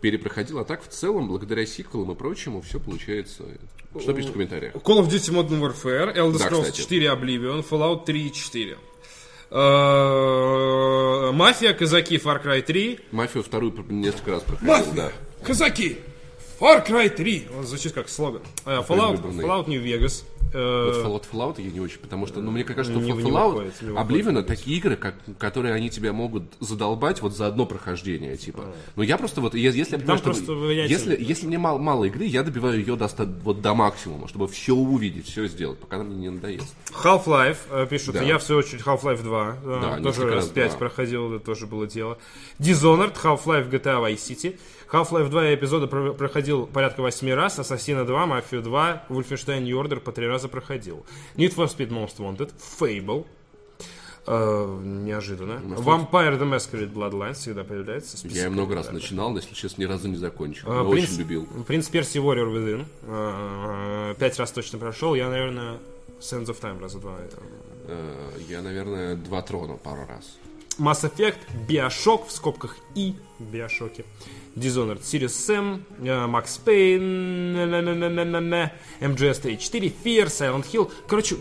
[0.00, 0.58] перепроходил.
[0.58, 3.44] А так, в целом, благодаря сиквелам и прочему, все получается.
[4.00, 4.74] Что пишет в комментариях?
[4.74, 6.80] Call of Duty Modern Warfare, Elder Да, Scrolls кстати.
[6.82, 8.78] 4 Oblivion, Fallout 3 и 4.
[9.50, 13.00] Э, Мафия, Казаки, Far Cry 3.
[13.12, 15.12] Мафию вторую несколько раз проходил, да.
[15.42, 15.98] Казаки!
[16.60, 17.48] Far Cry 3!
[17.58, 18.42] Он звучит как слоган.
[18.64, 19.22] Э, Fallout.
[19.22, 20.24] Fallout New Vegas.
[20.54, 23.20] Э, Вот Fallout, Fallout я не очень, потому что, ну, мне кажется, что Не- не
[23.30, 27.48] Fallout, выходит, не выходит, Oblivion такие игры, как, которые они тебя могут задолбать вот за
[27.48, 28.64] одно прохождение, типа.
[28.94, 32.24] Но я просто вот, я- если я понимаю, что если, если мне мало, мало игры,
[32.24, 33.08] я добиваю ее до,
[33.42, 36.74] вот до максимума, чтобы все увидеть, все сделать, пока она мне не надоест.
[36.92, 38.22] Half-Life, э, пишут, Да.
[38.22, 40.78] я в свою очередь Half-Life 2, э, Да, тоже раз, 5 да.
[40.78, 42.18] проходил, это тоже было дело.
[42.60, 44.56] Dishonored, Half-Life, GTA Vice City.
[44.92, 49.80] Half-Life 2 я эпизода про- проходил порядка 8 раз, Ассасина 2, Мафию 2, Wolfenstein New
[49.82, 51.04] Order по 3 раза проходил.
[51.36, 53.26] Need for Speed Most Wanted, Fable,
[54.26, 55.60] э, неожиданно.
[55.76, 58.16] Vampire the Masquerade Bloodlines всегда появляется.
[58.16, 60.68] список Я много раз начинал, но, если честно, ни разу не закончил.
[60.70, 61.48] Э, Но Принц, очень любил.
[61.66, 62.86] Принц Перси Warrior Within.
[63.02, 65.14] э, Пять раз точно прошел.
[65.14, 65.78] Я, наверное,
[66.20, 67.16] Sands of Time раза два.
[68.48, 70.38] Я, наверное, два трона пару раз.
[70.78, 71.36] Mass Effect,
[71.68, 74.04] Bioshock в скобках и Биошоки.
[74.56, 80.90] Dishonored, Series Sam, э, Max Payne, на-на-на-на-на-на, MGS 3.4, Fear, Silent Hill.
[81.06, 81.36] Короче,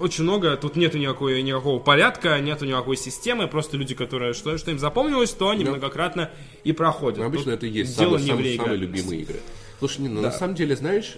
[0.00, 0.56] очень много.
[0.56, 3.46] Тут нету никакой, никакого порядка, нету никакой системы.
[3.46, 5.70] Просто люди, которые что, что им запомнилось, то они Да.
[5.70, 6.30] многократно
[6.64, 7.20] и проходят.
[7.20, 9.40] Ну, обычно Тут это и есть дело самые, не в самые, любимые игры.
[9.78, 11.16] Слушай, не, ну, на самом деле, знаешь,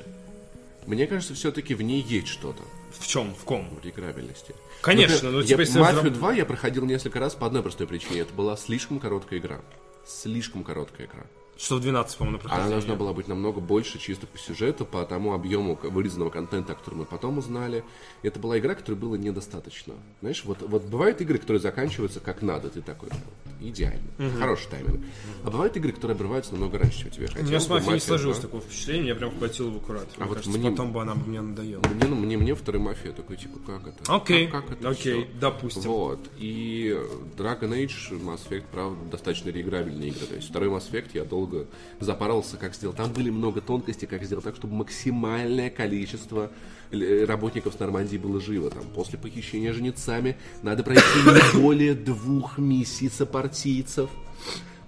[0.87, 2.63] мне кажется, все-таки в ней есть что-то.
[2.99, 3.35] В чем?
[3.35, 3.69] В ком?
[3.83, 4.55] в играбельности.
[4.81, 7.87] Конечно, Например, ну, я- типа, Мафию взраб- 2 я проходил несколько раз по одной простой
[7.87, 8.21] причине.
[8.21, 9.61] Это была слишком короткая игра.
[10.09, 11.27] Слишком короткая игра.
[11.59, 12.71] Что в 12, по-моему, на Она прохождение.
[12.81, 17.05] должна была быть намного больше чисто по сюжету, по тому объему вырезанного контента, который мы
[17.05, 17.83] потом узнали.
[18.23, 19.95] Это была игра, которой было недостаточно.
[20.21, 23.09] Знаешь, вот, вот бывают игры, которые заканчиваются как надо, ты такой,
[23.61, 24.07] идеально,
[24.39, 25.05] хороший тайминг.
[25.45, 27.49] А бывают игры, которые обрываются намного раньше, чем тебе У хотелось.
[27.49, 28.43] меня с мафией не «Мафия сложилось 2».
[28.43, 30.07] такое впечатление, я прям хватил в аккурат.
[30.17, 31.83] Мне вот кажется, мне- потом бы она мне надоела.
[31.93, 34.15] Мне, ну, мне, мне вторая мафия такой, типа, как это?
[34.15, 35.41] Окей, Как, как это окей, всё?
[35.41, 35.83] допустим.
[35.91, 36.21] Вот.
[36.39, 36.97] И
[37.37, 40.25] Dragon Age, Mass Effect, правда, достаточно реиграбельные игры.
[40.27, 41.48] То есть второй Mass Effect я долго
[42.01, 42.97] запарывался, как сделать.
[42.97, 46.51] Там были много тонкостей, как сделать так, чтобы максимальное количество
[46.91, 48.71] л- работников с Нормандии было живо.
[48.71, 54.11] Там, после похищения жнецами надо пройти не более двух миссий сопартийцев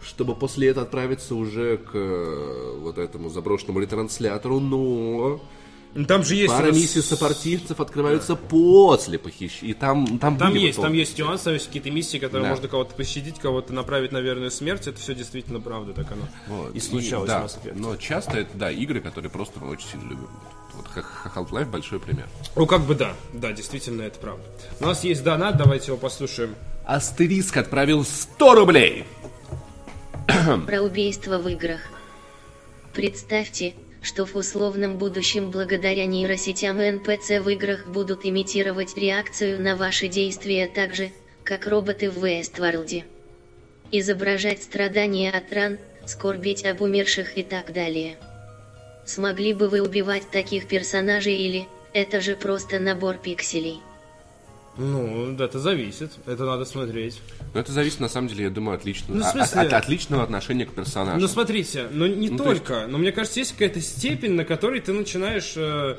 [0.03, 5.43] чтобы после этого отправиться уже к э, вот этому заброшенному ретранслятору, но
[6.07, 6.53] Там же есть...
[6.53, 9.72] Пара нас- миссий сопартийцев открываются после похищения.
[9.72, 12.51] И там, там, Там есть, вот там есть нюансы, там есть какие-то миссии, которые Да.
[12.51, 14.86] можно кого-то пощадить, кого-то направить на верную смерть.
[14.86, 16.74] Это все действительно правда, так оно Вот.
[16.74, 17.74] и случалось да, в Effect.
[17.76, 20.28] но часто это, да, игры, которые просто мы очень сильно любим.
[20.74, 20.86] Вот
[21.34, 22.28] Half-Life большой пример.
[22.55, 24.45] Ну, как бы да, да, действительно, это правда.
[24.78, 26.55] У нас есть донат, давайте его послушаем.
[26.86, 29.05] Астериск отправил 100 рублей.
[30.66, 31.80] Про убийство в играх.
[32.93, 40.09] Представьте, что в условном будущем благодаря нейросетям НПЦ в играх будут имитировать реакцию на ваши
[40.09, 41.11] действия так же,
[41.45, 43.05] как роботы в Вестворлде.
[43.93, 48.17] Изображать страдания от ран, скорбеть об умерших и так далее.
[49.05, 53.81] Смогли бы вы убивать таких персонажей или, это же просто набор пикселей?
[54.79, 56.12] Ну, это зависит.
[56.27, 57.21] Это надо смотреть.
[57.55, 59.89] Но это зависит, на самом деле, я думаю, от личного, Ну, от- смысле- от, от
[59.89, 61.21] личного отношения к персонажу.
[61.21, 62.87] Ну, смотрите, но не Ну, то есть- только.
[62.87, 65.97] Но мне кажется, есть какая-то степень, на которой ты начинаешь э,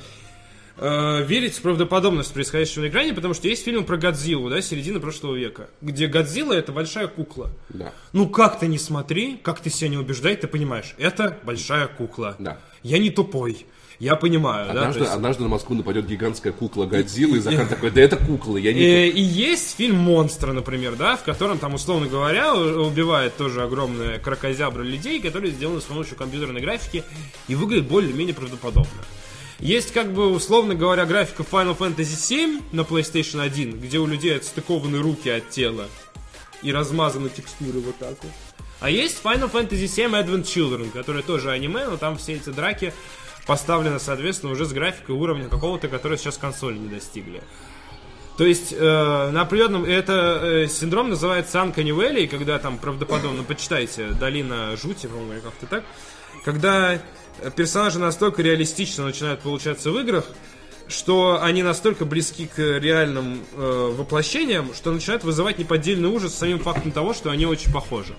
[0.77, 4.99] э, верить в правдоподобность происходящего на экране, потому что есть фильм про Годзиллу, да, середины
[4.99, 7.51] прошлого века, где Годзилла это большая кукла.
[7.69, 7.93] Да.
[8.13, 12.35] Ну, как ты не смотри, как ты себя не убеждай, ты понимаешь, это большая кукла.
[12.39, 12.57] Да.
[12.83, 13.65] Я не тупой.
[14.01, 14.71] Я понимаю, да.
[14.71, 18.17] Однажды, то есть- однажды на Москву нападет гигантская кукла Годзиллы, и Захар такой, да это
[18.17, 18.81] кукла, я не...
[18.81, 24.17] Э, И есть фильм «Монстры», например, да, в котором там, условно говоря, убивает тоже огромные
[24.17, 27.03] крокозябры людей, которые сделаны с помощью компьютерной графики
[27.47, 28.89] и выглядят более-менее правдоподобно.
[29.59, 34.35] Есть, как бы, условно говоря, графика Final Fantasy VII на PlayStation 1, где у людей
[34.35, 35.85] отстыкованы руки от тела
[36.63, 38.31] и размазаны текстуры вот так вот.
[38.79, 42.93] А есть Final Fantasy VII Advent Children, который тоже аниме, но там все эти драки
[43.45, 47.41] поставлены, соответственно, уже с графикой уровня какого-то, который сейчас консоли не достигли.
[48.37, 54.07] То есть э, на определенном это э, синдром называется Uncanny Valley, когда там правдоподобно, почитайте,
[54.19, 55.83] Долина жути, по-моему, как-то так,
[56.43, 56.99] когда
[57.55, 60.25] персонажи настолько реалистично начинают получаться в играх,
[60.87, 66.91] что они настолько близки к реальным э, воплощениям, что начинают вызывать неподдельный ужас самим фактом
[66.91, 68.13] того, что они очень похожи.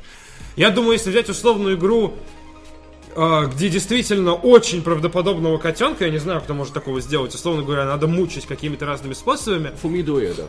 [0.56, 2.14] Я думаю, если взять условную игру,
[3.14, 8.06] где действительно очень правдоподобного котенка, я не знаю, кто может такого сделать, условно говоря, надо
[8.06, 10.48] мучить какими-то разными способами, Фумидо Эда.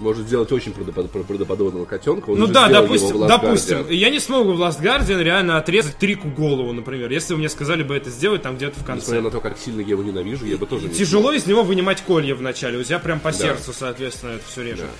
[0.00, 2.30] Может сделать очень правдопод- правдоподобного котенка.
[2.30, 6.72] Он Ну да, допустим, допустим, я не смогу в Last Guardian реально отрезать Трику голову,
[6.72, 9.02] например, если вы мне сказали бы это сделать там где-то в конце.
[9.02, 11.62] Несмотря на то, как сильно я его ненавижу, я бы тоже не Тяжело из него
[11.62, 14.80] вынимать колья вначале, у тебя прям по сердцу, соответственно, это все режет.
[14.80, 14.90] Да.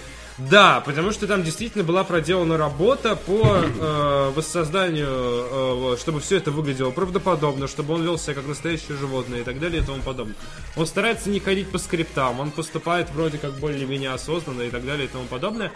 [0.81, 6.91] Потому что там действительно была проделана работа по э, воссозданию, э, чтобы все это выглядело
[6.91, 10.35] правдоподобно, чтобы он вел себя как настоящее животное и так далее и тому подобное.
[10.77, 15.07] Он старается не ходить по скриптам, он поступает вроде как более-менее осознанно и так далее
[15.07, 15.71] и тому подобное.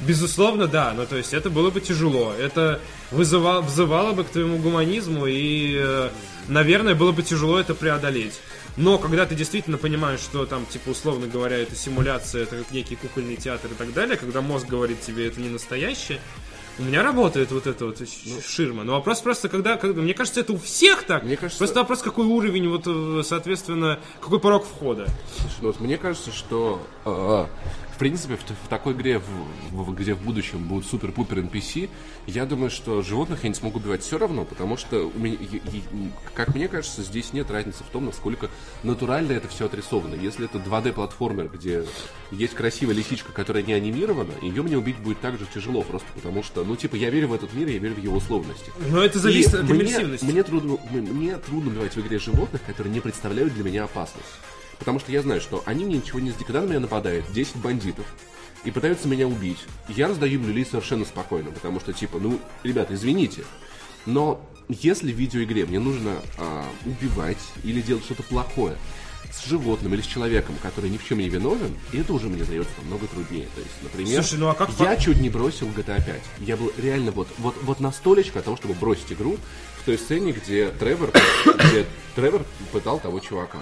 [0.00, 2.80] Безусловно, да, ну то есть это было бы тяжело, это
[3.10, 6.08] вызывало, взывало бы к твоему гуманизму и, э,
[6.48, 8.40] наверное, было бы тяжело это преодолеть.
[8.76, 12.96] Но когда ты действительно понимаешь, что там, типа, условно говоря, это симуляция, это как некий
[12.96, 16.20] кукольный театр и так далее, когда мозг говорит тебе, это не настоящее,
[16.78, 18.84] у меня работает вот эта вот ш- ширма.
[18.84, 21.24] Но вопрос просто, когда, когда- мне кажется, это у всех так.
[21.24, 25.06] Мне кажется- Просто вопрос, какой уровень, вот, э, соответственно, какой порог входа.
[25.36, 27.48] Слушай, ну вот мне кажется, что э, в
[28.00, 31.88] принципе в, в такой игре, в- в- где в будущем будут супер-пупер NPC,
[32.26, 35.56] я думаю, что животных я не смогу убивать все равно, потому что у меня, и-
[35.56, 35.82] и-
[36.34, 38.48] как мне кажется, здесь нет разницы в том, насколько
[38.82, 40.14] натурально это все отрисовано.
[40.14, 41.84] Если это 2D-платформер, где
[42.32, 46.42] есть красивая лисичка, которая не анимирована, ее мне убить будет так же тяжело, просто потому
[46.42, 48.72] что, ну, типа, я верю в этот мир, я верю в его условности.
[48.88, 50.24] Но это зависит И от мне, иммерсивности.
[50.24, 54.24] мне трудно, м- мне трудно убивать в игре животных, которые не представляют для меня опасность.
[54.80, 56.32] Потому что я знаю, что они мне ничего не.
[56.32, 58.06] Когда на меня нападает 10 бандитов
[58.64, 59.58] и пытаются меня убить,
[59.88, 63.44] я раздаю люлей совершенно спокойно, потому что, типа, ну, ребята, извините,
[64.06, 68.76] но если в видеоигре мне нужно а, убивать или делать что-то плохое
[69.32, 72.72] с животным или с человеком, который ни в чем не виновен, это уже мне дается
[72.78, 73.48] намного труднее.
[73.54, 76.22] То есть, например, Слушай, ну а как я чуть не бросил GTA 5.
[76.40, 79.36] Я был реально вот, вот, вот на столечко того, чтобы бросить игру
[79.80, 81.12] в той сцене, где Тревор,
[81.44, 83.60] где Тревор пытал того чувака.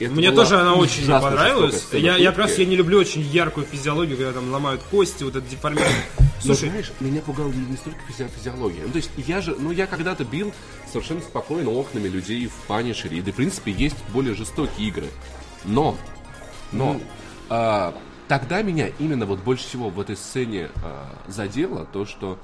[0.00, 1.86] Это Мне тоже она очень не понравилась.
[1.92, 2.62] Я, я как раз пытки.
[2.62, 6.04] я не люблю очень яркую физиологию, когда там ломают кости, вот это деформирование.
[6.18, 8.82] Но Слушай, знаешь, меня пугала не, столько физи- физиология.
[8.86, 10.54] Ну, то есть я же, ну, я когда-то бил
[10.90, 13.18] совершенно спокойно окнами людей в Панишере.
[13.18, 15.08] И, да, в принципе, есть более жестокие игры.
[15.66, 15.98] Но,
[16.72, 16.98] но,
[17.50, 17.94] а,
[18.26, 22.38] тогда меня именно вот больше всего в этой сцене а, задело то, что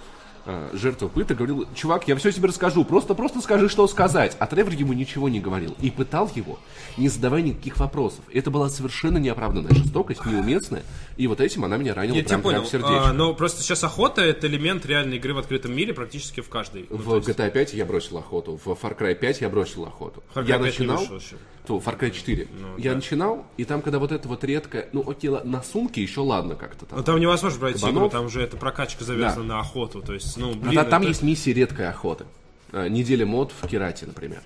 [0.46, 4.36] а, жертва пыток говорил, чувак, я все тебе расскажу, просто, просто скажи, что сказать.
[4.38, 5.74] А Тревор ему ничего не говорил.
[5.80, 6.58] И пытал его,
[6.96, 8.20] не задавая никаких вопросов.
[8.32, 10.84] Это была совершенно неоправданная жестокость, неуместная.
[11.16, 12.62] И вот этим она меня ранила я прям, прям понял.
[12.62, 13.10] в сердечко.
[13.10, 16.86] А, но просто сейчас охота это элемент реальной игры в открытом мире практически в каждой.
[16.90, 20.22] Ну, В есть, GTA 5 я бросил охоту, в Far Cry 5 я бросил охоту.
[20.32, 21.36] Far Cry я 5 не начинал, еще.
[21.66, 22.46] То Far Cry 4.
[22.60, 26.20] Ну, я начинал, и там, когда вот это вот редкое, ну окей, на сумке еще
[26.20, 26.98] ладно как-то там.
[26.98, 28.02] Ну там невозможно пройти Кабанов.
[28.02, 29.54] игру, там уже эта прокачка завязана Да.
[29.54, 30.00] на охоту.
[30.02, 32.24] То есть, ну, Но блин, та- там это- есть миссии редкой охоты.
[32.72, 34.42] А, неделя мод в Керате, например.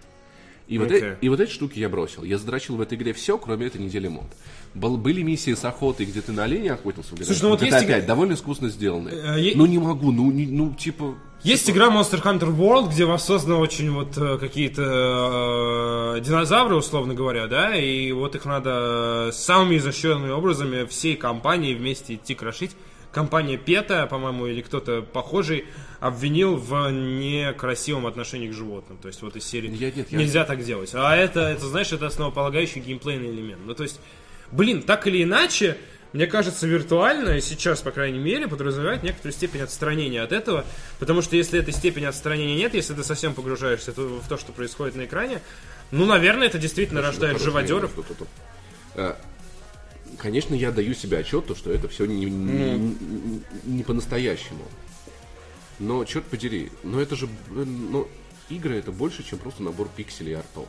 [0.68, 1.00] И вот, Окей.
[1.02, 2.22] э- и вот эти штуки я бросил.
[2.22, 4.26] Я задрочил в этой игре все, кроме этой недели мод.
[4.74, 7.10] Был, были миссии с охотой, где ты на оленя охотился.
[7.16, 9.14] Слушай, ну вот GTA есть 5, довольно искусно сделанные.
[9.16, 11.14] Э, е- Ну не могу, ну, не- ну типа...
[11.42, 17.46] Есть игра Monster Hunter World, где воссозданы очень вот э, какие-то э, динозавры, условно говоря,
[17.46, 22.72] да, и вот их надо э, самыми изощренными образами всей компании вместе идти крошить.
[23.10, 25.64] Компания Пета, по-моему, или кто-то похожий,
[25.98, 28.98] обвинил в некрасивом отношении к животным.
[28.98, 30.90] То есть вот из серии Я- нет, я- нельзя так делать.
[30.94, 33.62] А это, это, знаешь, это основополагающий геймплейный элемент.
[33.64, 33.98] Ну, то есть,
[34.52, 35.78] блин, так или иначе,
[36.12, 40.64] мне кажется, виртуальное сейчас, по крайней мере, подразумевает некоторую степень отстранения от этого,
[40.98, 44.96] потому что если этой степени отстранения нет, если ты совсем погружаешься в то, что происходит
[44.96, 45.40] на экране,
[45.90, 47.92] ну, наверное, это действительно рождает Хорошее живодеров.
[48.96, 49.16] А,
[50.18, 54.64] Конечно, я даю себе отчет, то, что это все не, не- не- не по-настоящему.
[55.78, 58.08] Но, черт подери, но это же, блин, ну,
[58.48, 60.68] игры это больше, чем просто набор пикселей и артов.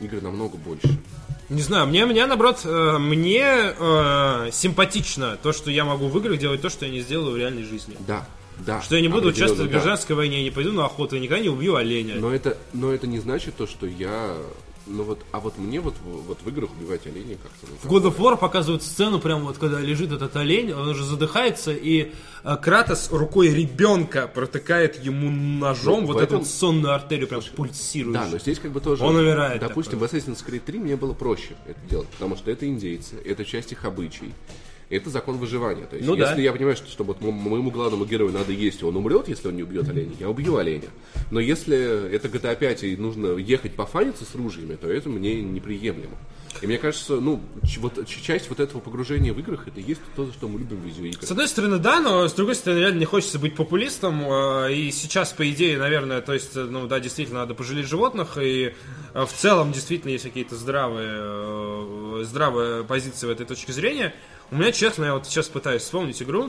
[0.00, 0.98] Игры намного больше.
[1.48, 6.38] Не знаю, мне, мне наоборот, э, мне э, симпатично то, что я могу в играх
[6.38, 7.96] делать то, что я не сделаю в реальной жизни.
[8.06, 8.26] Да,
[8.58, 8.80] да.
[8.80, 9.78] Что я не буду участвовать в да.
[9.78, 12.14] гражданской войне, я не пойду на охоту, я никогда не убью оленя.
[12.16, 14.34] Но это, но это не значит то, что я...
[14.86, 17.66] Ну вот, а вот мне вот, в- вот в играх убивать оленей как-то...
[17.68, 21.04] ну, В God of War показывают сцену, прям вот когда лежит этот олень, он уже
[21.04, 22.12] задыхается, и
[22.44, 27.40] э, Кратос рукой ребенка протыкает ему ножом Ну, вот эту этом- вот сонную артерию, прям
[27.56, 28.12] пульсирующую.
[28.24, 29.02] Да, но здесь как бы тоже...
[29.04, 32.66] Он умирает Допустим, в Assassin's Creed 3 мне было проще это делать, потому что это
[32.66, 34.34] индейцы, это часть их обычай.
[34.94, 35.84] Это закон выживания.
[35.86, 36.28] То есть, Ну да.
[36.30, 39.28] если я понимаю, что, что вот мо- моему главному герою надо есть, и он умрет,
[39.28, 40.88] если он не убьет оленя, я убью оленя.
[41.30, 46.16] Но если это GTA 5 и нужно ехать пофаниться с ружьями, то это мне неприемлемо.
[46.62, 49.82] И мне кажется, ну, ч- вот ч- часть вот этого погружения в играх, это и
[49.82, 51.26] есть то, за что мы любим видеоигры.
[51.26, 54.22] С одной стороны, да, но с другой стороны, реально не хочется быть популистом.
[54.24, 58.38] э, И сейчас, по идее, наверное, то есть, ну да, действительно, надо пожалеть животных.
[58.40, 58.72] И
[59.14, 64.14] э, в целом, действительно, есть какие-то здравые, э, здравые позиции в этой точке зрения.
[64.54, 66.48] У меня, честно, я вот сейчас пытаюсь вспомнить игру.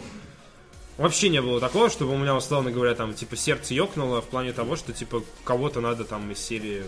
[0.99, 4.53] Вообще не было такого, чтобы у меня, условно говоря, там, типа, сердце ёкнуло в плане
[4.53, 6.83] того, что, типа, кого-то надо там из серии.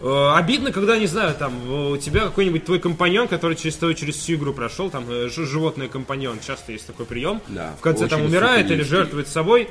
[0.00, 4.16] Э, Обидно, когда, не знаю, там, у тебя какой-нибудь твой компаньон, который через твою, через
[4.16, 8.06] всю игру прошел, там, э, ж- животный компаньон, часто есть такой прием, Да, в конце
[8.06, 9.70] там умирает или жертвует собой,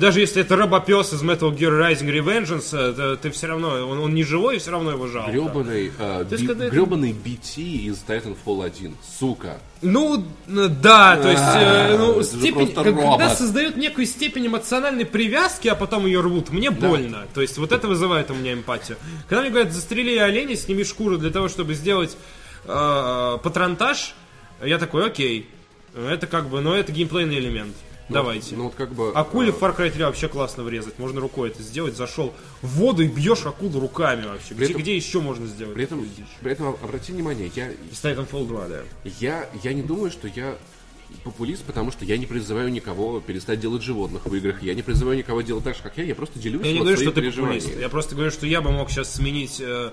[0.00, 3.98] даже если это робопес из Metal Gear Rising Revengeance, э, то ты все равно, он,
[4.00, 5.30] он не живой, и все равно его жалко.
[5.30, 8.96] Гребаный, э, би- это- гребаный BT из Titanfall 1.
[9.18, 9.58] Сука.
[9.82, 12.66] Ну, н- да, то есть, э, ну, это же степень,
[13.16, 17.26] когда создают некую степень эмоциональной привязки, а потом ее рвут, мне больно.
[17.34, 18.96] То есть, вот это вызывает у меня эмпатию.
[19.28, 22.16] Когда мне говорят, застрели оленя, сними шкуру для того, чтобы сделать
[22.66, 24.14] э, патронтаж,
[24.64, 25.48] я такой, окей.
[25.96, 27.74] Это как бы, ну, это геймплейный элемент.
[28.10, 28.56] Давайте.
[28.56, 29.12] Ну вот как бы...
[29.12, 30.98] Акуле э, в Far Cry 3 вообще классно врезать.
[30.98, 31.96] Можно рукой это сделать.
[31.96, 34.54] Зашел в воду и бьешь акулу руками вообще.
[34.54, 35.74] Где, этом- где еще можно сделать?
[35.74, 36.06] При этом,
[36.40, 38.80] при этом обрати внимание, я, С Titanfall 2, да.
[39.20, 40.56] я, я не думаю, что я
[41.24, 44.62] популист, потому что я не призываю никого перестать делать животных в играх.
[44.62, 46.04] Я не призываю никого делать так же, как я.
[46.04, 47.76] Я просто делюсь Я не говорю, что ты популист.
[47.78, 49.90] Я просто говорю, что я бы мог сейчас сменить э,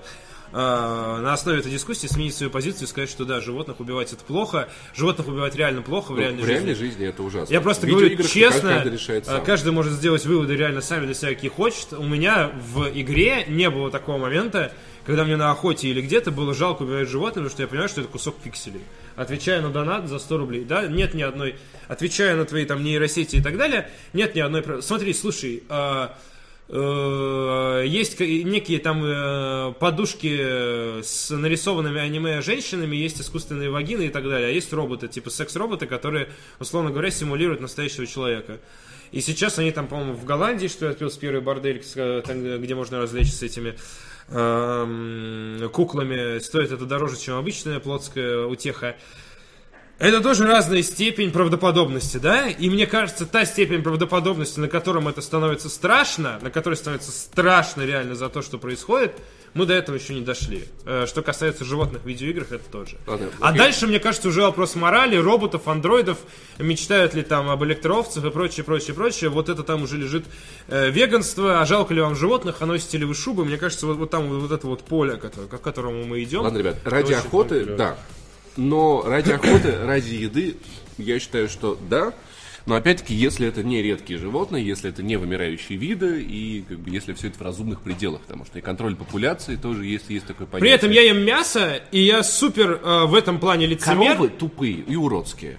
[0.52, 4.68] на основе этой дискуссии сменить свою позицию и сказать, что да, животных убивать это плохо,
[4.94, 6.52] животных убивать реально плохо в Ну, реальной в жизни.
[6.54, 7.52] реальной жизни это ужасно.
[7.52, 9.44] Я просто В говорю честно, каждый решает э, сам.
[9.44, 11.92] каждый может сделать выводы реально сами для себя, какие хочет.
[11.92, 14.72] У меня в игре не было такого момента,
[15.04, 18.00] когда мне на охоте или где-то было жалко убивать животных, потому что я понимаю, что
[18.02, 18.82] это кусок пикселей.
[19.16, 21.56] Отвечая на донат за 100 рублей, да, нет ни одной,
[21.88, 24.82] отвечая на твои там нейросети и так далее, нет ни одной...
[24.82, 26.08] Смотри, слушай, э,
[27.86, 34.08] есть ка- некие там э, подушки э, с нарисованными аниме женщинами, есть искусственные вагины и
[34.10, 36.28] так далее, а есть роботы, типа секс-роботы, которые,
[36.60, 38.58] условно говоря, симулируют настоящего человека.
[39.12, 40.92] И сейчас они там, по-моему, в Голландии, что я
[41.40, 43.74] бордель, с, э, там, где можно развлечься с этими
[44.28, 46.38] эм, куклами.
[46.40, 48.96] Стоит это дороже, чем обычная плотская утеха.
[49.98, 52.48] Это тоже разная степень правдоподобности, да?
[52.48, 57.82] И мне кажется, та степень правдоподобности, на котором это становится страшно, на которой становится страшно
[57.82, 59.12] реально за то, что происходит,
[59.54, 60.66] мы до этого еще не дошли.
[60.84, 62.96] Э, Что касается животных в видеоиграх, это тоже.
[63.08, 63.58] Ладно, а окей.
[63.58, 66.18] дальше, мне кажется, уже вопрос морали, роботов, андроидов,
[66.58, 69.30] мечтают ли там об электроовцах и прочее, прочее, прочее.
[69.30, 70.26] Вот это там уже лежит
[70.68, 73.44] э, веганство, а жалко ли вам животных, а носите ли вы шубы.
[73.44, 76.42] Мне кажется, вот, вот там вот это вот поле, которое- к которому мы идем.
[76.42, 77.96] Ладно, ребят, ради охоты, да.
[78.58, 80.56] Но ради охоты, ради еды,
[80.98, 82.12] я считаю, что да.
[82.66, 86.90] Но опять-таки, если это не редкие животные, если это не вымирающие виды, и как бы,
[86.90, 90.46] если все это в разумных пределах, потому что и контроль популяции тоже есть, есть такое
[90.46, 90.68] понятие.
[90.68, 94.16] При этом я ем мясо, и я супер э, в этом плане лицемер.
[94.16, 95.58] Коровы тупые и уродские.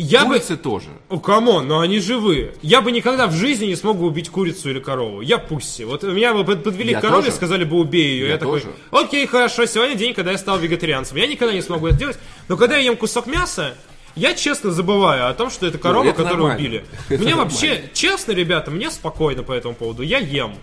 [0.00, 0.34] Я бы...
[0.34, 0.88] Курицы тоже.
[1.08, 2.52] О, come on, но они живые.
[2.62, 5.20] Я бы никогда в жизни не смог бы убить курицу или корову.
[5.20, 5.84] Я pussy.
[5.84, 7.36] Вот меня бы под- подвели Я к корове и тоже.
[7.36, 8.26] сказали бы убей ее.
[8.26, 8.72] Я, Я такой, тоже.
[8.90, 11.16] окей, хорошо, сегодня день, когда я стал вегетарианцем.
[11.16, 12.18] Я никогда не смогу это сделать.
[12.48, 13.74] Но когда я ем кусок мяса,
[14.14, 16.60] я честно забываю о том, что это корова, Ну, это которую нормально.
[16.68, 16.84] убили.
[17.08, 17.44] Это Мне нормально.
[17.50, 20.02] вообще, честно, ребята, мне спокойно по этому поводу.
[20.02, 20.54] Я ем.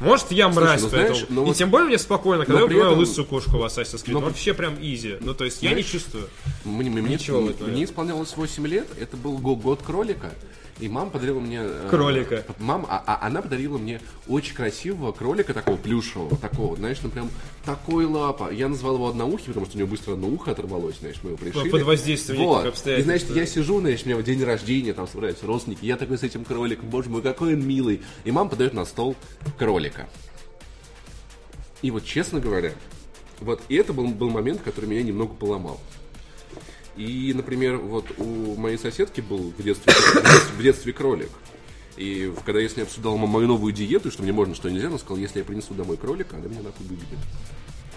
[0.00, 1.14] Может, я мразь ну, поэтому.
[1.14, 3.64] знаешь, ну и вот- тем более мне спокойно, когда я убиваю этом- лысую кошку в
[3.64, 4.12] Assassin's Creed.
[4.12, 5.16] но- Вообще прям easy.
[5.20, 6.28] Ну, то есть я не чувствую.
[6.64, 10.32] Мне, мне- Ничего мне- мне исполнялось 8 лет, это был го- год кролика,
[10.80, 11.60] И мама подарила мне...
[11.62, 12.44] э, Кролика.
[12.58, 17.30] Мама, а, а она подарила мне очень красивого кролика, такого плюшевого, такого, знаешь, ну прям
[17.64, 18.50] такой лапа.
[18.50, 21.38] Я назвал его одноухий, потому что у него быстро одно ухо оторвалось, знаешь, мы его
[21.38, 21.68] пришили.
[21.68, 22.66] Под воздействием вот.
[22.66, 23.34] обстоятельств, И, знаешь, да.
[23.34, 26.44] я сижу, знаешь, у меня в день рождения, там собираются родственники, я такой с этим
[26.44, 28.00] кроликом, боже мой, какой он милый.
[28.24, 29.16] И мама подает на стол
[29.58, 30.08] кролика.
[31.82, 32.72] И вот, честно говоря,
[33.40, 35.80] вот и это был, был момент, который меня немного поломал.
[37.00, 39.90] И, например, вот у моей соседки был в детстве,
[40.58, 41.30] в детстве кролик.
[41.96, 44.88] И когда я с ней обсуждал мо- мою новую диету, что мне можно, что нельзя,
[44.88, 47.18] она сказала, если я принесу домой кролика, она меня нахуй выберет.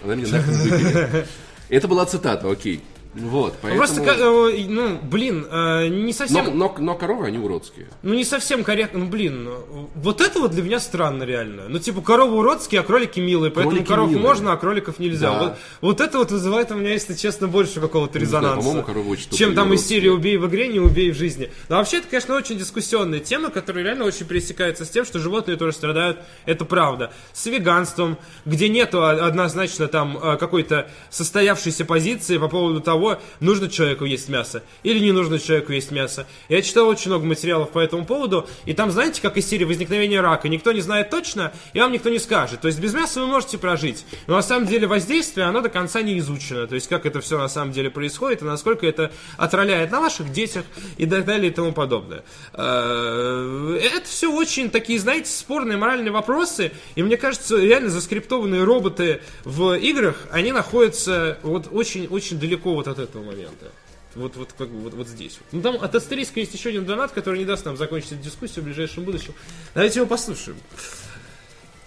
[0.02, 1.28] Она меня нахуй выберет.
[1.68, 2.80] Это была цитата, окей.
[3.14, 3.78] Вот, поэтому...
[3.78, 6.44] Просто, э, ну, блин, э, не совсем...
[6.44, 7.86] Но, но, но коровы, они уродские.
[8.02, 11.64] Ну, не совсем корректно, ну, блин, ну, вот это вот для меня странно, реально.
[11.68, 14.22] Ну, типа, коровы уродские, а кролики милые, поэтому Кролики коров милые.
[14.26, 15.30] можно, а кроликов нельзя.
[15.30, 15.38] Да.
[15.40, 18.66] Вот, вот это вот вызывает у меня, если честно, больше какого-то Не знаю, резонанса.
[18.66, 21.50] по-моему, коровы очень чем там из серии «Убей в игре, не убей в жизни».
[21.68, 25.56] Но вообще, это, конечно, очень дискуссионная тема, которая реально очень пересекается с тем, что животные
[25.56, 27.12] тоже страдают, это правда.
[27.32, 33.03] С веганством, где нету однозначно там э, какой-то состоявшейся позиции по поводу того,
[33.40, 36.26] нужно человеку есть мясо или не нужно человеку есть мясо.
[36.48, 40.20] Я читал очень много материалов по этому поводу, и там, знаете, как из серии возникновения
[40.20, 42.60] рака, никто не знает точно, и вам никто не скажет.
[42.60, 46.02] То есть без мяса вы можете прожить, но на самом деле воздействие, оно до конца
[46.02, 46.66] не изучено.
[46.66, 50.32] То есть как это все на самом деле происходит, и насколько это отроляет на ваших
[50.32, 50.64] детях
[50.96, 52.24] и так далее и тому подобное.
[52.52, 59.20] Э, Это все очень такие, знаете, спорные моральные вопросы, и мне кажется, реально заскриптованные роботы
[59.44, 63.72] в играх, они находятся вот очень-очень далеко вот от этого момента.
[64.14, 65.38] Вот, вот, как бы, вот, вот здесь.
[65.50, 68.62] Ну там от Астериска есть еще один донат, который не даст нам закончить эту дискуссию
[68.62, 69.34] в ближайшем будущем.
[69.74, 70.56] Давайте его послушаем.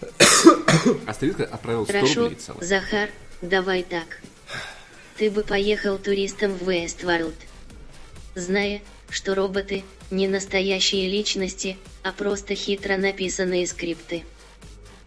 [1.07, 2.63] Астерик отправил 100 Хорошо, рублей целых.
[2.63, 3.09] Захар,
[3.41, 4.19] давай так.
[5.17, 7.35] Ты бы поехал туристом в Вестворлд.
[8.35, 14.23] Зная, что роботы не настоящие личности, а просто хитро написанные скрипты.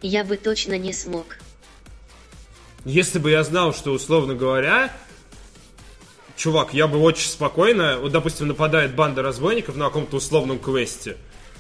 [0.03, 1.36] Я бы точно не смог.
[2.84, 4.90] Если бы я знал, что, условно говоря,
[6.41, 11.16] чувак, я бы очень спокойно, вот, допустим, нападает банда разбойников на каком-то условном квесте,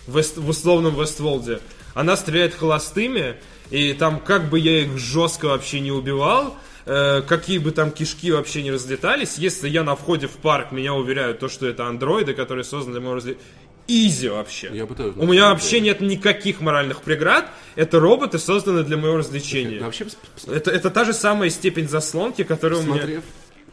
[0.06, 1.60] в, в условном Вестволде,
[1.94, 3.36] она стреляет холостыми,
[3.70, 6.56] и там как бы я их жестко вообще не убивал,
[6.86, 10.94] э, какие бы там кишки вообще не разлетались, если я на входе в парк, меня
[10.94, 13.44] уверяют, то, что это андроиды, которые созданы для моего развлечения,
[13.92, 14.70] Изи вообще.
[14.72, 17.50] Я тоже У меня вообще нет никаких моральных преград.
[17.74, 19.80] Это роботы, созданные для моего развлечения.
[19.80, 20.06] Да, вообще,
[20.46, 23.20] Это, это та же самая степень заслонки, которая у меня...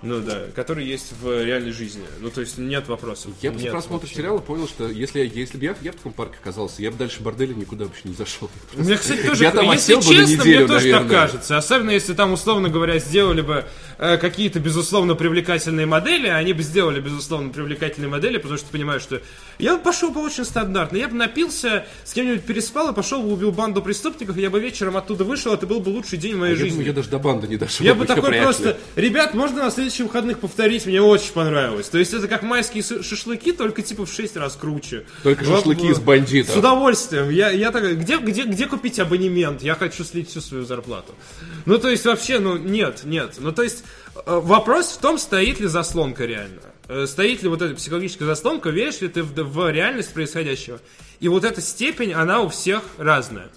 [0.04, 2.04] Ну да, которая есть в реальной жизни.
[2.20, 3.32] Ну то есть нет вопросов.
[3.42, 4.16] Я после просмотра вообще.
[4.16, 6.98] сериала понял, что если, я- если бы я, я в таком парке оказался, я бы
[6.98, 8.50] дальше борделя никуда вообще не зашел.
[8.76, 11.10] Меня, кстати, тоже, Я там если честно, неделю, мне тоже так наверное.
[11.10, 11.58] кажется.
[11.58, 13.66] Особенно если там, условно говоря, сделали бы
[13.98, 19.22] какие-то, безусловно, привлекательные модели, они бы сделали, безусловно, привлекательные модели, потому что понимаю, что
[19.60, 20.98] я бы пошел бы очень стандартно.
[20.98, 24.98] Я бы напился, с кем-нибудь переспал и пошел бы убил банду преступников, я бы вечером
[24.98, 26.70] оттуда вышел, это был бы лучший день в моей Я жизни.
[26.72, 27.86] думаю, я даже до банды не дошел.
[27.86, 28.42] Я бы такой ли.
[28.42, 31.90] просто, ребят, можно на следующих выходных повторить, мне очень понравилось.
[31.90, 35.06] То есть это как майские шашлыки, только типа в 6 раз круче.
[35.24, 36.54] Только Вот, шашлыки из бандитов.
[36.54, 37.30] С удовольствием.
[37.30, 39.64] Я, я такой, где, где, где купить абонемент?
[39.64, 41.16] Я хочу слить всю свою зарплату.
[41.66, 43.36] Ну, то есть вообще, ну, нет, нет.
[43.40, 43.87] Ну, то есть э,
[44.28, 46.62] вопрос в том, стоит ли заслонка реально.
[46.88, 50.80] Э, Стоит ли вот эта психологическая заслонка, веришь ли ты в, в реальность происходящего.
[51.20, 53.50] И вот эта степень, она у всех разная.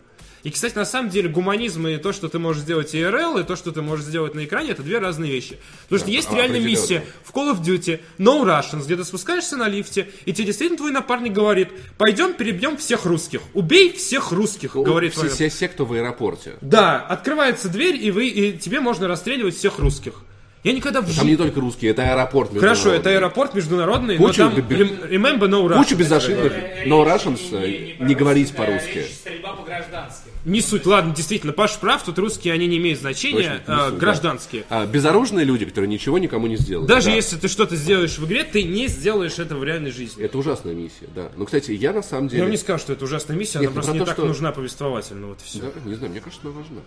[0.42, 3.56] И, кстати, на самом деле, гуманизм и то, что ты можешь сделать IRL, и то,
[3.56, 5.58] что ты можешь сделать на экране, это две разные вещи.
[5.84, 9.58] Потому что есть а, реальная миссия в Call of Duty, No Russians, где ты спускаешься
[9.58, 11.68] на лифте, и тебе действительно твой напарник говорит,
[11.98, 16.54] пойдем перебьем всех русских, убей всех русских, говорит все, все, все, кто в аэропорте.
[16.62, 20.22] Да, открывается дверь, и, вы, и тебе можно расстреливать всех русских.
[20.62, 24.50] Я никогда в Там не только русские, это аэропорт Хорошо, это аэропорт международный, Кучу но
[24.50, 25.76] там rem- remember no Russians.
[25.78, 26.52] Кучу безошибных
[26.86, 28.98] no Russians, э, не говорить Э, по-русски.
[28.98, 30.30] речь, Стрельба по гражданским.
[30.44, 33.84] Не суть, ладно, действительно, Паш прав, тут русские, они не имеют значения, Точно, не а,
[33.86, 34.00] суть, да.
[34.00, 34.64] гражданские.
[34.68, 36.86] А, безоружные люди, которые ничего никому не сделали.
[36.86, 37.12] Даже Да.
[37.14, 40.22] если ты что-то сделаешь в игре, ты не сделаешь это в реальной жизни.
[40.22, 41.30] Это ужасная миссия, да.
[41.36, 42.42] Ну, кстати, я на самом Я деле...
[42.42, 44.16] вам не скажу, что это ужасная миссия, Нет, она ну, просто про не то, так
[44.16, 45.58] что- нужна повествовательно, вот и все.
[45.60, 46.80] Да, не знаю, мне кажется, она важна.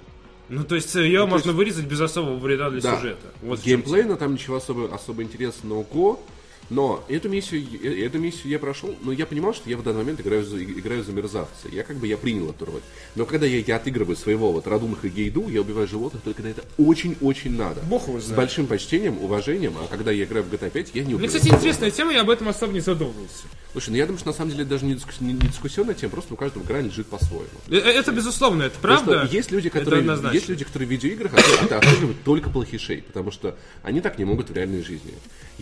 [0.54, 2.98] Ну, то есть ее можно вырезать без особого вреда для Да.
[2.98, 3.28] сюжета.
[3.42, 6.24] Вот Геймплейно там ничего особо, особо интересного го,
[6.70, 10.00] но эту миссию, э, эту миссию я прошел, но я понимал, что я в данный
[10.00, 11.68] момент играю за, играю за мерзавца.
[11.72, 12.82] Я как бы я принял эту роль.
[13.16, 16.64] Но когда я, я отыгрываю своего вот Радумаха Гейду, я убиваю животных только когда это
[16.78, 17.82] очень-очень надо.
[17.82, 18.38] Бог его С знает.
[18.38, 21.28] большим почтением, уважением, а когда я играю в GTA 5, я не Мне, убиваю.
[21.40, 23.44] кстати, интересная тема, я об этом особо не задумывался.
[23.72, 25.96] Слушай, ну я думаю, что на самом деле это даже не, дискус- не- не дискуссионная
[25.96, 27.48] тема, просто у каждого игра лежит по-своему.
[27.70, 29.26] Э, э, Это безусловно, это Потому правда.
[29.28, 30.04] что есть люди, которые,
[30.34, 34.54] есть люди, которые в видеоиграх отыгрывают только плохишей, потому что они так не могут в
[34.54, 35.14] реальной жизни.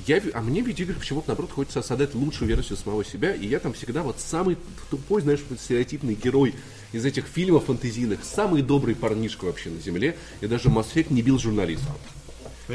[0.07, 3.59] Я, а мне видеоигры видеоиграх почему-то, наоборот, хочется создать лучшую версию самого себя, и я
[3.59, 4.57] там всегда вот самый
[4.89, 6.55] тупой, знаешь, вот стереотипный герой
[6.93, 11.21] из этих фильмов фантазийных, самый добрый парнишка вообще на земле, и даже Mass Effect не
[11.21, 11.95] бил журналистов.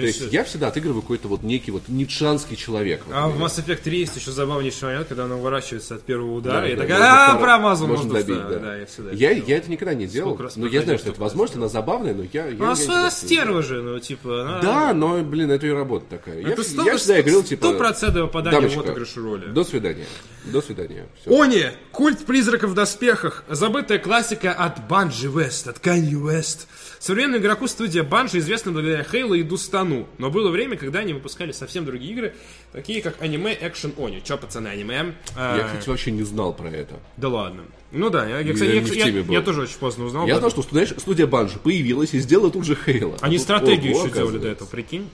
[0.00, 3.02] То есть я всегда отыгрываю какой-то вот некий вот ницшанский человек.
[3.12, 3.42] А в.
[3.42, 6.74] Mass Effect 3 есть еще забавнейший момент, когда она уворачивается от первого удара, Да, и
[6.76, 6.98] да, такая,
[7.32, 8.54] а, промазал, можно добить, второй».
[8.54, 8.58] да.
[8.60, 11.56] Да, я всегда Я, я это никогда не делал, но я знаю, что это возможно,
[11.56, 12.46] она забавная, но я...
[12.46, 14.60] я, я она стерва же, ну, типа, она...
[14.60, 16.40] Да, но, блин, это и работа такая.
[16.40, 17.68] Я, Это вс- сто- я всегда говорил, типа...
[17.68, 19.46] стопроцентное попадание в «Дамочка, отыгрыш роли».
[19.46, 20.06] До свидания.
[20.44, 21.06] До свидания.
[21.20, 21.42] Всё.
[21.42, 21.64] Они!
[21.92, 23.44] Культ призраков в доспехах.
[23.48, 26.68] Забытая классика от Банджи Вест, от Канье Вест.
[26.98, 30.08] Современному игроку студия Банжи известна благодаря Хейла и Дустану.
[30.18, 32.34] Но было время, когда они выпускали совсем другие игры,
[32.72, 34.22] такие как аниме Action Они.
[34.22, 35.14] Чё, пацаны, аниме?
[35.36, 36.98] А, Я, кстати, вообще не знал про это.
[37.16, 37.64] Да ладно.
[37.92, 39.32] Ну да, я, я, Я кстати, я, я- был.
[39.34, 40.26] я тоже очень поздно узнал.
[40.26, 43.16] Я знал, что знаешь, студия Банжи появилась и сделала тут же Хейла.
[43.20, 45.08] Они тут- стратегию ого, еще делали до этого, прикинь.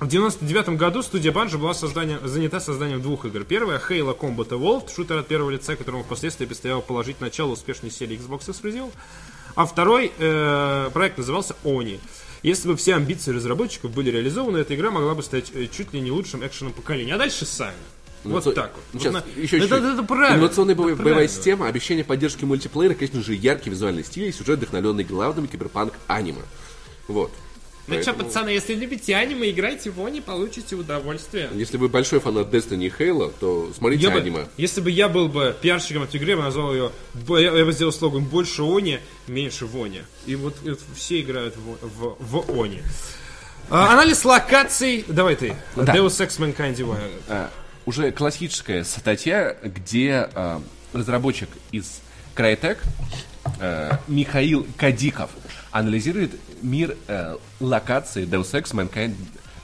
[0.00, 3.44] В 99 году студия Банжи была созданием, занята созданием двух игр.
[3.44, 8.18] Первая— Halo Combat Evolved, шутер от первого лица, которому впоследствии предстояло положить начало успешной серии
[8.18, 8.90] Xbox Exclusive.
[9.54, 12.00] А второй э, проект назывался Oni.
[12.42, 16.00] Если бы все амбиции разработчиков были реализованы, эта игра могла бы стать э, чуть ли
[16.00, 17.14] не лучшим экшеном поколения.
[17.14, 17.76] А дальше сами.
[18.24, 19.12] Вот так вот.
[19.12, 20.36] На- еще это, это, это правильно.
[20.38, 21.34] Инновационная Это боевая, боевая правильно.
[21.34, 26.40] система, обещание поддержки мультиплеера, конечно же, яркий визуальный стиль и сюжет, вдохновленный главным киберпанк аниме.
[27.06, 27.30] Вот.
[27.86, 31.50] Ну что, Поэтому, пацаны, если любите аниме, играйте в Они, получите удовольствие.
[31.54, 34.46] Если вы большой фанат Destiny и Halo, то смотрите Я бы- аниме.
[34.56, 36.92] если бы я был бы пиарщиком этой игры, я бы назвал ее,
[37.28, 40.00] я, я бы сделал слоган «Больше Они, меньше Вони».
[40.24, 42.80] И вот, это все играют в, в, в Они.
[43.68, 45.04] А, анализ локаций.
[45.08, 45.54] Давай ты.
[45.76, 45.94] Да.
[45.94, 46.96] Deus Ex Mankind.
[47.28, 47.50] А,
[47.86, 50.62] уже классическая статья, где а,
[50.94, 52.00] разработчик из
[52.34, 52.78] Crytek
[53.60, 55.30] а, Михаил Кадиков
[55.70, 56.32] анализирует
[56.64, 59.14] мир а, локации Deus Ex Mankind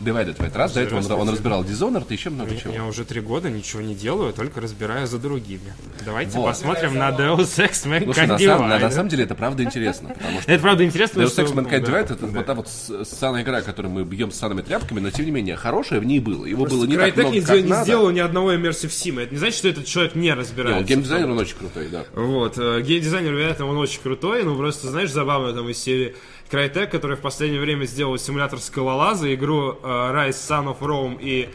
[0.00, 0.72] Divided в этот раз.
[0.72, 2.72] До этого он, он разбирал Dishonored и еще много чего.
[2.72, 5.74] Я уже три года ничего не делаю, только разбираю за другими.
[6.06, 6.46] Давайте Вот.
[6.46, 10.08] посмотрим на Deus Ex Слушай, Mankind на, самом, на- на самом деле это правда интересно,
[10.14, 12.26] потому что Это правда интересно, Deus Ex Mankind да, Divided это да.
[12.28, 12.68] вот та вот
[13.06, 16.18] ссаная игра, которую мы бьем с санными тряпками, но тем не менее хорошая в ней
[16.20, 16.46] было.
[16.46, 17.84] Его было не так много, не, как сделал- не надо.
[17.84, 19.20] сделал ни одного Immersive Sim.
[19.22, 20.82] Это не значит, что этот человек не разбирается.
[20.88, 22.04] геймдизайнер, он очень крутой, да.
[22.14, 26.16] Вот, э, геймдизайнер, вероятно, он очень крутой, но просто, знаешь, забавно там из серии
[26.50, 31.48] Crytek, который в последнее время сделал симулятор скалолаза, игру э, Rise, Son of Rome и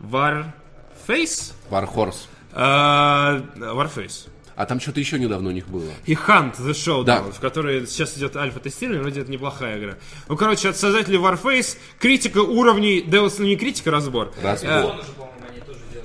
[0.00, 1.52] Warface?
[1.70, 2.26] Warhorse.
[2.52, 4.28] Э, Warface.
[4.56, 5.90] А там что-то еще недавно у них было.
[6.06, 7.20] И Hunt the Showdown, Да.
[7.22, 9.94] в которой сейчас идет альфа-тестирование, вроде это неплохая игра.
[10.28, 14.32] Ну, короче, от создателей Warface, критика уровней, Deus, ну не критика, разбор.
[14.42, 14.70] Разбор.
[14.70, 14.92] Э.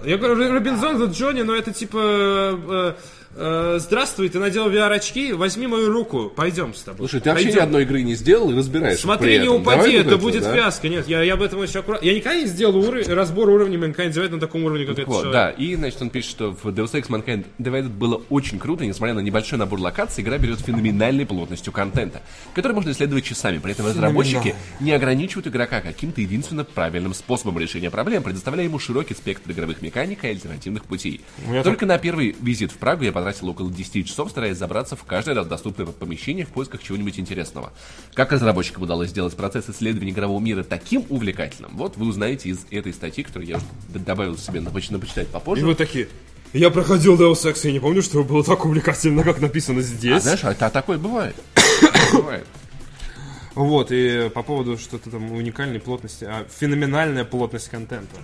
[0.06, 2.95] Я говорю, Ро- Робинзон за Джонни, но это типа...
[3.35, 7.07] э, здравствуй, ты надел VR-очки, возьми мою руку, пойдем с тобой.
[7.07, 7.64] Слушай, ты вообще ни Пойдем.
[7.64, 10.53] одной игры не сделал и разбираешься Смотри, при не упади, Давай это будет да?
[10.53, 10.89] фиаско.
[10.89, 12.06] Нет, я, я об этом очень аккуратно.
[12.06, 15.22] Я никогда не сделал ур- разбор уровня Mankind Divided на таком уровне, как этот Вот,
[15.23, 15.34] человек.
[15.34, 18.88] да, и, значит, он пишет, что в Deus Ex Mankind Divided было очень круто, и
[18.88, 22.22] несмотря на небольшой набор локаций, игра берет феноменальной плотностью контента,
[22.53, 23.60] который можно исследовать часами.
[23.60, 29.14] При этом разработчики не ограничивают игрока каким-то единственно правильным способом решения проблем, предоставляя ему широкий
[29.14, 31.22] спектр игровых механик и альтернативных путей.
[31.64, 35.35] Только на первый визит в Прагу я потратил около 10 часов, стараясь забраться в каждое
[35.35, 37.71] раз доступное помещение в поисках чего-нибудь интересного.
[38.13, 42.93] Как разработчикам удалось сделать процесс исследования игрового мира таким увлекательным, вот вы узнаете из этой
[42.93, 45.65] статьи, которую я уже добавил себе на, поч- на почитать И попозже.
[45.65, 46.07] вы такие...
[46.51, 50.17] Я проходил Deus Ex, я не помню, что было так увлекательно, как написано здесь.
[50.17, 51.35] А знаешь, а, а такое бывает.
[52.13, 52.45] Бывает.
[53.53, 58.15] Вот, и по поводу что-то там уникальной плотности, а феноменальная плотность контента.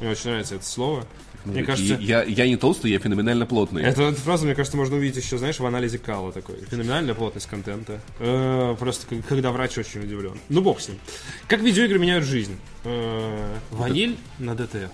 [0.00, 1.06] Мне очень нравится это слово.
[1.44, 3.82] Мне кажется, я, я не толстый, я феноменально плотный.
[3.82, 6.56] Эту, эту фразу, мне кажется, можно увидеть еще, знаешь, в анализе Кала такой.
[6.70, 8.00] Феноменальная плотность контента.
[8.18, 10.38] Э, просто когда врач очень удивлен.
[10.48, 10.98] Ну, бог с ним.
[11.48, 12.56] Как видеоигры меняют жизнь?
[12.84, 14.90] Э, ваниль на DTF.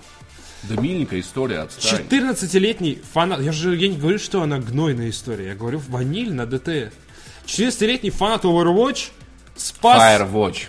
[0.63, 2.05] Да миленькая история, отстань.
[2.09, 3.41] 14-летний фанат...
[3.41, 5.47] Я же я не говорю, что она гнойная история.
[5.47, 6.93] Я говорю ваниль на DTF.
[7.45, 9.09] 14-летний фанат Overwatch
[9.55, 10.01] спас...
[10.01, 10.63] Firewatch.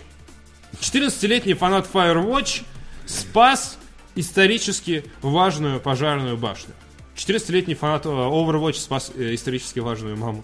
[0.80, 2.62] 14-летний фанат Firewatch
[3.06, 3.78] спас
[4.14, 6.74] исторически важную пожарную башню.
[7.20, 10.42] 14-летний фанат э, Overwatch спас э, исторически важную маму.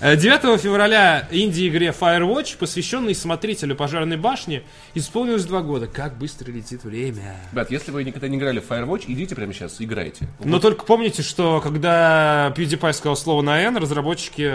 [0.00, 4.64] Э, 9 февраля инди-игре Firewatch, посвященной смотрителю пожарной башни,
[4.94, 5.86] исполнилось два года.
[5.86, 7.36] Как быстро летит время.
[7.52, 10.28] Ребят, если вы никогда не играли в Firewatch, идите прямо сейчас, играйте.
[10.42, 14.52] Но только помните, что когда PewDiePie сказал слово на N, разработчики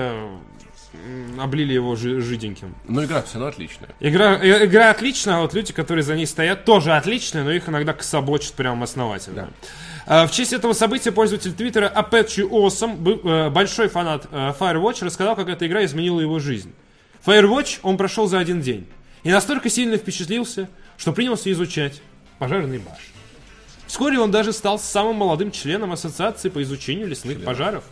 [1.40, 2.76] облили его жи- жиденьким.
[2.88, 3.90] Но игра все равно отличная.
[4.00, 7.68] Игра, э, игра отличная, а вот люди, которые за ней стоят, тоже отличные, но их
[7.70, 9.50] иногда кособочат прям основательно.
[10.06, 15.36] А, В честь этого события пользователь твиттера Apache Awesome, э, большой фанат э, Firewatch, рассказал,
[15.36, 16.74] как эта игра изменила его жизнь.
[17.26, 18.88] Firewatch он прошел за один день.
[19.24, 22.02] И настолько сильно впечатлился, что принялся изучать
[22.40, 23.06] пожарные башни.
[23.86, 27.84] Вскоре он даже стал самым молодым членом Ассоциации по изучению лесных пожаров.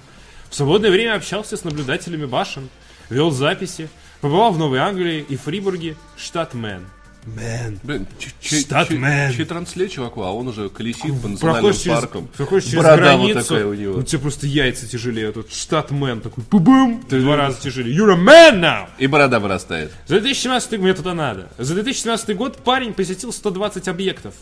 [0.50, 2.70] В свободное время общался с наблюдателями башен,
[3.10, 3.90] вел записи,
[4.22, 6.86] побывал в Новой Англии и Фрибурге, штат Мэн.
[7.26, 7.80] Мэн.
[7.84, 8.08] Блин,
[8.42, 9.34] Штат Мэн.
[9.34, 12.28] Четырнадцать лет чуваку, а он уже колесит по национальным Проходишь через, паркам.
[12.28, 13.98] проходишь через Борода границу, вот такая у него.
[14.00, 15.32] у тебя просто яйца тяжелее.
[15.34, 17.96] Тут штат Мэн такой, бум ты два раза тяжелее.
[17.96, 18.88] You're a man now!
[18.98, 19.92] И борода вырастает.
[20.08, 21.50] За 2017 год, мне туда надо.
[21.58, 24.34] За 2017 год парень посетил 120 объектов.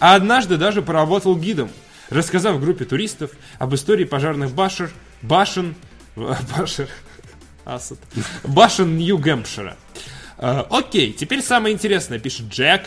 [0.00, 1.70] А однажды даже поработал гидом,
[2.08, 4.90] рассказав группе туристов об истории пожарных башер,
[5.20, 5.74] башен,
[6.16, 6.88] башер,
[7.64, 7.98] Асад,
[8.44, 9.76] башен Нью-Гэмпшира.
[10.38, 12.82] Э, окей, теперь самое интересное, пишет Джек.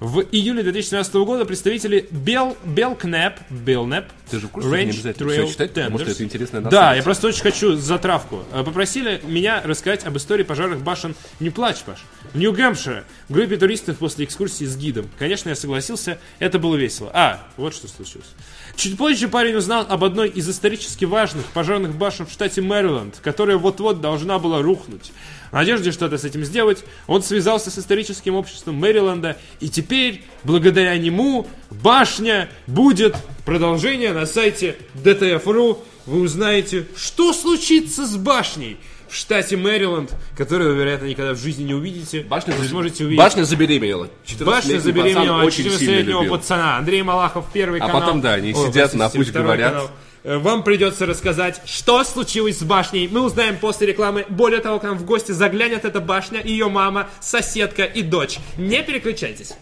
[0.00, 5.30] В июле 2017 года представители Бел, Белкнеп, Белнеп, Ты же в курсе, не Range обязательно
[5.30, 6.10] Trail читать, Tenders.
[6.10, 8.42] это интересно Да, я просто очень хочу затравку.
[8.52, 12.04] Э, Попросили меня рассказать об истории пожарных башен Не плачь, Паш.
[12.32, 13.04] В Нью-Гэмпшире.
[13.28, 15.08] В группе туристов после экскурсии с гидом.
[15.18, 17.10] Конечно, я согласился, это было весело.
[17.14, 18.28] А, вот что случилось.
[18.76, 23.56] Чуть позже парень узнал об одной из исторически важных пожарных башен в штате Мэриленд, которая
[23.56, 25.12] вот-вот должна была рухнуть.
[25.50, 30.96] В надежде что-то с этим сделать, он связался с историческим обществом Мэриленда, и теперь, благодаря
[30.98, 33.14] нему, башня будет
[33.44, 35.78] продолжение на сайте DTF.ru.
[36.06, 38.78] Вы узнаете, что случится с башней
[39.14, 42.22] в штате Мэриленд, которую вы, вероятно, никогда в жизни не увидите.
[42.22, 43.18] Башня, Вы сможете увидеть.
[43.22, 44.08] Башня забеременела.
[44.40, 44.44] Башня
[44.76, 46.36] 14-летний забеременела пацан очень сильно 14-летнего любил.
[46.36, 46.76] пацана.
[46.78, 48.00] Андрей Малахов, первый А канал.
[48.00, 49.72] потом, да, они Ой, сидят, на второй говорят.
[49.72, 49.90] канал.
[50.24, 53.06] Э, Вам придется рассказать, что случилось с башней.
[53.06, 54.26] Мы узнаем после рекламы.
[54.28, 58.38] Более того, к нам в гости заглянет эта башня, ее мама, соседка и дочь.
[58.58, 59.52] Не переключайтесь.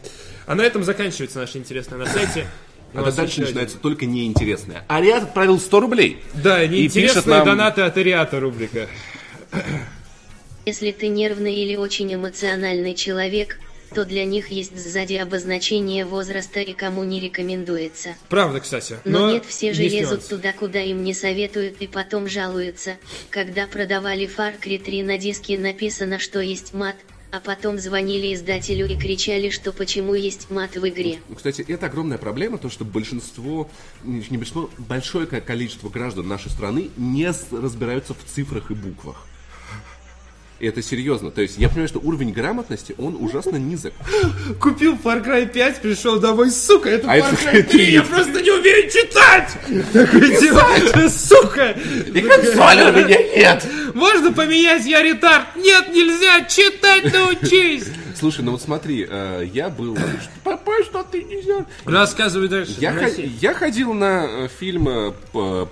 [0.46, 2.46] А на этом заканчивается наше интересное на сайте.
[2.94, 4.84] А дальше начинается только неинтересное.
[4.86, 6.22] Ариат отправил 100 рублей.
[6.32, 6.42] один.
[6.42, 8.86] Да, неинтересные нам- донаты от Ариата рубрика.
[10.66, 13.58] Если ты нервный или очень эмоциональный человек,
[13.94, 18.14] то для них есть сзади обозначение возраста и кому не рекомендуется.
[18.28, 18.96] Правда, кстати.
[19.04, 20.26] Но, нет, все же лезут нюанс.
[20.26, 22.96] туда, куда им не советуют и потом жалуются.
[23.30, 26.96] Когда продавали Far Cry 3 на диске написано, что есть мат,
[27.32, 31.18] а потом звонили издателю и кричали, что почему есть мат в игре.
[31.28, 33.70] Ну, Кстати, это огромная проблема, то что большинство,
[34.04, 39.26] не большинство, большое ко- количество граждан нашей страны не разбираются в цифрах и буквах.
[40.62, 41.32] И это серьезно.
[41.32, 43.92] То есть я понимаю, что уровень грамотности, он ужасно низок.
[44.60, 47.92] Купил Far Cry 5, пришел домой, сука, это А Far Cry 3, три.
[47.94, 49.58] я просто не умею читать!
[49.92, 51.70] Такой, типа, сука!
[51.72, 53.66] И консоли у меня нет!
[53.94, 55.56] Можно поменять, я ретард?
[55.56, 57.86] Нет, нельзя, читать научись!
[58.22, 59.98] Слушай, ну вот смотри, э, я был...
[60.44, 61.64] Папа, что ты несешь?
[61.84, 62.74] Рассказывай дальше.
[62.78, 65.12] Я, хо- я ходил на э, фильм э,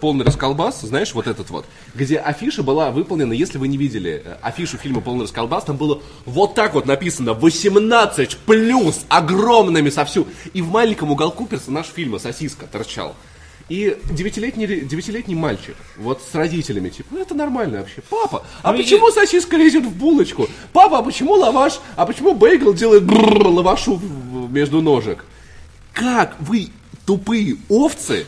[0.01, 1.65] «Полный расколбас», знаешь, вот этот вот,
[1.95, 6.03] где афиша была выполнена, если вы не видели э, афишу фильма «Полный расколбас», там было
[6.25, 10.27] вот так вот написано 18 плюс, огромными со всю.
[10.53, 13.15] И в маленьком уголку персонаж фильма «Сосиска» торчал.
[13.71, 18.03] И девятилетний, девятилетний мальчик, вот с родителями, типа, ну это нормально вообще.
[18.11, 20.49] Папа, а Ну, почему сосиска лезет в булочку?
[20.73, 24.01] Папа, а почему лаваш, а почему бейгл делает бррр лавашу
[24.51, 25.25] между ножек?
[25.93, 26.71] Как вы,
[27.07, 28.27] тупые овцы,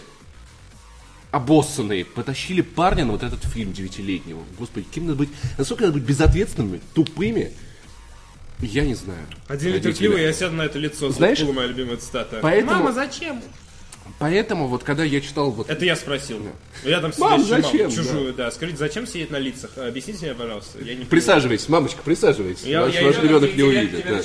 [1.32, 4.44] обоссанные, потащили парня на вот этот фильм девятилетнего?
[4.58, 7.52] Господи, кем надо быть, насколько надо быть безответственными, тупыми?
[8.60, 9.26] Я не знаю.
[9.48, 9.90] Один Родители.
[9.90, 11.10] нетерпеливый, я сяду на это лицо.
[11.10, 12.38] Знаешь, Знаешь, моя любимая цитата.
[12.40, 13.42] поэтому- Мама, зачем?
[14.18, 15.68] Поэтому вот когда я читал вот...
[15.68, 16.38] Это я спросил.
[16.84, 17.82] Я там Мам, зачем?
[17.88, 18.50] маму, чужую, да.
[18.50, 19.70] Скажите, зачем сидеть на лицах?
[19.76, 20.78] Объясните мне, пожалуйста.
[20.82, 21.04] Я не.
[21.04, 22.64] Присаживайтесь, мамочка, присаживайтесь.
[22.64, 24.04] Я- ваш я- ваш я- ребенок не увидит.
[24.04, 24.20] да.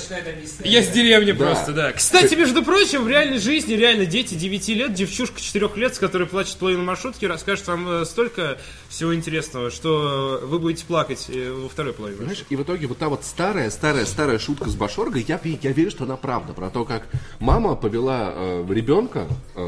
[0.64, 1.44] Я с деревни Да.
[1.44, 1.92] просто, да.
[1.92, 6.26] Кстати, между прочим, в реальной жизни реально дети 9 лет, девчушка 4 лет, с которой
[6.26, 11.68] плачет половина маршрутки, расскажет вам э, столько всего интересного, что вы будете плакать э, во
[11.68, 12.22] второй половине.
[12.22, 15.72] Знаешь, и в итоге вот та вот старая, старая, старая шутка с Башоргой, я, я
[15.72, 16.52] верю, что она правда.
[16.54, 17.06] Про то, как
[17.40, 19.67] мама повела э, ребенка э,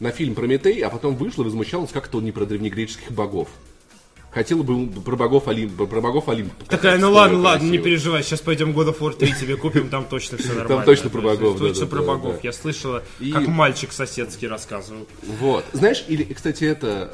[0.00, 3.48] на фильм «Прометей», а потом вышла и возмущалась, как это он не про древнегреческих богов.
[4.32, 8.40] Хотела бы про богов Олимпа, про богов показать Такая, ну ладно, ладно, не переживай, сейчас
[8.40, 10.84] пойдем God of War 3 тебе купим, там точно все нормально.
[10.84, 12.42] точно про богов, Точно про богов.
[12.42, 13.02] Я слышала,
[13.32, 15.06] как мальчик соседский рассказывал.
[15.38, 15.64] Вот.
[15.72, 17.10] Знаешь, или, кстати, это...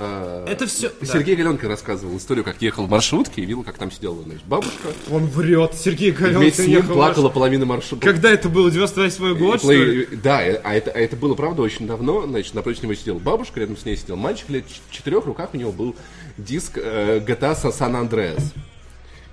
[0.47, 1.07] э, Это да.
[1.07, 4.89] Сергей Галенко рассказывал историю, как ехал в маршрутке и видел, как там сидела, значит, бабушка.
[5.11, 8.05] Он врет, Сергей Галенко Вместе с ним плакала половина маршрута.
[8.07, 10.07] Когда это было, 98 год, что ли?
[10.23, 12.27] Да, а это, а это было, правда, очень давно.
[12.27, 15.57] Значит, напротив него сидела бабушка, рядом с ней сидел мальчик лет четырех, в руках у
[15.57, 15.97] него был
[16.37, 18.43] диск э, GTA San Andreas.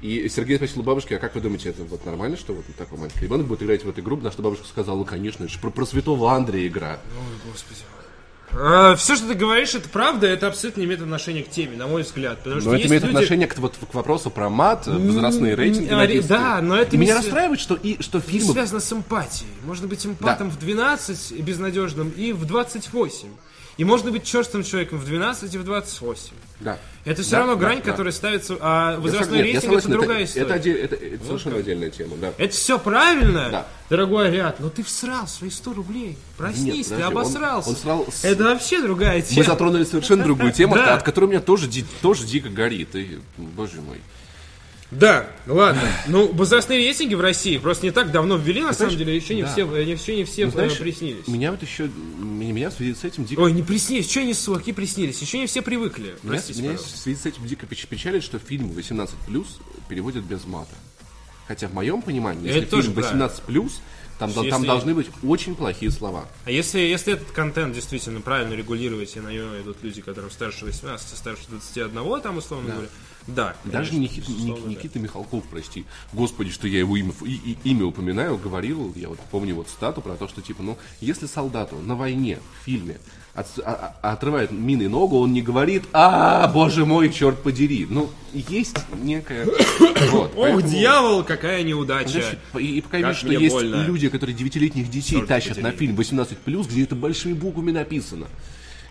[0.02, 2.98] И Сергей спросил у бабушки, а как вы думаете, это вот нормально, что вот такой
[3.00, 4.18] маленький ребенок будет играть в эту игру?
[4.18, 7.00] На что бабушка сказала, ну, конечно, это же про, про святого Андрея игра.
[8.96, 12.04] все, что ты говоришь, это правда, это абсолютно не имеет отношения к теме, на мой
[12.04, 12.38] взгляд.
[12.44, 15.90] Потому что Но это имеет люди- отношение к, вот, к вопросу про мат, возрастные рейтинги.
[15.92, 18.54] а, на да, но это не меня свя- расстраивает, что, и, что Не фильмы...
[18.54, 19.50] связано с эмпатией.
[19.66, 23.30] Можно быть эмпатом в 12 и безнадежным, и в 28.
[23.78, 26.34] И можно быть черстым человеком в 12 и в 28.
[26.60, 26.80] Да.
[27.03, 27.91] Это все Да, равно да, грань, да.
[27.91, 28.57] которая ставится...
[28.61, 30.45] А возрастной нет, рейтинг это согласен, другая это, история.
[30.45, 32.34] это, оде- это- это совершенно отдельная тема, да.
[32.38, 33.68] Это все правильно, Да.
[33.90, 36.18] дорогой Ариад, но ты всрал свои 100 рублей.
[36.38, 37.69] Проснись, Нет, ты подожди, он- обосрался.
[37.69, 39.38] он срал с- Это вообще другая тема.
[39.40, 42.95] Мы затронули совершенно другую тему, от которой у меня тоже, ди- тоже дико горит.
[42.95, 44.02] И, боже мой.
[44.91, 45.82] Да, ладно.
[46.07, 49.41] Ну, возрастные рейтинги в России просто не так давно ввели, на самом деле, еще не
[49.41, 49.52] да.
[49.52, 51.28] все, все, не все Ну, знаешь, э, приснились.
[51.28, 51.90] Меня вот еще,
[52.20, 55.20] меня, меня в связи с этим дико Ой, не приснились, что они, суки, приснились?
[55.22, 56.16] Еще не все привыкли.
[56.24, 56.98] Меня, Простите, меня пожалуйста.
[56.98, 59.16] в связи с этим дико печ- печалит, что фильм 18
[59.90, 60.76] переводят без мата.
[61.48, 63.44] Хотя в моем понимании, если Это фильм 18
[64.20, 66.26] там, Если- там должны быть очень плохие слова.
[66.46, 70.66] А если, если этот контент действительно правильно регулировать, и на него идут люди, которым старше
[70.66, 72.88] 18, старше 21, там, условно говоря,
[73.28, 73.56] да.
[73.66, 74.70] Даже конечно, Никита, да.
[74.70, 79.20] Никита Михалков, прости, господи, что я его имя, и- и- имя упоминаю, говорил, я вот
[79.32, 83.00] помню вот стату про то, что типа, ну, если солдату на войне, в фильме,
[83.36, 87.86] от- а- а- отрывает миной ногу, он не говорит, а, боже мой, черт подери.
[87.90, 89.45] Ну, есть некая...
[90.12, 92.10] Вот, Ох, поэтому- дьявол, какая неудача.
[92.10, 93.84] Знаешь, и, и пока Как видишь, что мне есть больно.
[93.86, 95.64] люди, которые девятилетних детей Черт тащат подери.
[95.64, 98.28] на фильм 18+, где это большими буквами написано.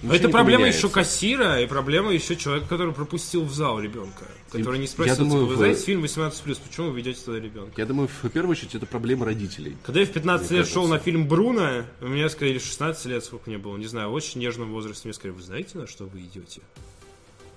[0.02, 4.24] Ничего Это проблема еще кассира, и проблема еще человека, который пропустил в зал ребенка.
[4.50, 7.38] Который не я спросил, думаю, типа, вы в- знаете фильм 18+, почему вы ведете туда
[7.40, 7.72] ребенка?
[7.76, 9.76] Я думаю, в первую очередь, это проблема родителей.
[9.82, 10.72] Когда я в 15 лет кажется.
[10.74, 14.14] шел на фильм Бруно, у меня сказали 16 лет, сколько мне было, не знаю, в
[14.14, 16.60] очень нежном возрасте, мне сказали, вы знаете, на что вы идете?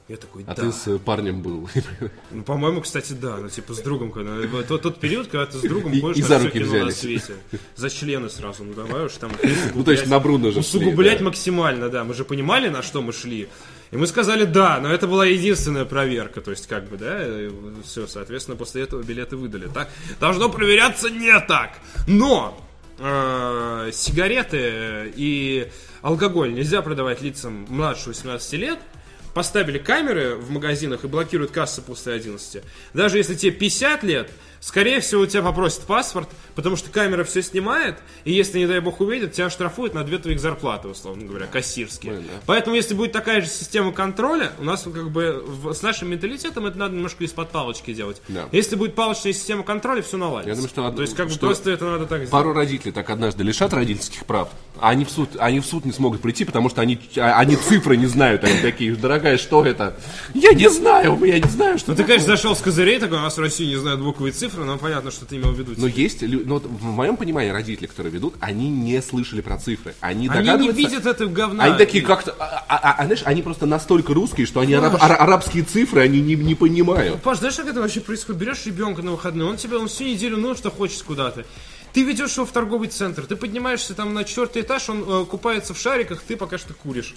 [0.08, 0.62] Я такой, А да.
[0.64, 1.70] ты с э, парнем был.
[2.32, 5.58] Ну, по-моему, кстати, да, ну, типа, с другом, когда, э, тот, тот период, когда ты
[5.58, 7.34] с другом И- ходишь и на за руки кино на свете.
[7.76, 9.32] За члены сразу, ну, давай уж там
[9.76, 11.26] Ну, то есть на Бруно же шли, Усугублять да.
[11.26, 13.50] максимально, да, мы же понимали, на что мы шли.
[13.92, 17.26] И мы сказали да, но это была единственная проверка, то есть как бы, да,
[17.86, 19.68] все, соответственно, после этого билеты выдали.
[19.68, 19.90] Так
[20.22, 21.72] должно проверяться не так.
[22.08, 22.58] Но
[23.00, 25.70] э, сигареты и
[26.02, 28.80] алкоголь нельзя продавать лицам младше 18 лет.
[29.38, 32.64] Поставили камеры в магазинах и блокируют кассы после 11.
[32.96, 37.42] Даже если тебе 50 лет, скорее всего, у тебя попросят паспорт, потому что камера все
[37.42, 41.46] снимает, и если, не дай бог, увидят, тебя штрафуют на две твоих зарплаты, условно говоря,
[41.48, 42.14] кассирские.
[42.14, 42.22] Да.
[42.46, 46.66] Поэтому, если будет такая же система контроля, у нас как бы в- с нашим менталитетом
[46.66, 48.22] это надо немножко из-под палочки делать.
[48.28, 48.46] Да.
[48.52, 50.50] Если будет палочная система контроля, все наладится.
[50.50, 52.32] Я думаю, что То есть, как бы просто это надо так сделать.
[52.32, 55.92] Пару родителей так однажды лишат родительских прав, а они в суд, они в суд не
[55.92, 58.44] смогут прийти, потому что они, а- они цифры не знают.
[58.44, 59.98] Они такие, дорогая, что это?
[60.34, 62.18] Я не знаю, я не знаю, что Ну, ты, такое».
[62.18, 64.78] конечно, зашел с козырей, такой, у нас в России не знают буквы и цифры, но
[64.78, 65.74] понятно, что ты имел в виду.
[65.78, 69.96] Но есть, но в моем понимании родители, которые ведут, они не слышали про цифры.
[70.00, 71.64] Они, Они не видят это говна.
[71.66, 74.98] Они такие как-то, а, а- а- а знаешь, они просто настолько русские, что они араб-
[75.02, 77.22] ара- арабские цифры они не, не понимают.
[77.22, 78.42] Паш, знаешь, как это вообще происходит?
[78.42, 81.46] Берешь ребенка на выходные, он тебя, он всю неделю, ну, что хочет куда-то.
[81.94, 85.74] Ты ведешь его в торговый центр, ты поднимаешься там на четвертый этаж, он э, купается
[85.74, 87.16] в шариках, ты пока что куришь.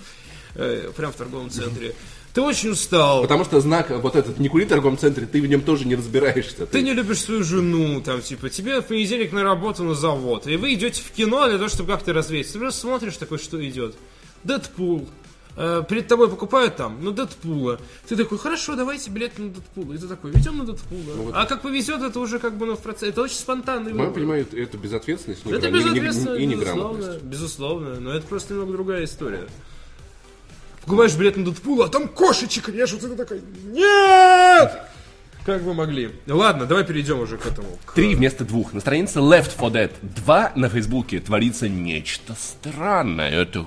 [0.54, 1.94] Э, прям в торговом центре.
[2.32, 3.22] Ты очень устал.
[3.22, 5.96] Потому что знак вот этот не кури в торговом центре, ты в нем тоже не
[5.96, 6.66] разбираешься.
[6.66, 10.56] Ты не любишь свою жену, там, типа, тебе в понедельник на работу, на завод, и
[10.56, 12.52] вы идете в кино для того, чтобы как-то развеяться.
[12.54, 13.96] Ты просто смотришь такой, что идет.
[14.44, 15.08] Дэдпул.
[15.56, 17.80] Э, перед тобой покупают там, ну, Дэдпула.
[18.08, 19.92] Ты такой, хорошо, давайте билет на Дэдпула.
[19.94, 21.32] И ты такой, ведем на Дэдпула.
[21.34, 23.08] А как повезет, это уже как бы, ну, в процессе.
[23.10, 24.12] Это очень спонтанный выбор.
[24.12, 28.72] понимании, это безответственность Это негра- не- не- безответственно, и безусловно, безусловно, но это просто немного
[28.72, 29.48] другая история.
[30.82, 34.70] Покупаешь билет на Дэдпула, а там кошечек режут, и ты такой, нет!
[35.46, 36.10] Как вы могли?
[36.26, 37.68] Ладно, давай перейдем уже к этому.
[37.86, 38.74] к- Три вместо двух.
[38.74, 43.30] На странице Left 4 Dead 2 на Фейсбуке творится нечто странное.
[43.30, 43.60] Это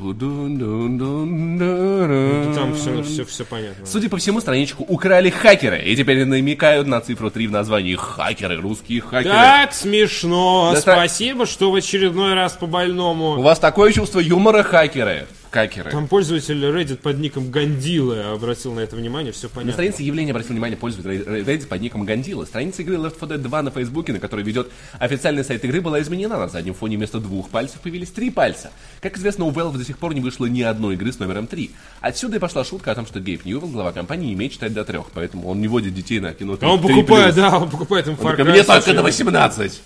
[2.55, 3.85] Там все, все, все понятно.
[3.87, 7.95] Судя по всему, страничку украли хакеры, и теперь намекают на цифру 3 в названии.
[7.95, 9.33] Хакеры, русские хакеры.
[9.33, 10.71] Так смешно.
[10.75, 13.41] Да Спасибо, что в очередной раз по У больному.
[13.41, 15.25] вас такое чувство юмора, хакеры?
[15.53, 15.91] Хакеры.
[15.91, 19.73] Там пользователь Reddit под ником Гандила обратил на это внимание, все На понятно.
[19.73, 22.43] странице явления обратил внимание пользователь Reddit под ником Гандила.
[22.45, 26.01] Страница игры Left 4 Dead 2 на Фейсбуке, на которой ведет официальный сайт игры, была
[26.01, 26.39] изменена.
[26.39, 28.71] На заднем фоне вместо двух пальцев появились три пальца.
[28.99, 31.69] Как известно, у Valve до сих пор не вышло ни одной игры с номером 3.
[32.01, 34.83] Отсюда и пошла шутка о том, что Гейб Ньюэлл, глава компании, не умеет читать до
[34.83, 36.67] трех, поэтому он не водит детей на кино 3.
[36.67, 38.63] А он покупает, да, он покупает им Far Мне Cry.
[38.63, 38.95] только слушай.
[38.95, 39.81] до 18.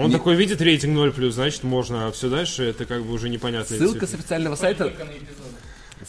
[0.00, 3.76] Он такой видит рейтинг 0+, значит можно, а все дальше это как бы уже непонятно.
[3.76, 4.92] Ссылка с официального сайта...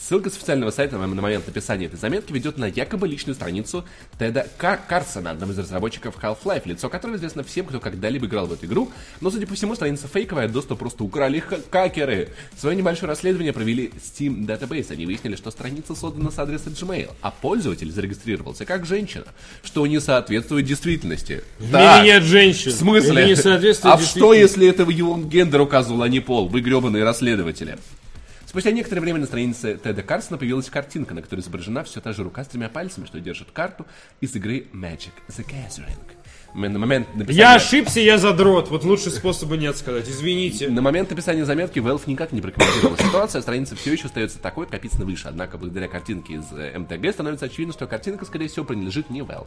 [0.00, 3.84] Ссылка с официального сайта на момент написания этой заметки ведет на якобы личную страницу
[4.18, 8.52] Теда Кар- Карсона, одного из разработчиков Half-Life, лицо которого известно всем, кто когда-либо играл в
[8.54, 8.90] эту игру,
[9.20, 12.30] но, судя по всему, страница фейковая, доступ просто украли ха- хакеры.
[12.58, 14.92] Свое небольшое расследование провели Steam Database.
[14.92, 19.26] Они выяснили, что страница создана с адреса Gmail, а пользователь зарегистрировался как женщина,
[19.62, 21.44] что не соответствует действительности.
[21.58, 22.02] В Так.
[22.02, 22.70] мире нет женщин.
[22.72, 23.26] В смысле?
[23.26, 26.48] Не соответствует а что, если это его гендер указывал, а не пол?
[26.48, 27.78] Вы гребаные расследователи.
[28.52, 32.22] Спустя некоторое время на странице Теда Карсона появилась картинка, на которой изображена все та же
[32.22, 33.86] рука с тремя пальцами, что держит карту
[34.20, 36.21] из игры Magic the Gathering.
[36.54, 37.38] На момент написания...
[37.38, 38.68] Я ошибся, я задрот.
[38.70, 40.08] Вот лучше способа нет сказать.
[40.08, 40.68] Извините.
[40.68, 45.04] На момент написания заметки Valve никак не прокомментировал ситуацию, страница все еще остается такой, описано
[45.04, 45.28] выше.
[45.28, 49.46] Однако, благодаря картинке из э, МТГ становится очевидно, что картинка, скорее всего, принадлежит не Valve.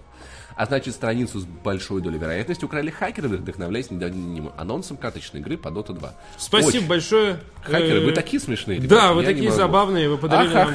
[0.55, 5.67] А значит, страницу с большой долей вероятности украли хакеры, вдохновляясь недавним анонсом карточной игры по
[5.69, 6.13] Dota 2.
[6.37, 6.87] Спасибо Очень.
[6.87, 7.39] большое.
[7.61, 8.79] Хакеры, Э, вы такие смешные.
[8.79, 10.73] Да, вы я такие забавные, вы подарили нам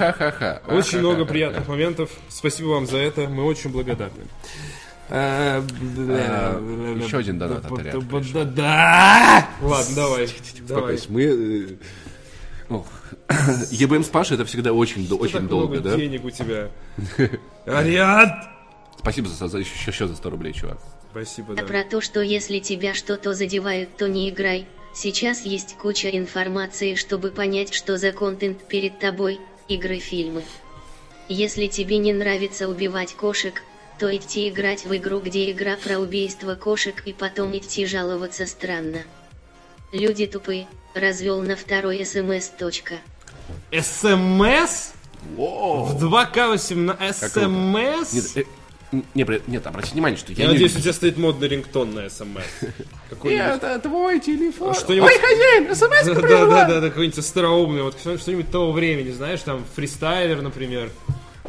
[0.68, 2.10] очень много приятных моментов.
[2.28, 4.26] Спасибо вам за это, мы очень благодарны.
[5.10, 9.48] Э, А, еще один донат от Да, да.
[9.60, 10.28] Ладно, давай.
[10.68, 10.94] Давай.
[10.94, 11.78] Успокойся, Мы...
[12.70, 12.82] э,
[13.70, 15.96] ЕБМ с Пашей это всегда очень, очень долго, да?
[15.96, 16.70] денег у тебя.
[17.66, 18.48] Ариад!
[18.98, 20.78] Спасибо за, за еще, еще за 100 рублей, чувак.
[21.10, 21.62] Спасибо, А да.
[21.64, 24.66] про то, что если тебя что-то задевает, то не играй.
[24.94, 30.42] Сейчас есть куча информации, чтобы понять, что за контент перед тобой, игры, фильмы.
[31.28, 33.62] Если тебе не нравится убивать кошек,
[34.00, 39.02] то идти играть в игру, где игра про убийство кошек и потом идти жаловаться странно.
[39.92, 42.48] Люди тупые, развел на второй смс.
[42.58, 42.94] Точка.
[43.70, 44.92] СМС?
[45.36, 45.84] Воу.
[45.84, 48.36] В 2К18 Нет, СМС?
[48.38, 48.44] э,
[49.14, 50.52] не, нет, обратите внимание, что я, Я не...
[50.54, 52.42] надеюсь, у тебя стоит модный рингтон на СМС.
[53.22, 54.68] Это твой телефон.
[54.68, 59.66] Ой, хозяин, смс Да, да, да, какой-нибудь остроумный, вот что- что-нибудь того времени, знаешь, там
[59.76, 60.90] Freestyler, например.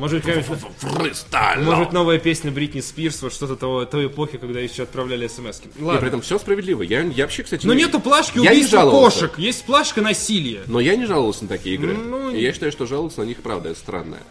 [0.02, 1.62] Может, Фристайл.
[1.62, 5.68] может новая песня Бритни Спирс, вот что-то того, той эпохи, когда еще отправляли смс -ки.
[5.68, 6.08] И при Ладно.
[6.08, 6.82] этом все справедливо.
[6.82, 7.68] Я, я вообще, кстати...
[7.68, 9.28] Но не- нету плашки Я не убийства жаловался.
[9.28, 10.62] кошек, есть плашка насилия.
[10.66, 11.94] Но я не жаловался на такие игры.
[11.94, 14.24] Ну, И я считаю, что жаловаться на них, правда, это странное.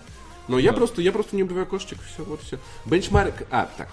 [0.49, 2.59] Но я просто, я просто не убиваю кошечек, все, вот все.
[2.85, 3.45] Бенчмарк...
[3.53, 3.91] А, так,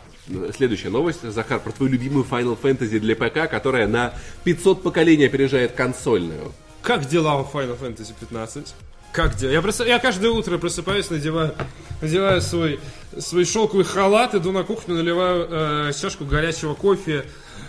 [0.56, 5.74] следующая новость, Захар, про твою любимую Final Fantasy для ПК, которая на 500 поколений опережает
[5.74, 6.54] консольную.
[6.82, 8.74] Как дела у Final Fantasy 15?
[9.12, 9.52] Как дела?
[9.52, 11.56] Я, просто, я каждое утро просыпаюсь, надеваю,
[12.02, 12.80] надеваю свой,
[13.18, 17.26] свой шелковый халат, иду на кухню, наливаю э, чашку горячего кофе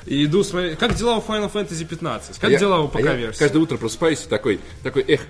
[0.08, 0.78] и иду смотреть.
[0.78, 2.38] Как дела у Final Fantasy 15?
[2.38, 3.38] Как А я- дела у а я ПК-версии?
[3.38, 5.20] каждое утро просыпаюсь и такой, такой, эх,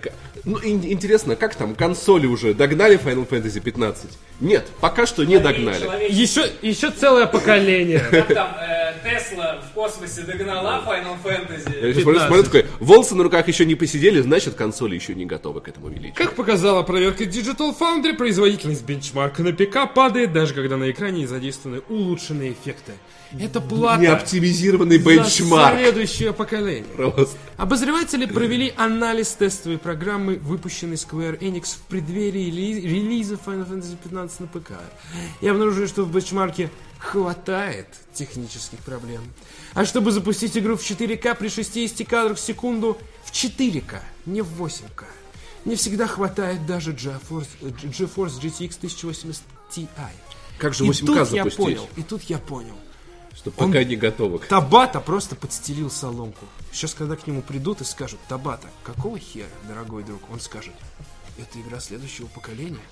[0.44, 4.10] ну ин- интересно, как там консоли уже догнали Final Fantasy 15?
[4.40, 5.80] Нет, пока что не догнали.
[5.82, 7.98] Человек- Еще, еще целое поколение.
[8.10, 11.74] Как там э, Тесла в космосе догнала Final Fantasy?
[11.86, 12.26] Я сейчас смотрю, 15.
[12.28, 15.88] смотрю, такой, волосы на руках еще не посидели, значит консоли еще не готовы к этому
[15.88, 16.14] величию.
[16.14, 21.82] Как показала проверка Digital Foundry, производительность бенчмарка на ПК падает, даже когда на экране задействованы
[21.88, 22.92] улучшенные эффекты.
[23.38, 25.76] Это плата Неоптимизированный за бенчмарк.
[25.78, 26.84] следующее поколение.
[26.96, 27.36] Просто.
[27.56, 34.40] Обозреватели провели анализ тестовой программы, выпущенной Square Enix в преддверии ли- релиза Final Fantasy 15
[34.40, 34.72] на ПК.
[35.42, 39.22] И обнаружили, что в бенчмарке хватает технических проблем.
[39.74, 44.62] А чтобы запустить игру в 4К при 60 кадрах в секунду, в 4К, не в
[44.62, 45.04] 8К,
[45.64, 49.42] не всегда хватает даже GeForce, GeForce GTX 1080
[49.74, 49.86] Ti.
[50.58, 51.56] Как же И 8К тут я запустить?
[51.56, 52.74] понял, и тут я понял.
[53.38, 54.40] Что пока не готовы.
[54.40, 56.44] Табата просто подстелил соломку.
[56.72, 60.20] Сейчас, когда к нему придут и скажут, Табата, какого хера, дорогой друг?
[60.32, 60.74] Он скажет,
[61.38, 62.82] это игра следующего поколения.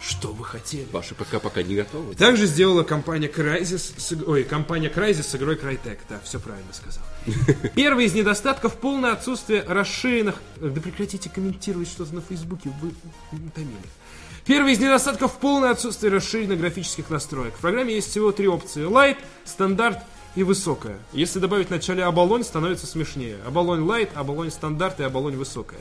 [0.00, 0.86] Что вы хотели?
[0.92, 2.14] Ваши ПК пока не готовы.
[2.14, 5.98] Также сделала компания Crysis, с, ой, компания Crysis с игрой Crytek.
[6.08, 7.04] Да, все правильно сказал.
[7.74, 10.36] Первый из недостатков полное отсутствие расширенных...
[10.56, 12.94] Да прекратите комментировать что-то на Фейсбуке, вы
[13.32, 13.76] утомили.
[14.50, 17.54] Первый из недостатков полное отсутствие расширенных графических настроек.
[17.54, 18.84] В программе есть всего три опции.
[18.84, 19.98] Light, стандарт
[20.34, 20.98] и высокая.
[21.12, 23.36] Если добавить в начале оболонь, становится смешнее.
[23.46, 25.78] Оболонь Light, оболонь стандарт и оболонь высокая.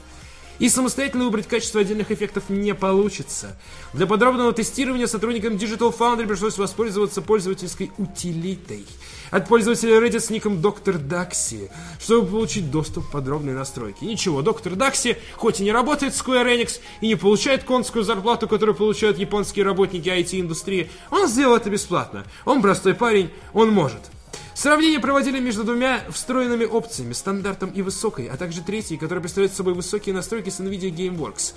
[0.60, 3.58] И самостоятельно выбрать качество отдельных эффектов не получится.
[3.94, 8.86] Для подробного тестирования сотрудникам Digital Foundry пришлось воспользоваться пользовательской утилитой
[9.32, 14.06] от пользователя Reddit с ником Доктор Дакси, чтобы получить доступ к подробной настройке.
[14.06, 18.48] Ничего, Доктор Дакси, хоть и не работает в Square Enix и не получает конскую зарплату,
[18.48, 22.26] которую получают японские работники IT-индустрии, он сделал это бесплатно.
[22.46, 24.02] Он простой парень, он может.
[24.54, 29.74] Сравнение проводили между двумя встроенными опциями, стандартом и высокой, а также третьей, которая представляет собой
[29.74, 31.54] высокие настройки с NVIDIA GameWorks.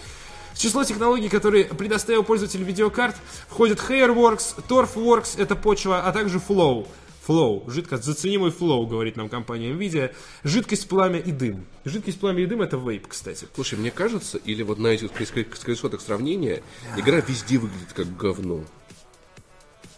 [0.54, 3.16] В число технологий, которые предоставил пользователь видеокарт,
[3.48, 6.86] входят Hairworks, TorfWorks, это почва, а также Flow.
[7.26, 7.70] Flow.
[7.70, 10.12] Жидкость, зацени мой flow, говорит нам компания Nvidia.
[10.42, 11.66] Жидкость, пламя и дым.
[11.84, 13.46] Жидкость, пламя и дым это вейп, кстати.
[13.54, 16.62] Слушай, мне кажется, или вот на этих скрин- скриншотах сравнения,
[16.96, 18.64] игра везде выглядит как говно.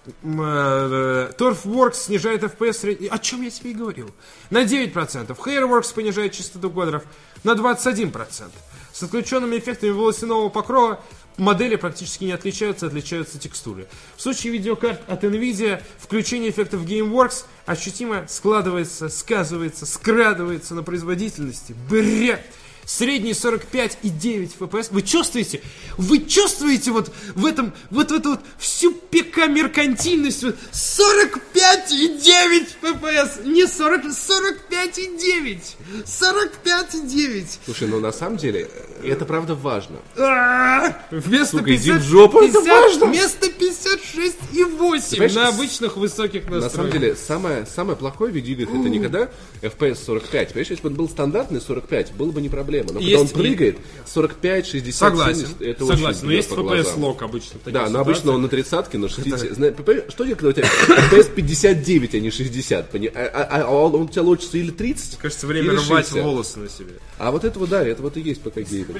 [0.06, 3.09] Э, TorfWorks снижает FPS.
[3.09, 4.10] О чем я тебе и говорил.
[4.51, 5.36] На 9%.
[5.36, 7.05] Hairworks понижает частоту кадров
[7.43, 8.51] на 21%.
[8.93, 11.01] С отключенными эффектами волосяного покрова
[11.36, 13.89] модели практически не отличаются, отличаются текстуры.
[14.16, 21.74] В случае видеокарт от NVIDIA включение эффектов GameWorks ощутимо складывается, сказывается, скрадывается на производительности.
[21.90, 22.40] Бред!
[22.86, 24.89] Средний 45,9 FPS.
[24.90, 25.61] Вы чувствуете?
[25.97, 30.43] Вы чувствуете вот в этом, вот в эту вот всю ПК меркантильность?
[30.43, 33.47] Вот 45,9 FPS!
[33.47, 35.59] Не 40, 45,9!
[36.05, 37.47] 45,9!
[37.65, 38.69] Слушай, ну на самом деле,
[39.02, 39.97] это правда важно.
[40.16, 43.06] А, Вместо Сука, иди 50, в жопу, это 50 важно.
[43.06, 46.62] Вместо 56,8 понимаешь, на обычных высоких настройках.
[46.62, 49.28] На самом деле, самое, самое плохое в видеоиграх это не когда
[49.62, 50.48] FPS 45.
[50.48, 52.74] Понимаешь, если бы он был стандартный 45, было бы не проблема.
[52.83, 56.07] Но когда Есть он и- прыгает, 45, 60, Согласен, 70, это согласен.
[56.19, 57.61] очень Но есть FPS лог обычно.
[57.67, 59.53] Да, но обычно он на тридцатке, на 60.
[59.55, 60.69] Зна- понимаешь, Что делать, когда у тебя
[61.11, 62.91] FPS 59, а не 60?
[62.91, 63.21] пони- А,
[63.51, 65.19] а- а он, он у тебя лучится или 30?
[65.19, 66.25] Кажется, время или рвать 60.
[66.25, 66.95] волосы на себе.
[67.19, 68.97] А вот это вот, да, это вот и есть пока геймер.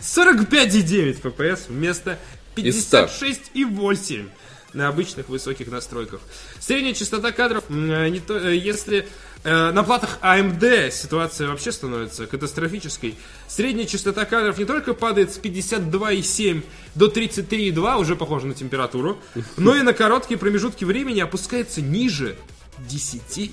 [0.00, 2.18] 45,9 FPS вместо
[2.56, 3.08] Из 100.
[3.54, 4.28] 56,8
[4.72, 6.20] на обычных высоких настройках.
[6.60, 9.06] Средняя частота кадров, э, не то, э, если
[9.44, 13.16] на платах AMD ситуация вообще становится катастрофической.
[13.48, 16.62] Средняя частота кадров не только падает с 52,7
[16.94, 19.18] до 33,2, уже похоже на температуру,
[19.56, 22.36] но и на короткие промежутки времени опускается ниже
[22.88, 23.52] 10.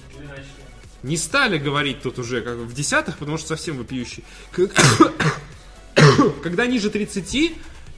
[1.03, 4.23] Не стали говорить тут уже как в десятых, потому что совсем вопиющий.
[6.43, 7.53] Когда ниже 30,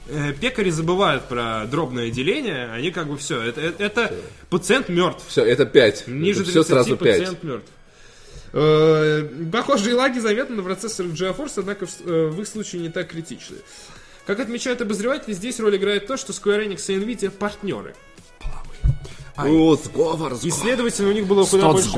[0.08, 4.14] э, пекари забывают про дробное деление, они как бы все, это, это, это
[4.50, 5.24] пациент мертв.
[5.26, 6.04] Все, это 5.
[6.06, 6.98] Ниже все 30 сразу 5.
[6.98, 7.68] пациент мертв.
[8.52, 13.08] Э, Похожие лаги заметны на процессорах GeForce, однако в, э, в их случае не так
[13.08, 13.56] критичны.
[14.26, 17.94] Как отмечают обозреватели, здесь роль играет то, что Square Enix и Nvidia партнеры.
[19.36, 21.88] О, сговор, И, следовательно, у них было куда больше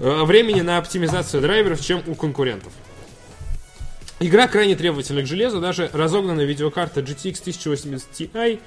[0.00, 2.72] э, времени на оптимизацию драйверов, чем у конкурентов.
[4.20, 8.60] Игра крайне требовательна к железу, даже разогнанная видеокарта GTX 1080 Ti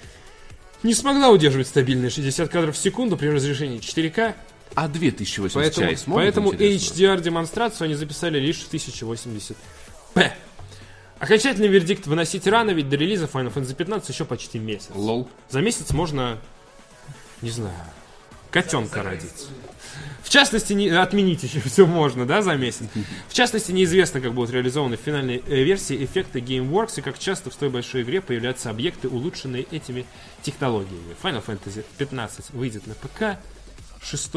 [0.83, 4.35] не смогла удерживать стабильные 60 кадров в секунду при разрешении 4К,
[4.73, 6.51] А 2080 поэтому, Ti смогут, поэтому?
[6.51, 9.55] HDR-демонстрацию они записали лишь в 1080p.
[11.17, 14.89] Окончательный вердикт выносить рано, ведь до релиза Final Fantasy 15 еще почти месяц.
[14.93, 15.29] Лол.
[15.49, 16.39] За месяц можно,
[17.41, 17.73] не знаю,
[18.51, 19.47] котенка родить.
[20.23, 22.87] В частности, не, отменить еще все можно, да, за месяц.
[23.29, 27.49] В частности, неизвестно, как будут реализованы в финальной э, версии эффекты GameWorks и как часто
[27.49, 30.05] в той большой игре появляются объекты, улучшенные этими
[30.41, 31.15] технологиями.
[31.21, 33.39] Final Fantasy 15 выйдет на ПК
[34.05, 34.31] 6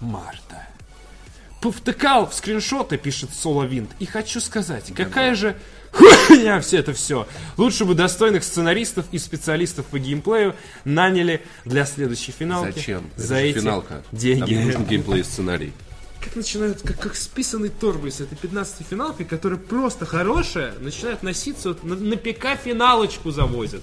[0.00, 0.66] марта.
[1.60, 5.56] Повтыкал в скриншоты, пишет Соловинт, и хочу сказать, какая же
[5.92, 7.28] хуйня все это все.
[7.56, 12.74] Лучше бы достойных сценаристов и специалистов по геймплею наняли для следующей финалки.
[12.74, 13.10] Зачем?
[13.16, 13.88] Это За эти финалка.
[13.88, 14.54] Там не деньги.
[14.54, 15.72] нужен геймплей и сценарий.
[16.20, 21.70] Как начинают, как, как списанный торбой с этой 15 финалкой, которая просто хорошая, начинает носиться,
[21.70, 23.82] вот на, на ПК финалочку завозят.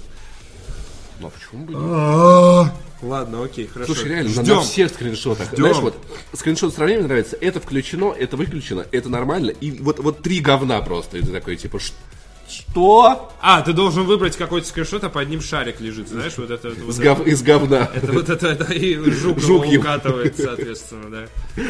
[1.19, 2.73] Ну а почему бы нет?
[3.01, 3.93] Ладно, окей, хорошо.
[3.93, 4.55] Слушай, реально, на, Ждем.
[4.57, 5.47] на всех скриншотах.
[5.55, 5.95] Знаешь, вот
[6.33, 7.37] скриншот сравнения мне нравится.
[7.39, 9.51] Это включено, это выключено, это нормально.
[9.51, 11.17] И вот, вот три говна просто.
[11.17, 11.93] И ты такой, типа, «Ш-
[12.49, 13.31] что?
[13.41, 16.69] А, ты должен выбрать какой-то скриншот, а под ним шарик лежит, знаешь, вот это.
[16.71, 17.09] вот Из, это.
[17.15, 17.89] гов- из говна.
[17.93, 21.63] Это вот это, это и жук, Жук его укатывает, соответственно, да.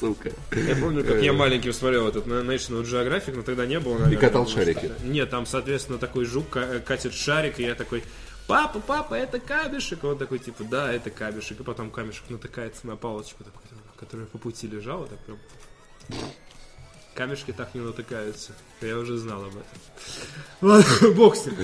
[0.00, 0.30] Сука.
[0.54, 4.16] Я помню, как я маленький смотрел этот National Geographic, но тогда не было, наверное.
[4.16, 4.92] катал потому что- шарики.
[5.04, 8.04] Нет, там, соответственно, такой жук ка- катит шарик, и я такой,
[8.46, 10.04] папа, папа, это камешек.
[10.04, 11.60] И он такой, типа, да, это камешек.
[11.60, 13.62] И потом камешек натыкается на палочку, такой,
[13.98, 15.38] которая по пути лежала, так прям...
[17.14, 18.52] Камешки так не натыкаются.
[18.80, 19.64] Я уже знал об этом.
[20.62, 21.56] Ладно, бог с ним.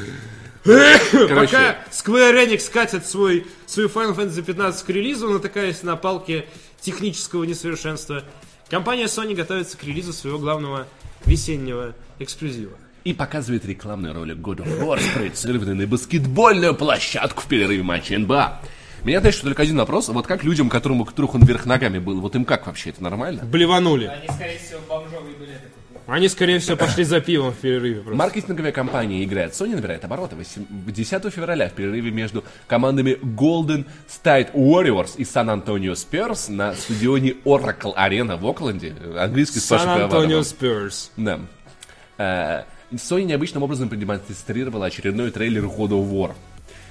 [0.63, 6.47] Пока Square Enix катит свой, свою Final Fantasy 15 к релизу, натыкаясь на палки
[6.81, 8.25] технического несовершенства,
[8.69, 10.87] компания Sony готовится к релизу своего главного
[11.25, 12.77] весеннего эксклюзива.
[13.09, 18.61] И показывает рекламный ролик God of War, спроецированный на баскетбольную площадку в перерыве матча НБА.
[19.03, 20.11] Меня, знаешь, только один вопрос.
[20.11, 23.03] Вот как людям, которым, у которых он вверх ногами был, вот им как вообще, это
[23.03, 23.45] нормально?
[23.47, 24.09] Блеванули.
[24.09, 26.03] Они, скорее всего, бомжовые билеты купили.
[26.07, 28.15] Они, скорее всего, пошли за пивом в перерыве просто.
[28.15, 29.53] Маркетинговая компания играет.
[29.53, 30.37] Sony набирает обороты.
[30.37, 36.75] Восем- 10 февраля в перерыве между командами Golden State Warriors и San Antonio Spurs на
[36.75, 38.95] стадионе Oracle Arena в Окленде.
[39.19, 40.45] Английский Сан-Антонио Пивоваровым.
[40.45, 41.11] Спирс.
[41.17, 42.67] Да.
[42.93, 46.33] Sony необычным образом продемонстрировала очередной трейлер God of War.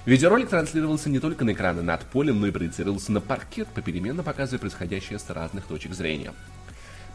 [0.05, 4.59] Видеоролик транслировался не только на экраны над полем, но и проецировался на паркет, попеременно показывая
[4.59, 6.33] происходящее с разных точек зрения.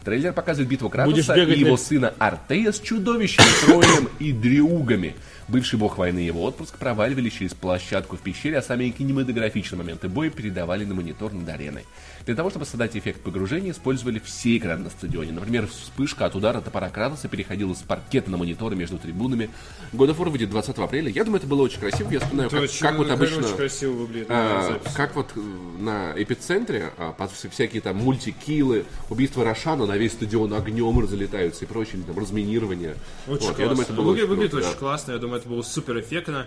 [0.05, 5.15] Трейлер показывает битву Кратоса и его на- сына Артея с чудовищем Троем и Дриугами.
[5.49, 10.09] Бывший бог войны и его отпуск проваливались через площадку в пещере, а сами кинематографичные моменты
[10.09, 11.85] боя передавали на монитор над ареной.
[12.27, 15.33] Для того, чтобы создать эффект погружения, использовали все экраны на стадионе.
[15.33, 19.51] Например, вспышка от удара топора Кратоса переходила с паркета на мониторы между трибунами.
[19.93, 21.11] God of War выйдет 20 апреля.
[21.11, 22.11] Я думаю, это было очень красиво.
[22.11, 23.39] Я вспоминаю, Это как, очень- как вот обычно...
[23.39, 25.41] очень красиво выглядит А, как вот э,
[25.81, 27.15] на эпицентре а,
[27.51, 32.97] всякие там мультикилы, убийства Рошана на весь стадион огнем разлетаются и прочее, там разминирование.
[33.27, 33.63] Очень Вот, классно.
[33.63, 35.13] я думаю, это было выглядит, очень выглядит очень классно.
[35.13, 36.47] Я думаю, это было супер эффектно.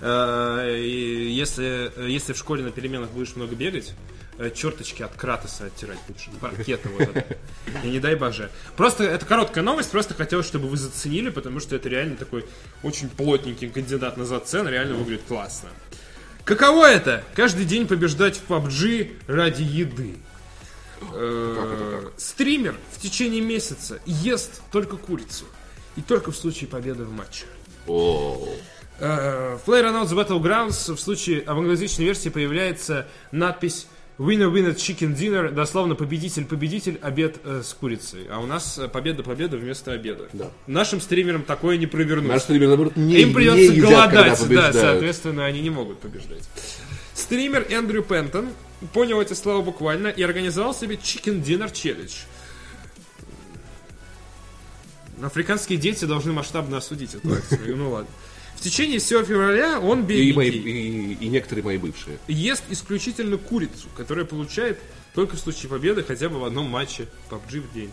[0.00, 3.94] Э, и если, если в школе на переменах будешь много бегать,
[4.38, 7.38] э, черточки от Кратоса оттирать будешь, от паркета вот это.
[7.82, 8.50] И не дай боже.
[8.76, 12.44] Просто, это короткая новость, просто хотелось, чтобы вы заценили, потому что это реально такой
[12.82, 15.70] очень плотненький кандидат на зацен, реально выглядит классно.
[16.44, 17.24] Каково это?
[17.34, 20.16] Каждый день побеждать в PUBG ради еды.
[21.12, 25.46] Э, Стример в течение месяца ест только курицу.
[25.96, 27.46] И только в случае победы в матче.
[27.86, 28.48] О,
[28.98, 33.86] Э, В PlayerUnknown's Battlegrounds в случае в англоязычной версии появляется надпись
[34.18, 38.26] Winner Winner Chicken Dinner, дословно победитель-победитель, обед э, с курицей.
[38.30, 40.28] А у нас э, победа-победа вместо обеда.
[40.32, 40.50] Да.
[40.66, 42.30] Нашим стримерам такое не провернуть.
[42.30, 46.44] Наш стример, наоборот, не, Им придется не едят, голодать, да, соответственно, они не могут побеждать.
[47.12, 48.48] Стример Эндрю Пентон
[48.94, 52.12] понял эти слова буквально и организовал себе Chicken Dinner Challenge.
[55.22, 57.76] Африканские дети должны масштабно осудить эту акцию.
[57.76, 58.10] Ну ладно.
[58.56, 62.18] В течение всего февраля он И, мои, бедненький и, и некоторые мои бывшие.
[62.26, 64.78] ест исключительно курицу, которая получает
[65.14, 67.90] только в случае победы хотя бы в одном матче PUBG в день.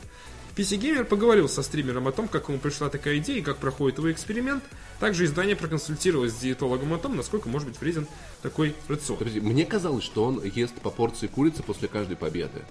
[0.55, 3.97] PC Gamer поговорил со стримером о том, как ему пришла такая идея и как проходит
[3.97, 4.63] его эксперимент.
[4.99, 8.07] Также издание проконсультировалось с диетологом о том, насколько может быть вреден
[8.41, 9.17] такой рацион.
[9.17, 12.61] Подожди, мне казалось, что он ест по порции курицы после каждой победы.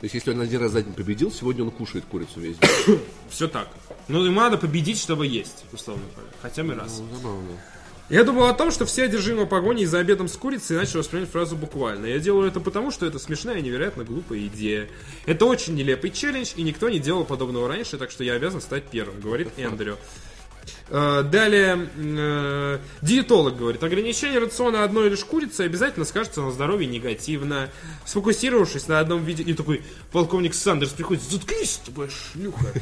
[0.00, 3.00] То есть, если он один раз за день победил, сегодня он кушает курицу весь день.
[3.28, 3.68] Все так.
[4.06, 6.32] Ну, ему надо победить, чтобы есть, условно говоря.
[6.40, 7.00] Хотя бы раз.
[7.00, 7.58] Ну, забавно.
[8.08, 11.30] Я думал о том, что все одержимы погоней за обедом с курицей и начал воспринимать
[11.30, 12.06] фразу буквально.
[12.06, 14.88] Я делаю это потому, что это смешная и невероятно глупая идея.
[15.26, 18.84] Это очень нелепый челлендж, и никто не делал подобного раньше, так что я обязан стать
[18.84, 19.98] первым, говорит Эндрю.
[20.88, 27.70] Э, Далее, э, диетолог говорит, ограничение рациона одной лишь курицы обязательно скажется на здоровье негативно.
[28.06, 29.82] Сфокусировавшись на одном виде, и такой
[30.12, 32.72] полковник Сандерс приходит, заткнись, будешь шлюха.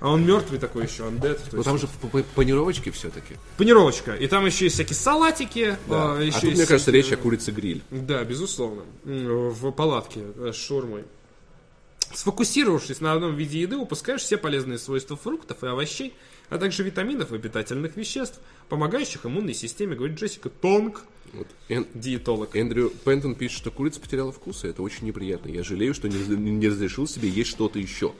[0.00, 1.88] А он мертвый такой еще, он то Ну там же
[2.34, 3.34] панировочки все-таки.
[3.56, 4.14] Панировочка.
[4.14, 5.76] И там еще есть всякие салатики.
[5.88, 6.12] Да.
[6.12, 7.82] а, А, еще тут, есть мне кажется, речь о курице гриль.
[7.90, 8.82] Да, безусловно.
[9.04, 11.04] В палатке э, с шаурмой.
[12.14, 16.14] Сфокусировавшись на одном виде еды, упускаешь все полезные свойства фруктов и овощей,
[16.50, 21.02] а также витаминов и питательных веществ, помогающих иммунной системе, говорит Джессика Тонг,
[21.32, 21.48] Вот.
[21.68, 22.54] Эн- диетолог.
[22.54, 25.48] Эндрю Пентон пишет, что курица потеряла вкус, и это очень неприятно.
[25.50, 28.12] Я жалею, что не, не разрешил себе есть что-то еще.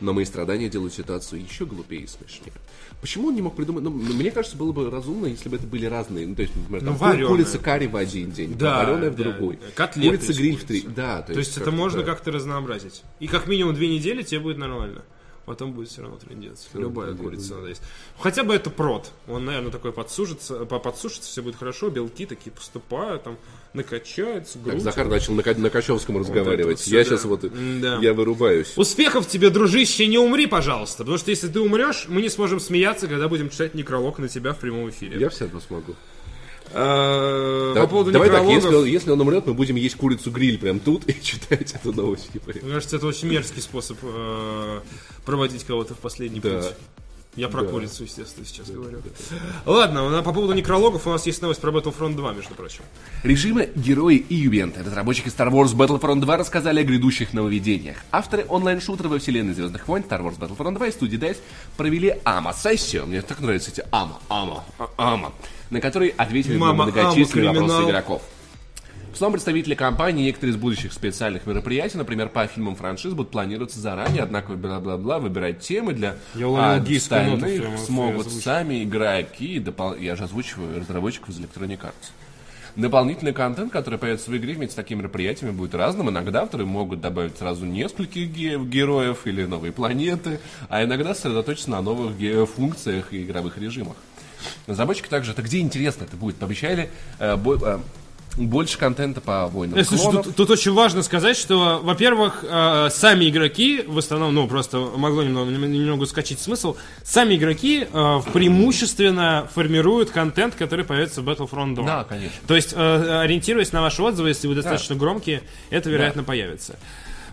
[0.00, 2.52] Но мои страдания делают ситуацию еще глупее и смешнее.
[3.00, 3.84] Почему он не мог придумать?
[3.84, 6.26] Ну, мне кажется, было бы разумно, если бы это были разные.
[6.26, 9.22] Ну, то есть, например, там, Ну, курица карри в один день, Да, вареная в да,
[9.22, 9.60] другой.
[9.76, 10.80] Котлеты курица гриль в три.
[10.82, 12.06] Да, то, То есть это как-то, можно да.
[12.06, 13.02] как-то разнообразить.
[13.20, 15.04] И как минимум две недели тебе будет нормально.
[15.46, 16.68] Потом будет все равно трендец.
[16.72, 17.82] Любая трендец, курица надо есть.
[18.18, 19.10] Хотя бы это прот.
[19.28, 23.36] Он, наверное, такой подсушится, по- подсушится, все будет хорошо, белки такие поступают, там,
[23.74, 24.82] накачаются, Так, грудь.
[24.82, 26.78] Захар начал на, на Качевском разговаривать.
[26.78, 27.16] вот я сюда.
[27.16, 27.98] сейчас вот, М-да.
[28.00, 28.72] я вырубаюсь.
[28.76, 30.98] Успехов тебе, дружище, не умри, пожалуйста.
[30.98, 34.54] Потому что если ты умрешь, мы не сможем смеяться, когда будем читать некролог на тебя
[34.54, 35.20] в прямом эфире.
[35.20, 35.94] Я все равно смогу.
[36.72, 40.30] Э, Да- По поводу давай так, если, он- если он умрет, мы будем есть курицу
[40.30, 42.32] гриль прям тут и читать эту новость.
[42.32, 42.52] типа.
[42.62, 44.80] Мне кажется, это очень мерзкий способ э,
[45.24, 46.60] проводить кого-то в последний Да.
[46.60, 46.72] путь.
[47.36, 47.68] Я про Да.
[47.68, 48.98] курицу, естественно, сейчас говорю.
[49.66, 52.82] Ладно, ну, а по поводу некрологов у нас есть новость про Battlefront 2, между прочим.
[53.24, 54.84] Режимы, герои и ювенты.
[54.84, 57.96] Разработчики Star Wars Battlefront 2 рассказали о грядущих нововведениях.
[58.12, 61.38] Авторы онлайн-шутера во вселенной Звездных войн Star Wars Battlefront 2 и студии DICE
[61.76, 63.04] провели АМА-сессию.
[63.06, 65.32] Мне так нравятся эти АМА, АМА, а- АМА,
[65.70, 68.22] на которой ответили Мама, многочисленные Ама, вопросы игроков.
[69.12, 73.78] По словам представителей компании, некоторые из будущих специальных мероприятий, например, по фильмам франшиз, будут планироваться
[73.78, 80.00] заранее, однако бла-бла-бла, выбирать темы для Я а, в остальных в смогут сами игроки, допол-
[80.00, 82.10] я же озвучиваю разработчиков из Electronic Arts.
[82.74, 86.10] Дополнительный контент, который появится в игре вместе с такими мероприятиями, будет разным.
[86.10, 91.80] Иногда авторы могут добавить сразу нескольких ге- героев или новые планеты, а иногда сосредоточиться на
[91.82, 93.94] новых ге- функциях и игровых режимах.
[94.66, 97.78] Разработчики также, это где интересно это будет, пообещали э, бо- э,
[98.36, 103.28] Больше контента по войнам Э, Слушай, тут, тут очень важно сказать, что, во-первых, э, сами
[103.28, 110.10] игроки, в основном, ну, просто могло немного, немного скачать смысл, сами игроки э, преимущественно формируют
[110.10, 111.86] контент, который появится в Battlefront 2.
[111.86, 112.36] Да, конечно.
[112.46, 116.76] То есть, э, ориентируясь на ваши отзывы, если вы достаточно громкие, это, вероятно, появится.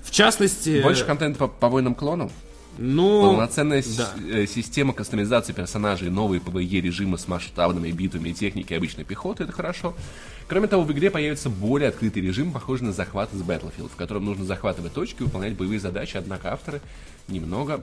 [0.03, 0.81] В частности...
[0.81, 2.31] Больше контента по, по войнам клонов.
[2.77, 3.21] Ну...
[3.31, 4.13] Полноценная да.
[4.29, 9.51] э, система кастомизации персонажей, новые PvE режимы с масштабными битвами и техникой обычной пехоты, это
[9.51, 9.93] хорошо.
[10.47, 14.25] Кроме того, в игре появится более открытый режим, похожий на захват из Battlefield, в котором
[14.25, 16.81] нужно захватывать точки и выполнять боевые задачи, однако авторы
[17.27, 17.81] немного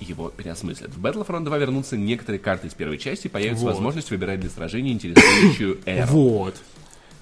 [0.00, 0.94] его переосмыслят.
[0.94, 3.72] В Battlefront 2 вернутся некоторые карты из первой части, появится Вот.
[3.72, 6.06] возможность выбирать для сражений интересующую эру.
[6.08, 6.56] Вот.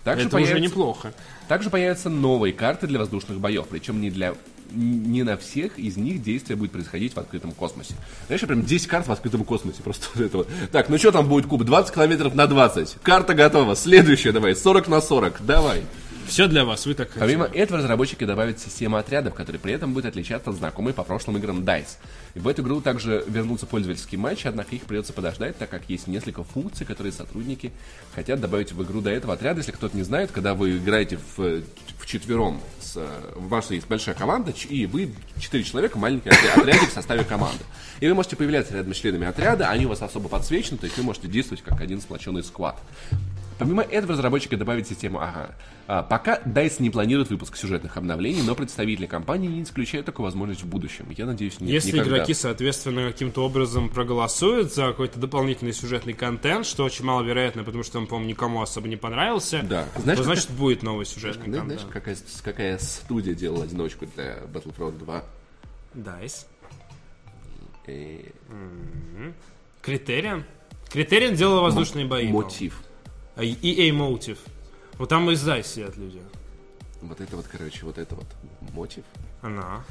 [0.04, 1.12] Также это уже появится- неплохо.
[1.48, 4.34] также появятся новые карты для воздушных боев, причем не для
[4.72, 7.94] не на всех из них действие будет происходить в открытом космосе.
[8.26, 9.82] Знаешь, прям 10 карт в открытом космосе.
[9.82, 10.48] Просто вот это вот.
[10.72, 11.64] Так, ну что там будет куб?
[11.64, 12.96] 20 километров на 20.
[13.02, 13.74] Карта готова.
[13.76, 14.54] Следующая давай.
[14.54, 15.44] 40 на 40.
[15.44, 15.82] Давай.
[16.28, 17.20] Все для вас, вы так хотите.
[17.20, 21.38] Помимо этого, разработчики добавят систему отрядов, которые при этом будет отличаться от знакомой по прошлым
[21.38, 21.96] играм DICE.
[22.34, 26.06] И в эту игру также вернутся пользовательские матчи, однако их придется подождать, так как есть
[26.06, 27.72] несколько функций, которые сотрудники
[28.14, 29.60] хотят добавить в игру до этого отряда.
[29.60, 31.62] Если кто-то не знает, когда вы играете в,
[31.98, 32.96] в четвером, с,
[33.34, 37.64] у вас есть большая команда, и вы четыре человека, маленький отря- отрядик в составе команды.
[38.00, 40.96] И вы можете появляться рядом с членами отряда, они у вас особо подсвечены, то есть
[40.98, 42.76] вы можете действовать как один сплоченный сквад.
[43.58, 45.54] Помимо этого, разработчики добавят систему «Ага».
[45.88, 50.62] А, пока DICE не планирует выпуск сюжетных обновлений, но представители компании не исключают такую возможность
[50.62, 51.06] в будущем.
[51.16, 52.16] Я надеюсь, нет, Если никогда.
[52.18, 57.98] игроки, соответственно, каким-то образом проголосуют за какой-то дополнительный сюжетный контент, что очень маловероятно, потому что
[57.98, 59.86] он, по-моему, никому особо не понравился, Да.
[59.94, 61.92] то, Знаешь, значит, будет новый сюжетный Знаешь, знаешь, контент.
[62.04, 65.24] какая, какая студия делала одиночку для Battlefront 2?
[65.94, 66.46] DICE.
[67.86, 68.20] Э,
[69.82, 70.44] Criterion?
[70.92, 72.28] Criterion делал воздушные бои.
[72.28, 72.80] Motive.
[73.38, 74.38] А EA Motive.
[74.98, 76.18] Вот там из DICE сидят люди.
[77.00, 78.26] Вот это вот, короче, вот это вот
[78.74, 79.04] Motive.
[79.42, 79.84] Она.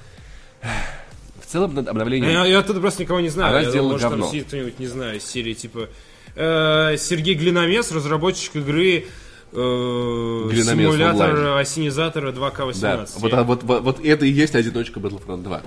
[1.41, 2.29] В целом, над обновлением...
[2.29, 3.51] Я, я оттуда просто никого не знаю.
[3.51, 4.25] Она я сделала может, говно.
[4.25, 5.87] там сидит кто-нибудь, не знаю, из серии типа...
[6.35, 9.05] э, Сергей Глиномес, разработчик игры
[9.53, 11.57] э, Глиномес симулятор онлайн.
[11.59, 12.81] осенизатора 2К18.
[12.81, 15.61] Да, вот, а вот, вот, вот это и есть одиночка Battlefront 2.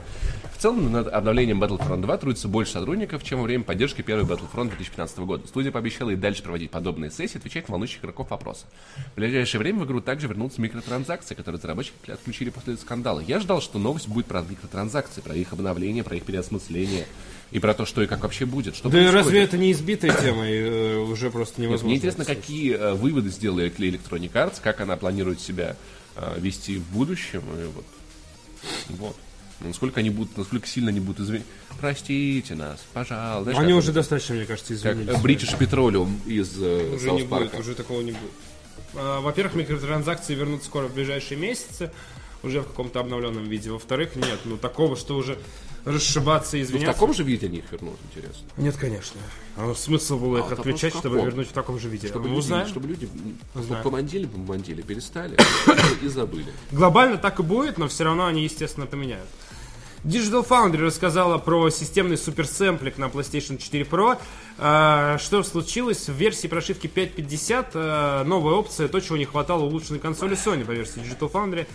[0.61, 4.69] В целом, над обновлением Battlefront 2 трудится больше сотрудников, чем во время поддержки первой Battlefront
[4.69, 5.49] 2015 года.
[5.49, 8.67] Студия пообещала и дальше проводить подобные сессии, отвечать на волнующих игроков вопросы.
[9.15, 13.21] В ближайшее время в игру также вернутся микротранзакции, которые разработчики отключили после скандала.
[13.21, 17.07] Я ждал, что новость будет про микротранзакции, про их обновление, про их переосмысление
[17.53, 18.77] и про то, что и как вообще будет.
[18.77, 19.15] Что Да происходит.
[19.15, 20.47] разве это не избитая тема?
[20.47, 21.87] и, э, уже просто невозможно.
[21.87, 25.77] Мне интересно, какие э, выводы сделала Electronic Arts, как она планирует себя
[26.17, 27.45] э, вести в будущем.
[27.59, 27.87] И вот.
[28.91, 29.17] вот.
[29.61, 31.51] Насколько они будут, насколько сильно они будут извиняться.
[31.81, 33.45] Простите нас, пожалуйста.
[33.45, 35.15] Знаешь, Они как, уже достаточно, мне кажется, как извинились.
[35.17, 38.31] э, British Petroleum из э, Уже не будет, уже такого не будет.
[38.95, 41.91] А, Во-первых, микротранзакции вернутся скоро в ближайшие месяцы,
[42.43, 43.71] уже в каком-то обновленном виде.
[43.71, 45.39] Во-вторых, нет, ну такого, что уже
[45.85, 46.93] расшибаться и Ну, в извиняться.
[46.95, 48.43] таком же виде они их вернут, интересно.
[48.57, 49.21] Нет, конечно.
[49.57, 51.27] А смысл было их А вопрос отключать, чтобы каком?
[51.31, 52.09] вернуть в таком же виде.
[52.09, 52.69] Чтобы Мы люди, узнаем.
[52.69, 53.09] чтобы люди
[53.55, 53.83] Узнаем.
[53.85, 55.37] помандили, помандили, перестали
[56.03, 56.47] и забыли.
[56.71, 59.29] Глобально так и будет, но все равно они, естественно, поменяют.
[60.05, 64.19] Digital Foundry рассказала про системный суперсэмплик на PlayStation 4 Pro.
[64.57, 66.09] А, Что случилось?
[66.09, 70.71] В версии прошивки 5.50 а, новая опция, то, чего не хватало улучшенной консоли Sony по
[70.71, 71.67] версии Digital Foundry.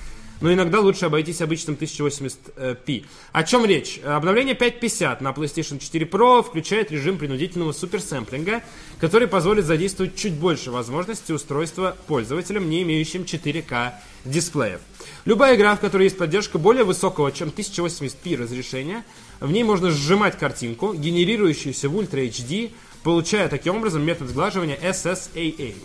[0.41, 3.05] Но иногда лучше обойтись обычным 1080p.
[3.31, 3.99] О чем речь?
[4.03, 8.63] Обновление 5.50 на PlayStation 4 Pro включает режим принудительного суперсэмплинга,
[8.99, 13.93] который позволит задействовать чуть больше возможностей устройства пользователям, не имеющим 4К
[14.25, 14.81] дисплеев.
[15.23, 19.05] Любая игра, в которой есть поддержка более высокого, чем 1080p разрешения,
[19.39, 22.71] в ней можно сжимать картинку, генерирующуюся в Ultra HD,
[23.03, 25.75] получая таким образом метод сглаживания SSAA.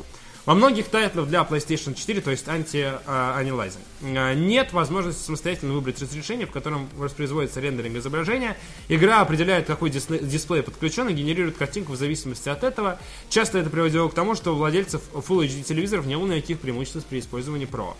[0.46, 6.50] Во многих тайтлах для PlayStation 4, то есть анти-анилайзинг, нет возможности самостоятельно выбрать разрешение, в
[6.50, 8.56] котором воспроизводится рендеринг изображения.
[8.88, 12.98] Игра определяет, какой дисплей подключен и генерирует картинку в зависимости от этого.
[13.28, 17.04] Часто это приводило к тому, что у владельцев Full HD телевизоров не было никаких преимуществ
[17.06, 17.94] при использовании Pro.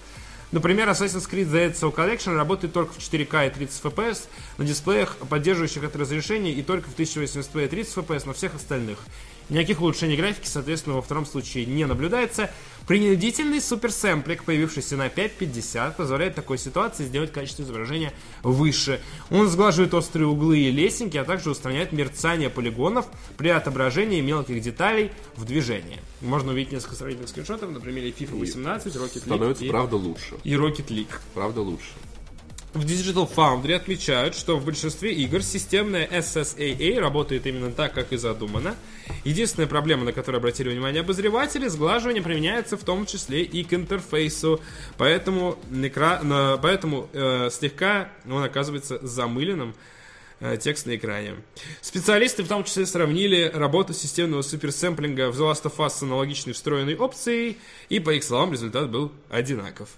[0.53, 4.27] Например, Assassin's Creed The Ezio Collection работает только в 4К и 30 FPS
[4.59, 8.99] на дисплеях, поддерживающих это разрешение, и только в 1080p и 30 FPS на всех остальных.
[9.49, 12.51] Никаких улучшений графики, соответственно, во втором случае не наблюдается.
[12.91, 18.13] Принудительный суперсэмплик, появившийся на 5.50, позволяет такой ситуации сделать качество изображения
[18.43, 19.01] выше.
[19.31, 23.07] Он сглаживает острые углы и лесенки, а также устраняет мерцание полигонов
[23.37, 26.01] при отображении мелких деталей в движении.
[26.21, 30.35] Можно увидеть несколько сравнительных скриншотов на примере FIFA 18, Rocket League Становится, и, правда, лучше.
[30.43, 31.15] и Rocket League.
[31.33, 31.91] Правда, лучше.
[32.73, 38.17] В Digital Foundry отмечают, что в большинстве игр системная SSAA работает именно так, как и
[38.17, 38.77] задумано.
[39.25, 44.61] Единственная проблема, на которую обратили внимание обозреватели, сглаживание применяется в том числе и к интерфейсу,
[44.97, 49.75] поэтому, на- поэтому э, слегка он оказывается замыленным
[50.39, 51.35] э, текст на экране.
[51.81, 56.53] Специалисты в том числе сравнили работу системного суперсэмплинга в The Last of Us с аналогичной
[56.53, 59.89] встроенной опцией, и по их словам результат был одинаков.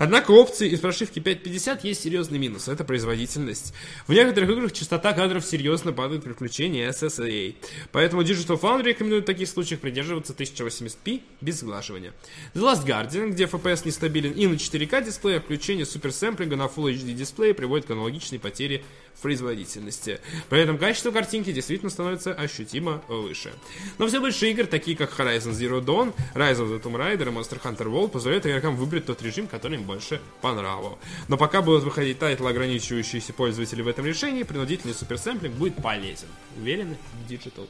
[0.00, 3.74] Однако опции из прошивки 5.50 есть серьезный минус– это производительность.
[4.06, 7.54] В некоторых играх частота кадров серьезно падает при включении SSAA.
[7.92, 12.14] Поэтому Digital Foundry рекомендует в таких случаях придерживаться 1080p без сглаживания.
[12.54, 17.12] The Last Guardian, где FPS нестабилен и на 4К дисплее, включение суперсэмплинга на Full HD
[17.12, 18.82] дисплее приводит к аналогичной потере
[19.14, 20.20] в производительности.
[20.48, 23.52] При этом качество картинки действительно становится ощутимо выше.
[23.98, 27.32] Но все больше игр, такие как Horizon Zero Dawn, Rise of the Tomb Raider и
[27.32, 30.98] Monster Hunter World, позволяют игрокам выбрать тот режим, который им больше по нраву.
[31.28, 36.28] Но пока будут выходить тайтлы, ограничивающиеся пользователей в этом решении, принудительный суперсэмплинг будет полезен.
[36.56, 36.96] Уверены?
[37.28, 37.68] Digital.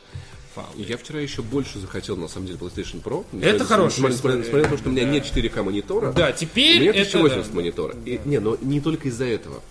[0.77, 3.25] Я вчера еще больше захотел, на самом деле, PlayStation Pro.
[3.41, 6.13] Это хорошая Несмотря на то, что у меня нет 4К монитора.
[6.13, 7.19] Да, У теперь меня это...
[7.19, 7.57] 1080 да.
[7.57, 7.97] монитора.
[8.05, 9.63] И- не, но не только из-за этого.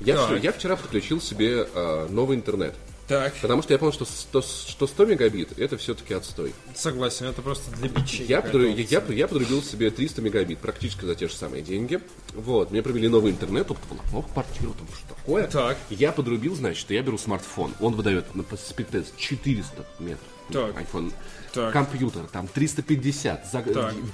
[0.00, 2.74] Я, вчера, я вчера подключил себе а, новый интернет.
[3.08, 6.52] Так, Потому что я понял, что 100, что 100 мегабит это все-таки отстой.
[6.74, 8.26] согласен, это просто для бичей.
[8.26, 12.00] Я, подру- я, я, я подрубил себе 300 мегабит, практически за те же самые деньги.
[12.34, 13.78] Вот, мне провели новый интернет, тут
[14.12, 15.46] была квартиру, там что такое.
[15.46, 15.78] Так.
[15.88, 17.74] Я подрубил, значит, я беру смартфон.
[17.78, 20.26] Он выдает на спидтест 400 метров.
[20.50, 20.74] Так.
[20.76, 21.12] iPhone.
[21.56, 21.72] Так.
[21.72, 23.50] Компьютер, там 350.
[23.50, 23.62] За.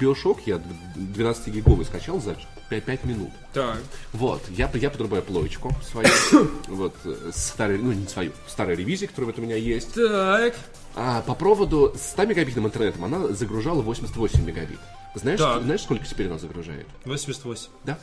[0.01, 0.63] Биошок я
[0.97, 2.37] 12-гиговый скачал за
[2.69, 3.31] 5, минут.
[3.53, 3.79] Так,
[4.13, 6.09] Вот, я, я подрубаю плоечку свою,
[6.69, 9.93] вот, э, с старой, ну, не свою, старой ревизии, которая вот у меня есть.
[9.95, 10.55] так,
[10.95, 14.79] А по проводу с 100 мегабитным интернетом она загружала 88 мегабит.
[15.17, 15.63] Знаешь, Так.
[15.65, 16.87] знаешь, сколько теперь она загружает?
[17.05, 17.69] 88.
[17.85, 17.99] Да?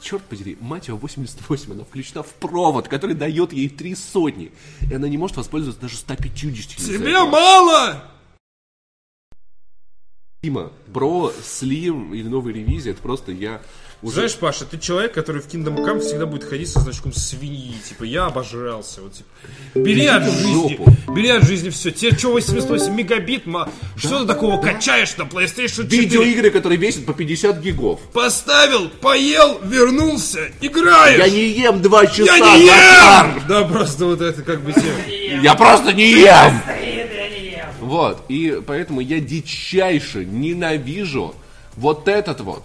[0.00, 4.50] Черт подери, мать его, 88, она включена в провод, который дает ей три сотни.
[4.90, 6.78] И она не может воспользоваться даже 150.
[6.80, 8.02] из-за Тебе мало!
[10.42, 13.60] Дима, Бро, Слим или новая ревизия, это просто я
[14.00, 14.14] уже...
[14.14, 17.74] Знаешь, Паша, ты человек, который в Kingdom Come всегда будет ходить со значком свиньи.
[17.86, 19.02] Типа, я обожрался.
[19.02, 19.28] Вот, типа.
[19.74, 20.52] Бери от жизни.
[20.78, 20.86] жопу.
[21.12, 21.90] Бери от жизни все.
[21.90, 23.44] Тебе что, 88 мегабит?
[23.44, 26.00] ма- Что ты такого качаешь на PlayStation 4?
[26.00, 28.00] Видеоигры, которые весят по 50 гигов.
[28.14, 31.18] Поставил, поел, вернулся, играешь.
[31.18, 33.42] Я не ем два часа, Я не ем!
[33.46, 35.40] Да, просто вот это как бы тебе.
[35.42, 36.62] Я просто не ем!
[37.90, 41.34] Вот, и поэтому я дичайше ненавижу
[41.74, 42.64] вот этот вот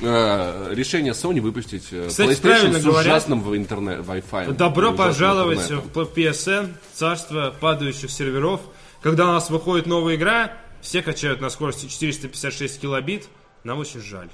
[0.00, 4.52] э, решение Sony выпустить э, Кстати, PlayStation с ужасным в интернет, Wi-Fi.
[4.52, 6.04] Добро пожаловать интернетом.
[6.04, 8.60] в PSN, царство падающих серверов.
[9.00, 13.26] Когда у нас выходит новая игра, все качают на скорости 456 килобит.
[13.64, 14.28] Нам очень жаль.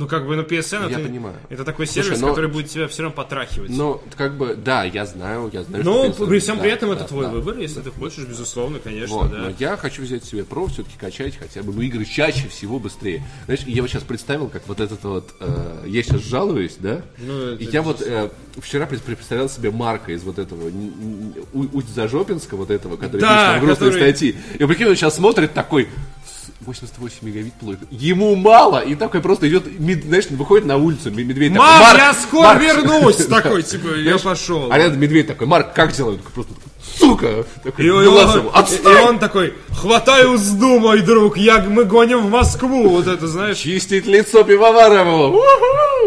[0.00, 1.36] Ну, как бы, ну, PSN Я это, понимаю.
[1.50, 3.68] это такой Слушай, сервис, но- который будет тебя все равно потрахивать.
[3.70, 6.70] Ну, как бы, да, я знаю, я знаю, Но что PSN при всем да, при
[6.72, 7.30] этом да, это твой да.
[7.32, 9.36] выбор, если ты хочешь, безусловно, конечно, Вот, да.
[9.38, 13.22] но я хочу взять себе Pro, все-таки качать хотя бы, ну, игры чаще всего быстрее.
[13.44, 17.02] Знаешь, я вот сейчас представил, как вот этот вот, э, я сейчас жалуюсь, да?
[17.18, 21.34] Ну, И я вот э, вчера пред- представлял себе Марка из вот этого н- н-
[21.52, 24.36] У- Уть-Зажопинска, вот этого, который Да, пишет там грустные который- статьи.
[24.58, 25.88] И прикинь, он сейчас смотрит такой,
[26.19, 26.19] «С-
[26.66, 27.86] 88 мегабит плойка.
[27.90, 31.98] Ему мало, и такой просто идет, мед- знаешь, выходит на улицу, медведь такой, Мам, «Марк,
[31.98, 33.16] я скоро Марк!» вернусь!
[33.26, 34.70] Такой, типа, я пошел.
[34.70, 36.10] А рядом медведь такой, Марк, как дела?
[36.10, 36.52] Он такой просто,
[36.98, 37.44] сука!
[37.64, 42.26] Такой, И, он- глазом, и- «Отстань!» он такой, хватай узду, мой друг, я, мы гоним
[42.26, 43.56] в Москву, вот это, знаешь.
[43.58, 45.40] Чистить лицо пивоварову.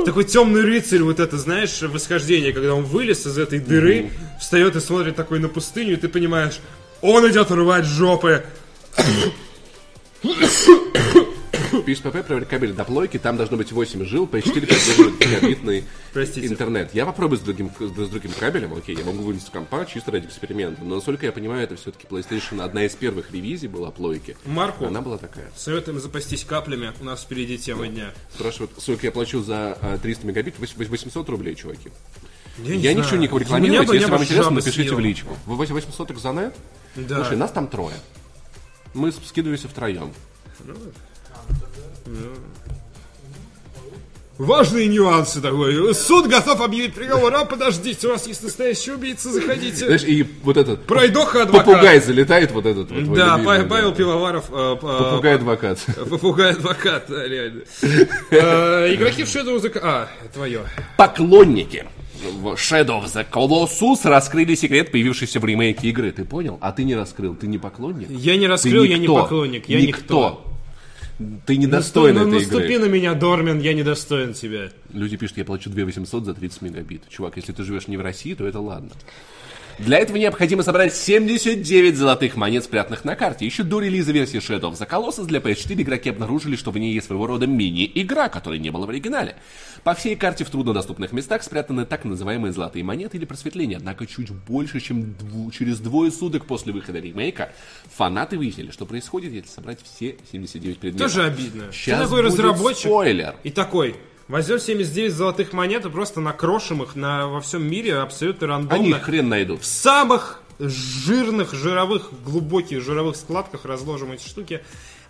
[0.06, 4.80] Такой темный рыцарь, вот это, знаешь, восхождение, когда он вылез из этой дыры, встает и
[4.82, 6.60] смотрит такой на пустыню, и ты понимаешь,
[7.02, 8.44] он идет рвать жопы.
[11.86, 15.84] Пишет ПП про кабель до плойки, там должно быть 8 жил, P4 поддерживает гигабитный
[16.38, 16.92] интернет.
[16.94, 20.84] Я попробую с другим, с другим кабелем, окей, я могу вынести компа чисто ради эксперимента,
[20.84, 24.38] но насколько я понимаю, это все-таки PlayStation одна из первых ревизий была плойки.
[24.46, 25.50] Марку, Она была такая.
[25.56, 28.12] советуем запастись каплями, у нас впереди тема дня.
[28.34, 30.56] Спрашивают, сколько я плачу за а, 300 мегабит?
[30.60, 31.90] Вось- 800 рублей, чуваки.
[32.60, 34.96] Я, Я не ничего рекламировать, бы- если вам интересно, напишите съела.
[34.96, 35.38] в личку.
[35.48, 36.56] Вы 800 за нет?
[36.96, 37.16] Да.
[37.18, 37.96] Слушай, нас там трое.
[38.94, 40.14] Мы скидываемся втроем.
[44.40, 45.94] Важные нюансы такой.
[45.94, 47.34] Суд готов объявить приговор.
[47.36, 49.86] А, подождите, у нас есть настоящий убийца, заходите.
[49.86, 51.66] Знаешь, и вот этот Пройдоха адвокат.
[51.68, 53.14] попугай залетает, вот этот вот.
[53.14, 53.96] Да, любимый, Па- Павел да.
[53.96, 54.46] Пивоваров.
[54.50, 55.80] э, п- э, Попугай-адвокат.
[56.10, 57.62] Попугай-адвокат, да, реально.
[58.32, 59.80] Э, Игроки в Shadow.
[59.84, 60.62] А, твое.
[60.98, 61.86] Поклонники
[62.56, 66.12] Shadow of the Colossus раскрыли секрет, появившийся в ремейке игры.
[66.12, 66.58] Ты понял?
[66.62, 68.10] А ты не раскрыл, ты не поклонник?
[68.10, 69.22] Я не раскрыл, я не никто.
[69.24, 70.46] поклонник, я никто.
[71.46, 72.80] Ты недостоин Наступи- этой Наступи игры.
[72.80, 74.70] на меня, Дормен, я недостоин тебя.
[74.92, 77.04] Люди пишут, я плачу 2 800 за 30 мегабит.
[77.08, 78.90] Чувак, если ты живешь не в России, то это ладно.
[79.80, 83.46] Для этого необходимо собрать 79 золотых монет, спрятанных на карте.
[83.46, 86.94] Еще до релиза версии Shadow of the Colossus для PS4 игроки обнаружили, что в ней
[86.94, 89.36] есть своего рода мини-игра, которой не было в оригинале.
[89.84, 93.78] По всей карте в труднодоступных местах спрятаны так называемые золотые монеты или просветления.
[93.78, 97.52] Однако чуть больше, чем дву- через двое суток после выхода ремейка,
[97.96, 101.12] фанаты выяснили, что происходит, если собрать все 79 предметов.
[101.12, 101.66] Тоже обидно.
[101.74, 102.80] Сейчас Ты такой будет разработчик.
[102.80, 103.36] спойлер.
[103.44, 103.96] И такой,
[104.28, 108.76] возьмем 79 золотых монет и просто накрошим их на, во всем мире абсолютно рандомно.
[108.84, 109.62] Они хрен найдут.
[109.62, 114.62] в самых жирных, жировых, глубоких жировых складках разложим эти штуки.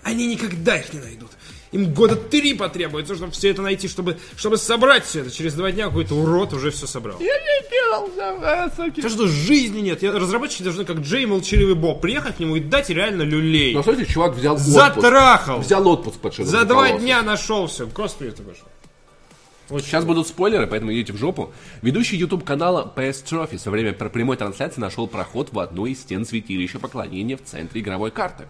[0.01, 1.31] Они никогда их не найдут.
[1.71, 5.31] Им года три потребуется, чтобы все это найти, чтобы, чтобы собрать все это.
[5.31, 7.17] Через два дня какой-то урод уже все собрал.
[7.21, 10.03] Я не делал, То, что жизни нет.
[10.03, 13.73] Я- Разработчики должны, как Джей Молчаливый Боб, приехать к нему и дать реально люлей.
[13.73, 14.71] Но, смотрите, чувак взял отпуск.
[14.71, 15.59] Затрахал.
[15.59, 16.99] Взял отпуск под За два Colossus.
[16.99, 17.87] дня нашел все.
[17.87, 18.59] Господи, ты боже.
[19.69, 21.53] Очень Сейчас будут спойлеры, поэтому идите в жопу.
[21.81, 26.01] Ведущий YouTube канала PS Trophy во время пр- прямой трансляции нашел проход в одну из
[26.01, 28.47] стен святилища поклонения в центре игровой карты.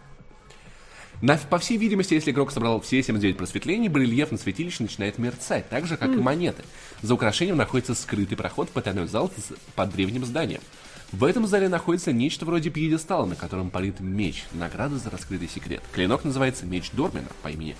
[1.21, 5.69] На- по всей видимости, если игрок собрал все 79 просветлений, барельеф на святилище начинает мерцать,
[5.69, 6.63] так же, как и монеты.
[7.01, 9.31] За украшением находится скрытый проход в потайной зал
[9.75, 10.61] под древним зданием.
[11.13, 15.83] В этом зале находится нечто вроде пьедестала, на котором парит меч, награда за раскрытый секрет.
[15.93, 17.75] Клинок называется Меч Дормина по имени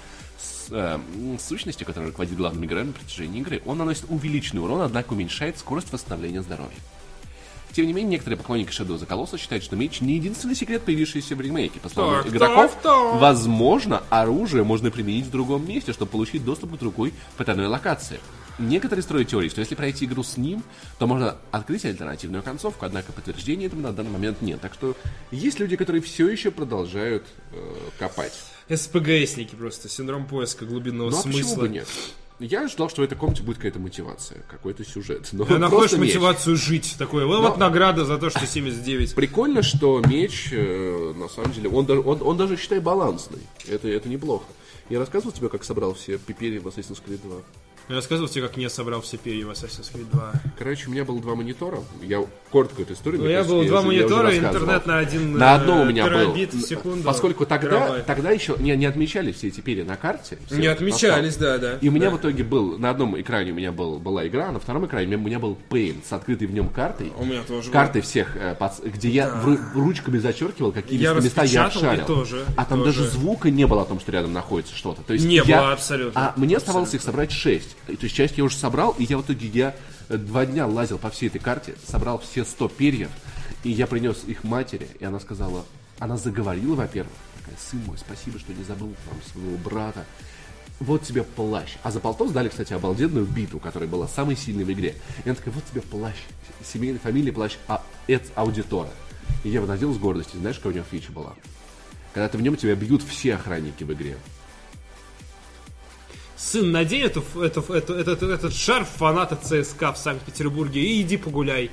[0.68, 1.00] с, э,
[1.40, 3.62] сущности, которая руководит главным героем на протяжении игры.
[3.66, 6.78] Он наносит увеличенный урон, однако уменьшает скорость восстановления здоровья.
[7.74, 10.84] Тем не менее, некоторые поклонники Shadow of the Colossus считают, что меч не единственный секрет,
[10.84, 11.80] появившийся в ремейке.
[11.80, 13.20] По словам Так, игроков, так, так.
[13.20, 18.20] возможно, оружие можно применить в другом месте, чтобы получить доступ к другой потайной локации.
[18.60, 20.64] Некоторые строят теорию, что если пройти игру с ним,
[21.00, 24.62] то можно открыть альтернативную концовку, однако подтверждения этому на данный момент нет.
[24.62, 24.96] Так что
[25.32, 28.34] есть люди, которые все еще продолжают э, копать.
[28.70, 29.90] СПГСники просто.
[29.90, 31.62] Синдром поиска глубинного Ну а почему смысла.
[31.62, 31.88] бы нет?
[32.40, 35.30] Я ждал, что в этой комнате будет какая-то мотивация, какой-то сюжет.
[35.32, 36.10] Но Ты находишь меч.
[36.16, 36.96] мотивацию жить.
[36.98, 39.16] Такой, вот, вот награда за то, что 79.
[39.16, 43.40] Прикольно, что меч, э, на самом деле, он, даже- он, он даже, считай, балансный.
[43.68, 44.46] Это, это неплохо.
[44.90, 47.38] Я рассказывал тебе, как собрал все пипери в Assassin's Creed 2.
[47.90, 50.34] Я рассказывал тебе, как не собрал все перья в Assassin's Creed 2.
[50.58, 51.80] Короче, у меня было два монитора.
[52.02, 53.20] Я коротко эту историю.
[53.22, 54.56] У мне меня было я два я монитора, рассказывал.
[54.56, 56.32] интернет на один На э, одном у меня был.
[56.34, 57.04] в секунду.
[57.04, 58.06] Поскольку тогда, Терабайт.
[58.06, 60.38] тогда еще не, не отмечались все эти перья на карте.
[60.50, 61.62] Не отмечались, поставки.
[61.62, 61.78] да, да.
[61.82, 62.16] И у меня Да.
[62.16, 65.18] в итоге был, на одном экране у меня был, была игра, а на втором экране
[65.18, 67.12] у меня, был Paint с открытой в нем картой.
[67.18, 68.56] У меня тоже Карты всех, э,
[68.86, 72.06] где я ру- ручками зачеркивал, какие Я места я обшарил.
[72.06, 73.00] тоже, а там тоже.
[73.00, 75.02] даже звука не было о том, что рядом находится что-то.
[75.02, 76.30] То есть Не я- было абсолютно.
[76.30, 77.73] А мне оставалось их собрать 6.
[77.86, 79.76] То есть часть я уже собрал, и я в итоге я
[80.10, 83.10] э, два дня лазил по всей этой карте, собрал все 100 перьев,
[83.64, 85.66] и я принес их матери, и она сказала,
[86.00, 90.06] она заговорила, во-первых, такая, сын мой, спасибо, что не забыл там своего брата.
[90.80, 91.76] Вот тебе плащ.
[91.84, 94.96] А за полтос дали, кстати, обалденную биту, которая была самой сильной в игре.
[95.24, 96.16] И она такая, вот тебе плащ.
[96.64, 98.90] Семейной фамилии плащ а, Эц Аудитора.
[99.44, 100.40] И я его надел с гордостью.
[100.40, 101.36] Знаешь, какая у него фича была?
[102.14, 104.18] Когда ты в нем, тебя бьют все охранники в игре.
[106.52, 111.72] Сын, надень эту, эту, эту- этот, этот шарф фаната ЦСКА в Санкт-Петербурге и иди погуляй.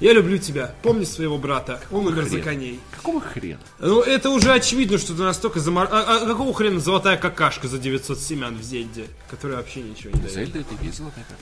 [0.00, 0.74] Я люблю тебя.
[0.82, 1.80] Помни своего брата.
[1.90, 2.78] Он умер за коней.
[2.92, 3.58] Какого хрена?
[3.80, 5.88] Ну, это уже очевидно, что ты настолько замор...
[5.90, 10.20] А, а какого хрена золотая какашка за 900 семян в Зельде, которая вообще ничего не
[10.20, 10.32] дает?
[10.34, 11.38] Зельда это весело какая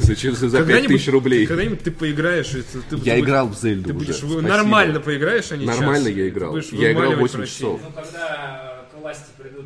[0.00, 1.46] Зачем за 5000 Когда-нибудь- рублей?
[1.46, 3.98] Когда-нибудь ты поиграешь, и ты, ты- Я ты- играл в Зельду Ты уже.
[4.06, 4.48] будешь вы- спасибо.
[4.48, 6.16] нормально поиграешь, а не Нормально час.
[6.18, 6.50] я играл.
[6.52, 7.78] будешь Я играл вымаливать 8 прощение.
[7.78, 7.80] часов.
[7.84, 9.64] Ну, когда к власти придут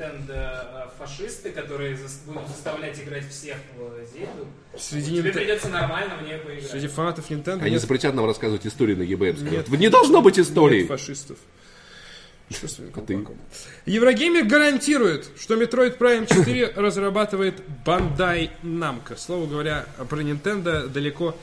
[0.00, 4.46] Nintendo э, фашисты, которые зас- будут заставлять играть всех в Зельду,
[4.78, 6.70] Среди, тебе Нинте- придется нормально в нее поиграть.
[6.70, 9.24] Среди фанатов Nintendo Они нет, запретят нам рассказывать истории на ЕБМ.
[9.24, 9.38] Нет.
[9.38, 10.80] Скажут, Не должно быть истории.
[10.80, 11.38] нет фашистов.
[12.50, 12.82] Что с ты?
[12.88, 13.36] колпаком?
[13.86, 19.16] Еврогеймер гарантирует, что Metroid Prime 4 разрабатывает Bandai Namco.
[19.16, 21.36] Слово говоря, про Nintendo далеко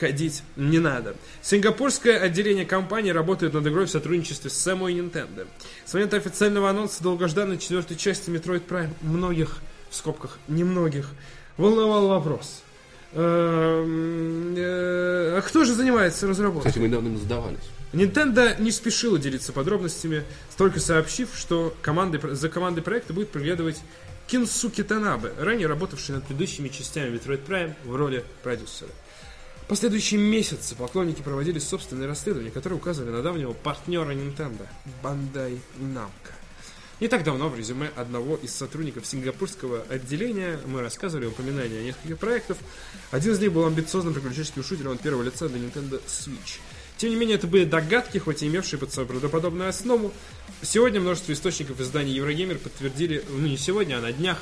[0.00, 1.14] ходить не надо.
[1.42, 5.46] Сингапурское отделение компании работает над игрой в сотрудничестве с самой Nintendo.
[5.84, 9.58] С момента официального анонса долгожданной четвертой части Metroid Prime многих,
[9.90, 11.10] в скобках, немногих,
[11.58, 12.62] волновал вопрос.
[13.12, 16.70] Эм, э, А кто же занимается разработкой?
[16.70, 17.58] Кстати, мы недавно им задавались.
[17.92, 20.24] Nintendo не спешила делиться подробностями,
[20.56, 23.80] только сообщив, что командой, за командой проекта будет приглядывать
[24.28, 28.90] Кинсуки Танабе, ранее работавший над предыдущими частями Metroid Prime в роли продюсера.
[29.70, 34.66] Последующие месяцы поклонники проводили собственные расследования, которые указывали на давнего партнера Nintendo–
[35.04, 36.32] Bandai Namco.
[36.98, 42.18] Не так давно в резюме одного из сотрудников сингапурского отделения мы рассказывали упоминания о нескольких
[42.18, 42.58] проектов.
[43.12, 46.58] Один из них был амбициозным приключенческим шутером от первого лица для Nintendo Switch.
[46.96, 50.12] Тем не менее, это были догадки, хоть и имевшие под собой правдоподобную основу.
[50.62, 54.38] Сегодня множество источников издания Еврогеймер подтвердили, ну не сегодня, а на днях,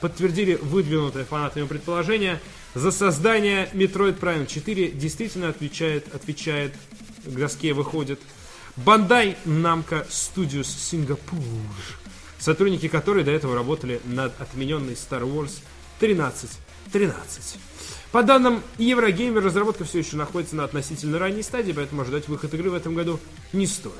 [0.00, 2.40] подтвердили выдвинутое фанатами предположение,
[2.74, 6.74] за создание Metroid Prime 4 действительно отвечает, отвечает,
[7.24, 8.18] к выходит
[8.76, 11.38] Bandai Namco Studios Сингапур,
[12.38, 15.60] сотрудники которой до этого работали над отмененной Star Wars
[15.98, 17.58] 1313.
[18.10, 22.70] По данным Еврогеймер, разработка все еще находится на относительно ранней стадии, поэтому ожидать выход игры
[22.70, 23.20] в этом году
[23.52, 23.94] не стоит.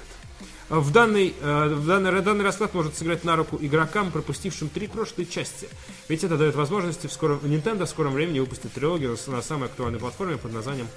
[0.73, 5.27] В данный, э, в данный, данный расклад может сыграть на руку игрокам, пропустившим три прошлые
[5.27, 5.69] части.
[6.09, 9.99] Ведь это дает возможности в скором, Nintendo в скором времени выпустить трилогию на самой актуальной
[9.99, 10.89] платформе под названием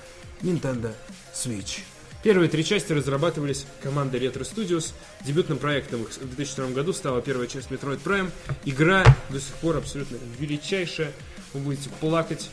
[0.41, 0.93] Nintendo
[1.33, 1.81] Switch.
[2.23, 4.93] Первые три части разрабатывались командой Retro Studios.
[5.25, 8.31] Дебютным проектом их в 2002 году стала первая часть Metroid Prime.
[8.63, 11.11] Игра до сих пор абсолютно величайшая.
[11.53, 12.49] Вы будете плакать,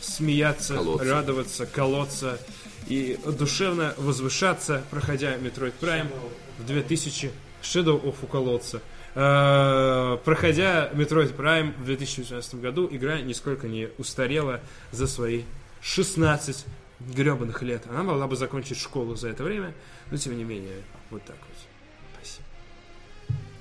[0.00, 1.08] смеяться, Колоться.
[1.08, 2.40] радоваться, колоться
[2.88, 6.10] и душевно возвышаться, проходя Metroid Prime
[6.58, 7.30] в 2000
[7.62, 8.82] Shadow of у колодца.
[9.14, 14.60] Э, Проходя Metroid Prime в 2018 году, игра нисколько не устарела
[14.92, 15.44] за свои
[15.80, 16.66] 16
[17.00, 17.84] гребаных лет.
[17.88, 19.74] Она могла бы закончить школу за это время,
[20.10, 21.56] но тем не менее, вот так вот.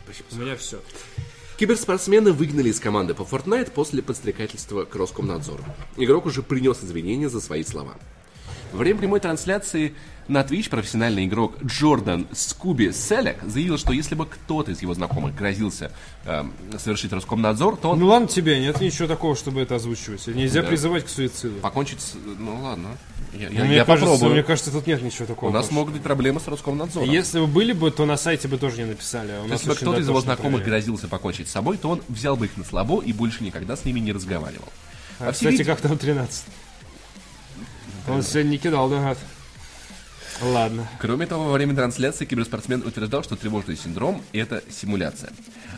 [0.05, 0.27] Спасибо.
[0.31, 0.81] У меня все.
[1.57, 5.63] Киберспортсмена выгнали из команды по Fortnite после подстрекательства к Роскомнадзору.
[5.97, 7.95] Игрок уже принес извинения за свои слова.
[8.71, 9.93] Во время прямой трансляции
[10.27, 15.35] на Twitch профессиональный игрок Джордан Скуби Селек заявил, что если бы кто-то из его знакомых
[15.35, 15.91] грозился
[16.25, 20.25] эм, совершить Роскомнадзор, то он Ну ладно тебе, нет ничего такого, чтобы это озвучивать.
[20.27, 20.67] Нельзя Да.
[20.69, 21.59] призывать к суициду.
[21.59, 22.13] покончит с...
[22.39, 22.97] Ну ладно,
[23.33, 24.33] я, я- Ну, мне, я кажется, попробую.
[24.33, 25.49] мне кажется, тут нет ничего такого.
[25.49, 25.75] У нас Паша.
[25.75, 27.09] могут быть проблемы с Роскомнадзором.
[27.09, 29.31] Если бы были бы, то на сайте бы тоже не написали.
[29.31, 30.85] а у нас Если бы кто-то из его знакомых проверяют.
[30.85, 33.83] грозился покончить с собой, то он взял бы их на слабо и больше никогда с
[33.85, 34.69] ними не разговаривал.
[35.19, 36.45] А, все кстати, виде- как там 13?
[38.07, 39.17] Он сегодня не кидал, да, гад?
[40.43, 40.87] Ладно.
[40.99, 45.31] Кроме того, во время трансляции киберспортсмен утверждал, что тревожный синдром– это симуляция.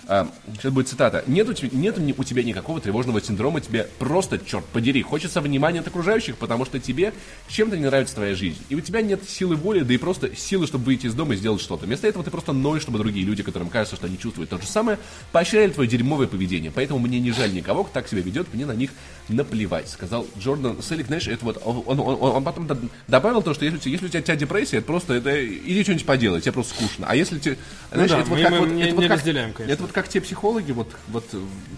[0.07, 1.23] А, сейчас будет цитата.
[1.27, 5.79] Нет у, тебя, нет у тебя никакого тревожного синдрома, тебе просто, черт подери, хочется внимания
[5.79, 7.13] от окружающих, потому что тебе
[7.47, 8.61] чем-то не нравится твоя жизнь.
[8.69, 11.37] И у тебя нет силы воли, да и просто силы, чтобы выйти из дома и
[11.37, 11.85] сделать что-то.
[11.85, 14.65] Вместо этого ты просто ноешь, чтобы другие люди, которым кажется, что они чувствуют то же
[14.65, 14.97] самое,
[15.31, 16.71] поощряли твое дерьмовое поведение.
[16.71, 18.91] Поэтому мне не жаль никого, кто так себя ведет, мне на них
[19.30, 21.07] наплевать, сказал Джордан Селик.
[21.07, 22.68] Знаешь, это вот он, он- он- потом
[23.07, 25.84] добавил то, что если, у тебя- если у тебя, тебя депрессия, это просто это иди
[25.84, 27.06] что-нибудь поделай, тебе просто скучно.
[27.10, 27.57] А если тебе,
[27.91, 29.73] знаешь, да, это вот мы- как мы вот, не- это вот не как- разделяем, конечно.
[29.73, 31.26] это вот как те психологи, вот, вот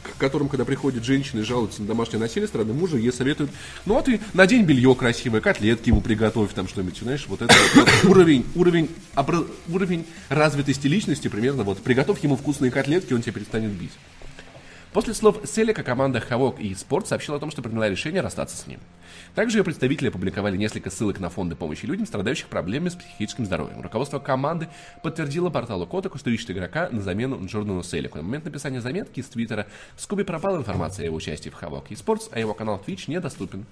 [0.03, 3.51] к которым, когда приходят женщины и жалуются на домашнее насилие стороны мужа, ей советуют,
[3.85, 7.85] ну вот и надень белье красивое, котлетки ему приготовь, там что-нибудь, знаешь, вот это вот,
[8.03, 13.33] вот уровень, уровень, обра- уровень развитости личности примерно, вот, приготовь ему вкусные котлетки, он тебя
[13.33, 13.91] перестанет бить.
[14.93, 18.67] После слов Селика команда Хавок и Спорт сообщила о том, что приняла решение расстаться с
[18.67, 18.79] ним.
[19.35, 23.81] Также ее представители опубликовали несколько ссылок на фонды помощи людям, страдающих проблемами с психическим здоровьем.
[23.81, 24.69] Руководство команды
[25.03, 28.17] подтвердило порталу Котаку, что ищет игрока на замену Джордану Селику.
[28.17, 31.95] На момент написания заметки из Твиттера Скуби пропала информация о его участии в Хавок и
[31.95, 33.65] Спортс, а его канал Twitch недоступен.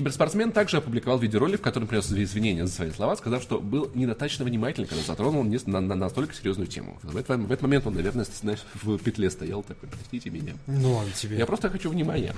[0.00, 4.46] Киберспортсмен также опубликовал видеоролик, в котором принес извинения за свои слова, сказав, что был недостаточно
[4.46, 6.98] внимателен, когда затронул не- на, на настолько серьезную тему.
[7.02, 10.54] В этот, в этот момент он, наверное, знаешь, в петле стоял такой, простите меня.
[10.66, 11.36] Ну ладно тебе.
[11.36, 12.34] Я просто хочу внимания.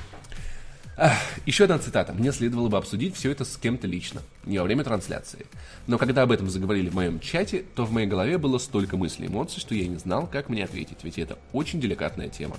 [0.96, 1.12] Ах,
[1.46, 2.12] еще одна цитата.
[2.12, 5.46] Мне следовало бы обсудить все это с кем-то лично, не во время трансляции.
[5.86, 9.26] Но когда об этом заговорили в моем чате, то в моей голове было столько мыслей
[9.26, 12.56] и эмоций, что я не знал, как мне ответить, ведь это очень деликатная тема.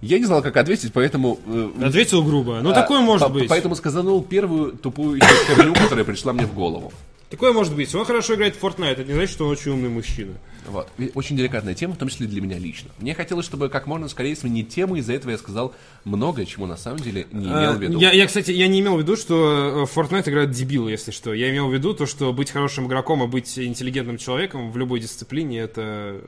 [0.00, 1.40] Я не знал, как ответить, поэтому...
[1.46, 2.60] э, Ответил грубо.
[2.62, 3.48] Ну, а, такое может по- быть.
[3.48, 6.92] Поэтому сказанул первую тупую херню, которая пришла мне в голову.
[7.30, 7.94] Такое может быть.
[7.94, 10.32] Он хорошо играет в Fortnite, это не значит, что он очень умный мужчина.
[10.66, 10.88] Вот.
[10.98, 12.90] И Очень деликатная тема, в том числе для меня лично.
[13.00, 16.76] Мне хотелось, чтобы как можно скорее сменить тему, из-за этого я сказал многое, чему на
[16.78, 17.98] самом деле не имел в виду.
[17.98, 21.10] Я, я, кстати, я не имел в виду, что э, в Fortnite играют дебилы, если
[21.10, 21.34] что.
[21.34, 25.00] Я имел в виду то, что быть хорошим игроком и быть интеллигентным человеком в любой
[25.00, 26.20] дисциплине, это э,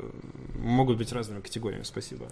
[0.59, 1.85] могут быть разными категориями.
[1.85, 2.27] Спасибо.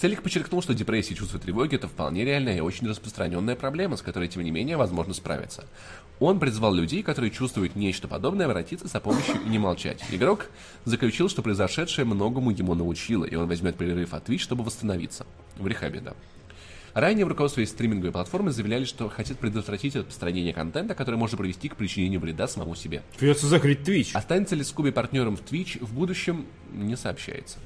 [0.00, 4.02] Селик подчеркнул, что депрессия и чувство тревоги– это вполне реальная и очень распространенная проблема, с
[4.02, 5.64] которой, тем не менее, возможно справиться.
[6.18, 10.02] Он призвал людей, которые чувствуют нечто подобное, обратиться за помощью и не молчать.
[10.10, 10.46] Игрок
[10.84, 15.26] заключил, что произошедшее многому ему научило, и он возьмет перерыв от Twitch, чтобы восстановиться.
[15.56, 16.14] В рехабе, да.
[16.94, 21.74] Ранее в руководстве стриминговой платформы заявляли, что хотят предотвратить распространение контента, который может привести к
[21.74, 23.02] причинению вреда самому себе.
[23.18, 24.10] Придется закрыть Twitch.
[24.14, 27.58] Останется ли Скуби партнером в Twitch в будущем, не сообщается.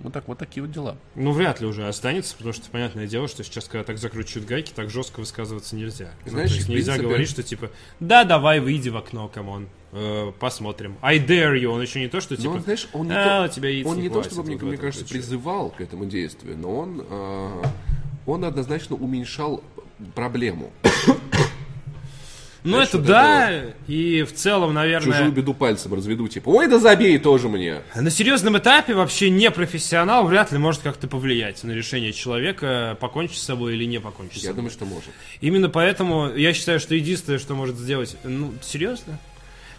[0.00, 0.96] Вот так вот такие вот дела.
[1.14, 4.72] Ну, вряд ли уже останется, потому что, понятное дело, что сейчас, когда так закручивают гайки,
[4.74, 6.10] так жестко высказываться нельзя.
[6.24, 7.70] Ну, Знаешь, то есть нельзя принципе- говорить, что типа,
[8.00, 10.96] да, давай, выйди в окно, come on, э, посмотрим.
[11.02, 13.46] I dare you, он еще не то, что типа, Но он, знаешь, он не, «А,
[13.46, 15.14] то, у тебя яиц он не не то, хватит», чтобы, мне, мне кажется, ключе.
[15.14, 17.62] призывал к этому действию, но он, э,
[18.26, 19.62] он однозначно уменьшал
[20.14, 20.72] проблему.
[22.64, 23.50] Ну, это да,
[23.88, 25.12] и в целом, наверное...
[25.12, 27.82] Чужую беду пальцем разведу, типа, ой, да забей тоже мне.
[27.94, 33.38] На серьезном этапе вообще не профессионал вряд ли может как-то повлиять на решение человека, покончить
[33.38, 34.56] с собой или не покончить с Я собой.
[34.56, 35.10] думаю, что может.
[35.40, 38.16] Именно поэтому я считаю, что единственное, что может сделать...
[38.22, 39.18] Ну, серьезно?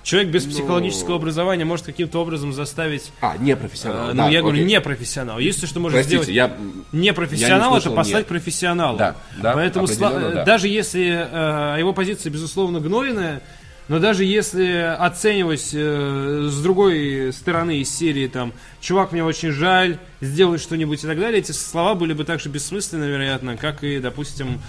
[0.03, 3.11] Человек без психологического образования может каким-то образом заставить...
[3.21, 4.09] А, не профессионал.
[4.09, 4.67] э, да, ну, я говорю, окей.
[4.67, 5.39] не профессионал.
[5.39, 6.51] Единственное, что может Простите, сделать...
[6.51, 6.57] я...
[6.91, 8.27] Не профессионал, Я не это послать «нет».
[8.27, 8.97] профессионалу.
[8.97, 10.43] Да, да, Поэтому сла- да.
[10.43, 13.41] даже если э, его позиция, безусловно, гнойная,
[13.87, 19.99] но даже если оценивать э, с другой стороны из серии там «Чувак, мне очень жаль,
[20.19, 23.99] сделай что-нибудь» и так далее, эти слова были бы так же бессмысленны, вероятно, как и,
[23.99, 24.61] допустим,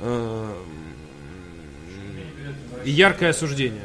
[0.00, 0.54] э,
[2.84, 3.82] яркое осуждение.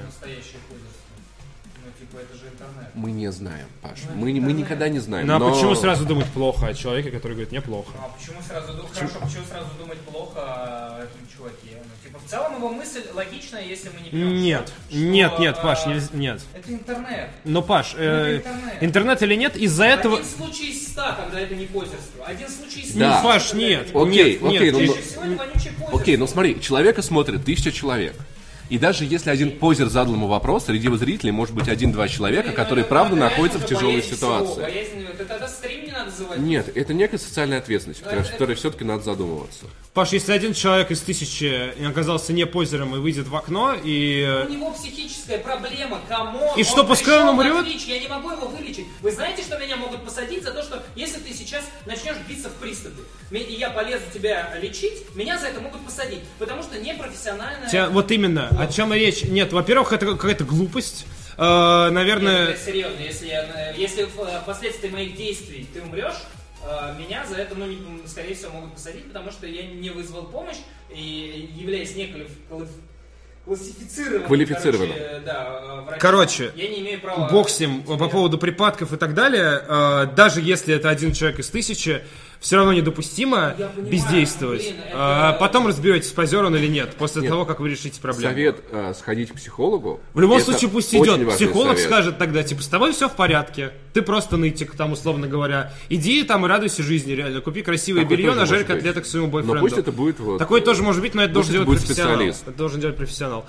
[2.97, 3.99] Мы не знаем, Паш.
[4.15, 5.27] Мы, мы никогда не знаем.
[5.27, 7.91] Ну а но- почему сразу думать плохо о человеке, который говорит «неплохо»?
[7.95, 11.77] Ну, а почему сразу думать, хорошо, почему сразу думать плохо о этом чуваке?
[11.83, 15.55] Ну, типа, в целом его мысль логичная, если мы не берем, Нет, что, нет, нет,
[15.59, 16.41] а, Паш, нельзя- нет.
[16.55, 17.29] Это интернет.
[17.43, 18.03] Но, Паш, э,
[18.39, 18.83] это интернет.
[18.83, 20.15] интернет или нет, из-за этого...
[20.17, 22.25] Один случай из ста, когда это не позерство.
[22.25, 23.19] Один случай из Да.
[23.19, 23.87] ста, Паш, когда нет.
[23.95, 24.89] Окей, Нет, окей, нет, ну, Чаще
[25.23, 25.99] ну, позерство.
[25.99, 28.15] Окей, ну смотри, человека смотрит тысяча человек.
[28.69, 32.51] И даже если один позер задал ему вопрос, среди его зрителей может быть один-два человека,
[32.51, 34.61] которые правда находятся в тяжелой ситуации.
[36.37, 39.65] Нет, это некая социальная ответственность, которой все-таки надо задумываться.
[39.97, 44.43] Паш, если один человек из тысячи оказался не позером и выйдет в окно, и...
[44.47, 46.53] У него психическая проблема, кому?
[46.55, 47.65] И что, пускай он умрет?
[47.65, 48.85] Я не могу его вылечить.
[49.01, 52.53] Вы знаете, что меня могут посадить за то, что если ты сейчас начнешь биться в
[52.61, 53.01] приступе,
[53.31, 57.67] и я полезу тебя лечить, меня за это могут посадить, потому что непрофессиональная...
[57.67, 59.23] Тебя- вот именно, о чем и речь.
[59.23, 61.07] Нет, во-первых, это какая-то глупость.
[61.39, 66.17] Э, наверное, Нет, серьезно, если, э, если в, э, впоследствии моих действий ты умрешь,
[66.99, 70.57] меня за это, ну, не- скорее всего, могут посадить, потому что я не вызвал помощь
[70.89, 72.67] и являясь неквалифицированным
[73.45, 74.93] классифицированным, Квалифицированным.
[74.97, 77.29] короче, да, э, врачом, Короче, я не имею права...
[77.29, 81.13] бог с ним, тебе- по поводу припадков и так далее, э, даже если это один
[81.13, 82.03] человек из тысячи,
[82.39, 84.61] все равно недопустимо понимаю, бездействовать.
[84.61, 84.93] блин, это-
[85.29, 87.31] А потом разберетесь, позер он или нет, после Нет.
[87.31, 88.31] того, как вы решите проблему.
[88.33, 89.99] Совет э, сходить к психологу.
[90.13, 91.29] В любом случае пусть идет.
[91.35, 91.85] Психолог совет.
[91.85, 93.71] скажет тогда, типа, с тобой все в порядке.
[93.93, 95.73] Ты просто нытик, там, условно говоря.
[95.89, 97.41] Иди там и радуйся жизни, реально.
[97.41, 99.59] Купи красивое Такой белье, нажарь котлеток своему Но бойфренду.
[99.61, 100.37] пусть это будет вот...
[100.37, 102.13] Такое тоже может быть, но это должен это делать профессионал.
[102.15, 102.47] специалист.
[102.47, 103.45] Это должен делать профессионал.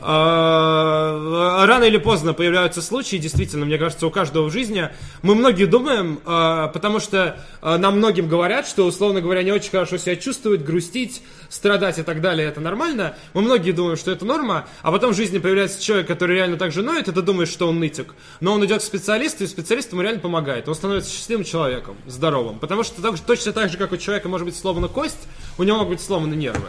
[0.00, 4.88] А, Рано или поздно появляются случаи, действительно, мне кажется, у каждого в жизни.
[5.22, 9.70] Мы многие думаем, а, потому что а, нам многим говорят, что, условно говоря, не очень
[9.70, 13.16] хорошо себя чувствовать, грустить, страдать и так далее, это нормально.
[13.34, 16.72] Мы многие думаем, что это норма, а потом в жизни появляется человек, который реально так
[16.72, 18.14] же ноет, и ты думаешь, что он нытик.
[18.40, 20.68] Но он идет к специалисту, и специалист ему реально помогает.
[20.68, 22.58] Он становится счастливым человеком, здоровым.
[22.58, 25.28] Потому что точно так же, как у человека может быть сломана кость,
[25.58, 26.68] у него могут быть сломаны нервы.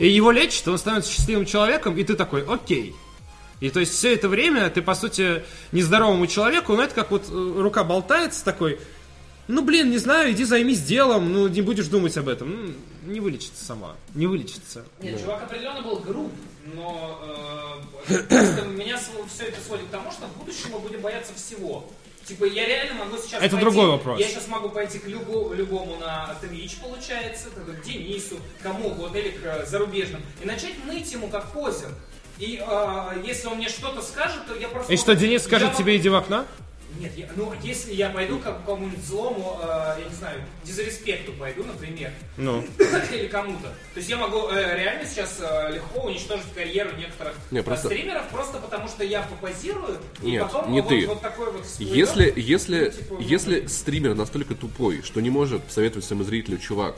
[0.00, 2.94] И его лечат, он становится счастливым человеком, и ты такой, окей.
[3.60, 7.26] И то есть все это время ты, по сути, нездоровому человеку, ну это как вот
[7.28, 8.80] э, рука болтается такой,
[9.46, 12.50] ну блин, не знаю, иди займись делом, ну не будешь думать об этом.
[12.50, 12.72] Ну,
[13.12, 14.86] не вылечится сама, не вылечится.
[15.02, 16.32] Нет, чувак определенно был груб,
[16.74, 17.20] но
[18.08, 18.98] э, просто меня
[19.28, 21.90] все это сводит к тому, что в будущем мы будем бояться всего.
[22.30, 24.20] Типа, я реально могу сейчас Это пойти- другой вопрос.
[24.20, 29.30] Я сейчас могу пойти к любу- любому на Twitch, получается, к Денису, кому угодно, или
[29.30, 31.88] к э, зарубежным, и начать ныть ему как позер.
[32.38, 34.92] И э, если он мне что-то скажет, то я просто...
[34.92, 36.46] И что, Денис Я скажет могу- тебе, иди в окно?
[37.00, 39.66] Нет, я- ну если я пойду к какому-нибудь злому, э,
[40.00, 42.62] я не знаю, дизреспекту пойду, например, Ну.
[43.12, 43.68] или кому-то.
[43.68, 47.86] То есть я могу э, реально сейчас э, легко уничтожить карьеру некоторых Не, э, просто-
[47.88, 51.06] стримеров, просто потому что я попозирую, и Нет, потом не вот, ты.
[51.06, 51.94] вот такой вот всплывет.
[51.96, 56.96] Если, если, Ну, типа, если стример настолько тупой, что не может советовать своему зрителю, чувак,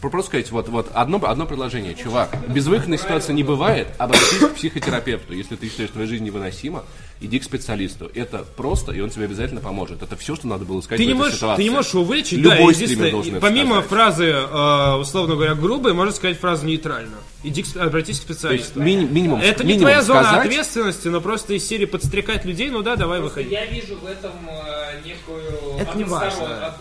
[0.00, 4.54] про- просто сказать, вот, вот одно, одно предложение, чувак, безвыходной ситуации не бывает, обратись к
[4.54, 5.32] психотерапевту.
[5.34, 6.84] Если ты считаешь, что твоя жизнь невыносима,
[7.20, 8.10] иди к специалисту.
[8.14, 10.02] Это просто, и он тебе обязательно поможет.
[10.02, 11.56] Это все, что надо было сказать Ты в не, этой можешь, ситуации.
[11.62, 13.88] ты не можешь его вылечить, Любой да, стример должен это помимо сказать.
[13.90, 17.16] фразы, э, условно говоря, грубой, можно сказать фразу нейтрально.
[17.44, 18.80] Иди, к, обратись к То есть специалисту.
[18.80, 22.68] мини- минимум, Это не минимум твоя зона сказать, ответственности, но просто из серии подстрекать людей,
[22.70, 23.54] ну да, давай Просто выходи.
[23.54, 25.40] я вижу в этом э, некую
[25.78, 26.74] Это не важно.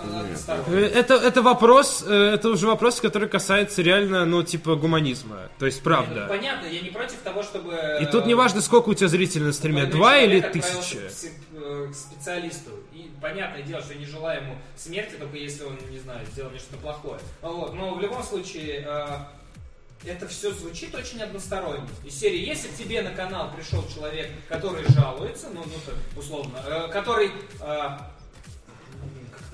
[0.67, 5.37] Э, Это, это вопрос, это уже вопрос, который касается реально, ну, типа, гуманизма.
[5.59, 6.25] То есть, Ну, правда.
[6.27, 7.73] Понятно, я не против того, чтобы...
[8.01, 10.51] И тут не важно, сколько у тебя зрителей на стриме, два или к
[11.09, 12.71] пси- э, К специалисту.
[12.93, 16.49] И понятное дело, что я не желаю ему смерти, только если он, не знаю, сделал
[16.51, 17.19] мне что-то плохое.
[17.41, 17.73] Вот.
[17.73, 19.07] Но в любом случае, э,
[20.05, 21.87] это все звучит очень односторонне.
[22.05, 26.59] Из серии, если к тебе на канал пришел человек, который жалуется, ну, ну так, условно,
[26.65, 27.31] э, который...
[27.61, 27.97] э,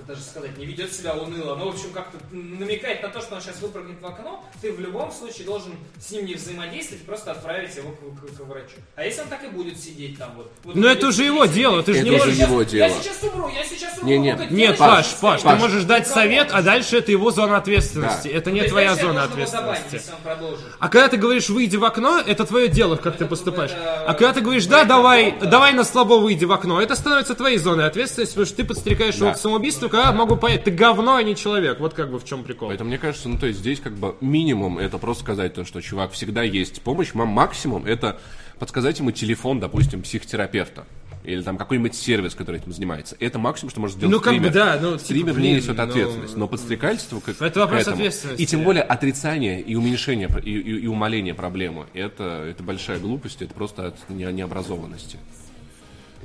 [0.05, 3.09] как это это даже сказать, не ведет себя уныло, но, в общем, как-то намекает на
[3.09, 6.35] то, что он сейчас выпрыгнет в окно, ты в любом случае должен с ним не
[6.35, 8.75] взаимодействовать, просто отправить его к, к- к врачу.
[8.95, 10.51] А если он так и будет сидеть там вот...
[10.63, 12.39] вот Ну это уже его дело, ты же Это не уже можешь...
[12.39, 12.89] его я дело.
[13.01, 14.07] сейчас умру, я сейчас умру.
[14.09, 14.23] Не, не.
[14.33, 15.59] Нет, «Делай, Паш, что Паш, ты Паш.
[15.59, 16.15] можешь дать Кого?
[16.15, 18.27] совет, а дальше это его зона ответственности.
[18.27, 18.33] Да.
[18.37, 20.11] Это Ну, не то твоя есть зона его ответственности.
[20.23, 20.65] продолжит.
[20.79, 23.71] А когда ты говоришь выйди в окно, это твое дело, как ты Это- поступаешь.
[23.71, 27.35] это- А когда ты говоришь, да, давай, давай на слабо выйди в окно, это становится
[27.35, 31.15] твоей зоной ответственности, потому что ты подстрекаешь его к самоубийству, когда могу понять, ты говно,
[31.15, 31.79] а не человек.
[31.79, 32.69] Вот как бы в чем прикол.
[32.69, 35.81] Поэтому мне кажется, ну то есть здесь как бы минимум это просто сказать то, что
[35.81, 38.19] чувак всегда есть помощь, ма- максимум это
[38.59, 40.85] подсказать ему телефон, допустим, психотерапевта.
[41.23, 43.15] Или там какой-нибудь сервис, который этим занимается.
[43.17, 44.53] Это максимум, что может сделать Ну, как бы, стример.
[44.53, 46.35] да, ну, типа, Стример блин, не несет ну, ответственность.
[46.35, 47.95] Но подстрекательство как Это вопрос к этому.
[47.95, 48.41] ответственности.
[48.41, 51.85] И тем более отрицание и уменьшение и, и- и умаление проблемы.
[51.93, 55.17] Это, это большая глупость, это просто от не- необразованности.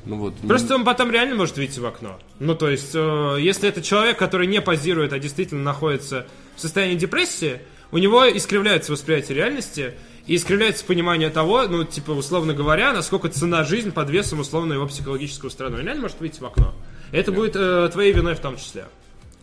[0.09, 0.35] Ну вот.
[0.37, 2.19] Просто он потом реально может выйти в окно.
[2.41, 6.27] Ну, то есть, э, если это человек, который не позирует, а действительно находится
[6.57, 7.61] в состоянии депрессии,
[7.93, 9.95] у него искривляется восприятие реальности
[10.27, 14.87] и искривляется понимание того, ну, типа, условно говоря, насколько цена жизнь под весом условно его
[14.87, 15.81] психологического страдания.
[15.81, 16.75] Он реально может выйти в окно.
[17.13, 18.87] Это будет э, твоей виной в том числе.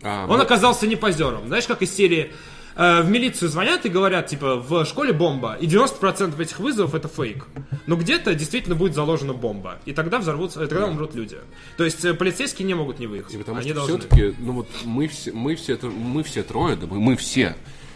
[0.02, 1.46] А, Он ну, оказался не позером.
[1.46, 2.34] Знаешь, как из серии
[2.76, 7.08] э, в милицию звонят и говорят, типа, в школе бомба, и 90% этих вызовов это
[7.08, 7.48] фейк.
[7.88, 11.38] Но где-то действительно будет заложена бомба, и тогда взорвутся, и тогда умрут люди.
[11.78, 13.34] То есть э, полицейские не могут не выехать.
[13.34, 14.00] И потому Они что должны.
[14.00, 17.56] все-таки, ну вот мы все, мы все, мы все трое, да мы, мы все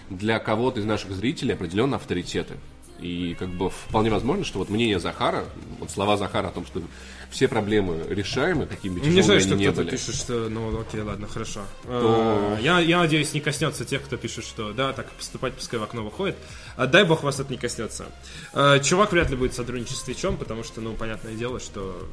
[0.10, 2.56] для кого-то из наших зрителей определенно авторитеты.
[3.00, 5.46] И как бы вполне возможно, что вот мнение Захара,
[5.80, 6.82] вот слова Захара о том, что
[7.30, 9.96] все проблемы решаемы, какими бы Не тяжелыми знаю, что они не кто-то были.
[9.96, 10.50] пишет, что...
[10.50, 11.62] Ну, окей, ладно, хорошо.
[11.84, 15.80] То- Э, Я, я надеюсь, не коснется тех, кто пишет, что да, так поступать пускай
[15.80, 16.36] в окно выходит.
[16.76, 18.06] А дай бог вас это не коснется.
[18.54, 22.08] Э, Чувак вряд ли будет сотрудничать с Твичом, потому что, ну, понятное дело, что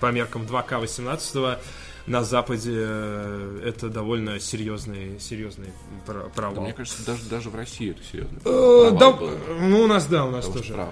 [0.00, 1.58] по меркам 2К 18
[2.06, 5.68] на Западе э, это довольно серьезный, серьезный
[6.06, 6.64] пр- Да, провал.
[6.64, 8.38] мне кажется, даже, даже в России это серьезно.
[8.44, 9.16] Э, да,
[9.60, 10.88] ну, у нас, да, у нас Потому что тоже.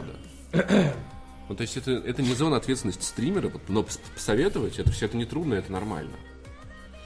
[0.52, 0.94] правда.
[1.50, 5.06] Ну, то есть это, это не зона ответственности стримера, вот, но пос- посоветовать, это все
[5.06, 6.12] это не трудно, это нормально.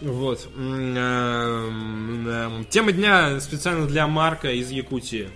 [0.02, 0.46] Вот.
[0.54, 5.30] Эм, эм, Тема дня специально для Марка из Якутии.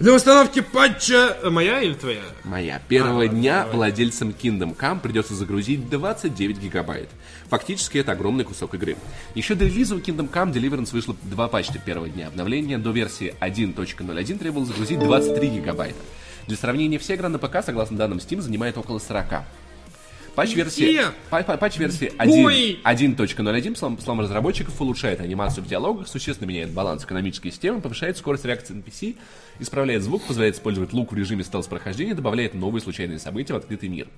[0.00, 1.36] Для установки патча...
[1.48, 2.22] Моя или твоя?
[2.42, 2.82] Моя.
[2.88, 3.76] Первого ладно, дня давай.
[3.76, 7.08] владельцам Kingdom Come придется загрузить 29 гигабайт.
[7.50, 8.96] Фактически это огромный кусок игры.
[9.36, 12.78] Еще до релиза у Kingdom Come Deliverance вышло два патча первого дня обновления.
[12.78, 15.98] До версии 1.01 требовалось загрузить 23 гигабайта.
[16.46, 19.44] Для сравнения, вся игра на ПК, согласно данным Steam, занимает около 40.
[20.34, 21.04] Патч-версии, Где?
[21.28, 22.80] па- па- патч-версии Ой!
[22.82, 28.16] 1 1.01 слом, слом разработчиков улучшает анимацию в диалогах, существенно меняет баланс экономической системы, повышает
[28.16, 29.16] скорость реакции NPC,
[29.58, 34.08] исправляет звук, позволяет использовать лук в режиме стелс-прохождения, добавляет новые случайные события в открытый мир.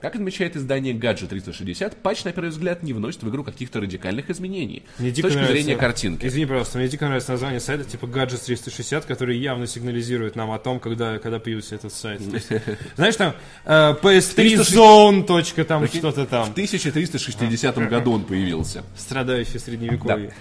[0.00, 4.28] Как отмечает издание Gadget 360, патч, на первый взгляд, не вносит в игру каких-то радикальных
[4.30, 4.82] изменений.
[4.98, 6.26] Мне с точки нравится- зрения картинки.
[6.26, 10.58] Извини, пожалуйста, мне дико нравится название сайта типа Gadgets 360, который явно сигнализирует нам о
[10.58, 12.20] том, когда, когда появился этот сайт.
[12.96, 13.34] Знаешь, там
[13.64, 16.50] э, PS3 Zone, точка, там что-то В там.
[16.50, 18.84] 1360 году он появился.
[18.96, 20.32] Страдающий средневековье.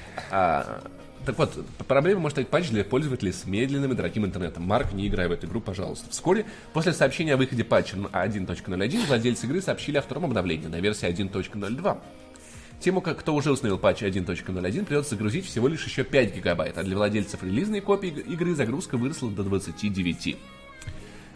[1.26, 4.64] Так вот, проблема может стать патч для пользователей с медленным и дорогим интернетом.
[4.64, 6.10] Марк, не играй в эту игру, пожалуйста.
[6.10, 11.08] Вскоре, после сообщения о выходе патча 1.01, владельцы игры сообщили о втором обновлении на версии
[11.08, 11.98] 1.02.
[12.82, 16.84] Тему, как кто уже установил патч 1.01, придется загрузить всего лишь еще 5 гигабайт, а
[16.84, 20.36] для владельцев релизной копии иг- игры загрузка выросла до 29.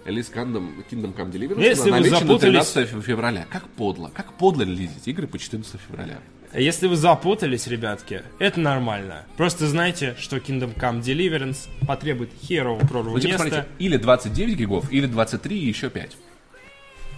[0.04, 3.46] Релиз Kingdom, Kingdom Come Deliverance Если вы намечен на запутались- 13 февраля.
[3.50, 6.20] Как подло, как подло релизить игры по 14 февраля.
[6.54, 9.26] Если вы запутались, ребятки, это нормально.
[9.36, 13.68] Просто знайте, что Kingdom Come Deliverance потребует херового прорву Ну, типа, места.
[13.80, 16.16] или 29 гигов, или 23 и еще 5.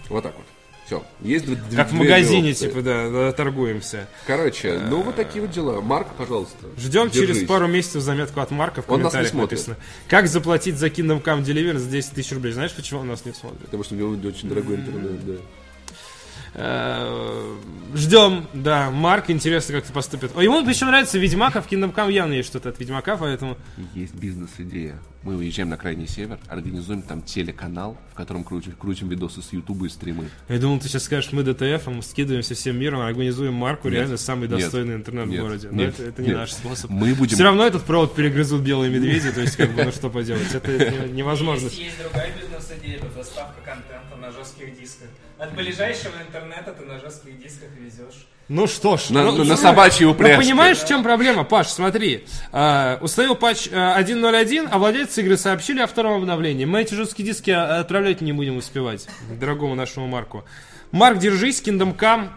[0.08, 0.44] Вот так вот.
[0.86, 1.04] Все.
[1.20, 2.66] Есть дв- Как в магазине, опции.
[2.68, 4.08] типа, да, торгуемся.
[4.26, 5.80] Короче, ну вот такие вот дела.
[5.80, 6.66] Марк, пожалуйста.
[6.76, 9.50] Ждем через пару месяцев заметку от Марка в Он нас не комментариях смотрит.
[9.52, 9.76] написано.
[10.08, 12.52] Как заплатить за Kingdom Come Deliverance 10 тысяч рублей?
[12.52, 13.60] Знаешь, почему он нас не смотрит?
[13.66, 15.32] Потому что у него очень дорогой интернет, да.
[16.54, 17.56] Э,
[17.94, 20.30] Ждем, да, Марк, интересно, как это поступит.
[20.36, 23.56] О, ему причем нравится Ведьмак, а в Kingdom Come явно есть что-то от Ведьмака, поэтому...
[23.94, 25.00] Есть бизнес-идея.
[25.24, 29.86] Мы уезжаем на крайний север, организуем там телеканал, в котором крутим, крутим видосы с Ютуба
[29.86, 30.28] и стримы.
[30.48, 33.98] Я думал, ты сейчас скажешь, мы ДТФ, а мы скидываемся всем миром, организуем Марку, Нет.
[33.98, 34.60] реально самый Нет.
[34.60, 35.40] достойный интернет Нет.
[35.40, 35.68] в городе.
[35.72, 35.94] Но Нет.
[35.98, 36.36] это, это не Нет.
[36.38, 36.90] наш способ.
[36.92, 40.08] Мы будем- Все равно этот провод перегрызут белые медведи, то есть, как бы, ну что
[40.10, 40.70] поделать, это
[41.08, 41.64] не- невозможно.
[41.66, 45.08] Есть, есть другая бизнес-идея, это доставка контента на жестких дисках.
[45.40, 48.26] От ближайшего интернета ты на жестких дисках везешь.
[48.48, 49.08] Ну что ж.
[49.08, 50.36] На- ну, на ну, собачьей Ну, упряжке.
[50.36, 52.26] понимаешь, в чем проблема, Паш, смотри.
[52.52, 56.66] А, установил патч а, 1.01, а владельцы игры сообщили о втором обновлении.
[56.66, 60.44] Мы эти жесткие диски а, отправлять не будем успевать, дорогому нашему Марку.
[60.92, 62.28] Марк, держись, Kingdom Come.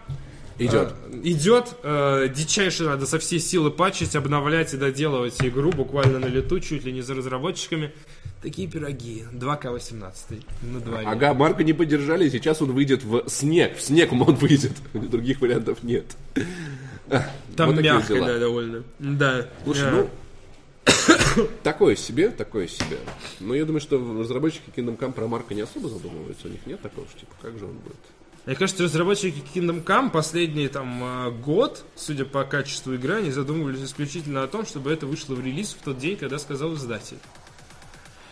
[0.60, 0.94] Идет.
[1.06, 1.76] Э, идет.
[1.84, 6.84] Э, дичайше надо со всей силы патчить, обновлять и доделывать игру буквально на лету, чуть
[6.86, 7.92] ли не за разработчиками.
[8.42, 9.24] Такие пироги.
[9.32, 11.08] 2К18 на дворе.
[11.08, 13.78] Ага, Марка не поддержали, сейчас он выйдет в снег.
[13.78, 14.74] В снег он выйдет.
[14.94, 16.06] Других вариантов нет.
[17.56, 18.84] Там Вот мягко, да, довольно.
[19.00, 19.48] Да.
[19.64, 22.98] Слушай, Э, ну, такое себе, такое себе.
[23.40, 26.48] Но я думаю, что разработчики Kingdom Come про Марка не особо задумываются.
[26.48, 27.96] У них нет такого, что типа, как же он будет.
[28.46, 33.84] Мне кажется, разработчики Kingdom Come последний там э, год, судя по качеству игры, они задумывались
[33.84, 37.20] исключительно о том, чтобы это вышло в релиз в тот день, когда сказал издатель.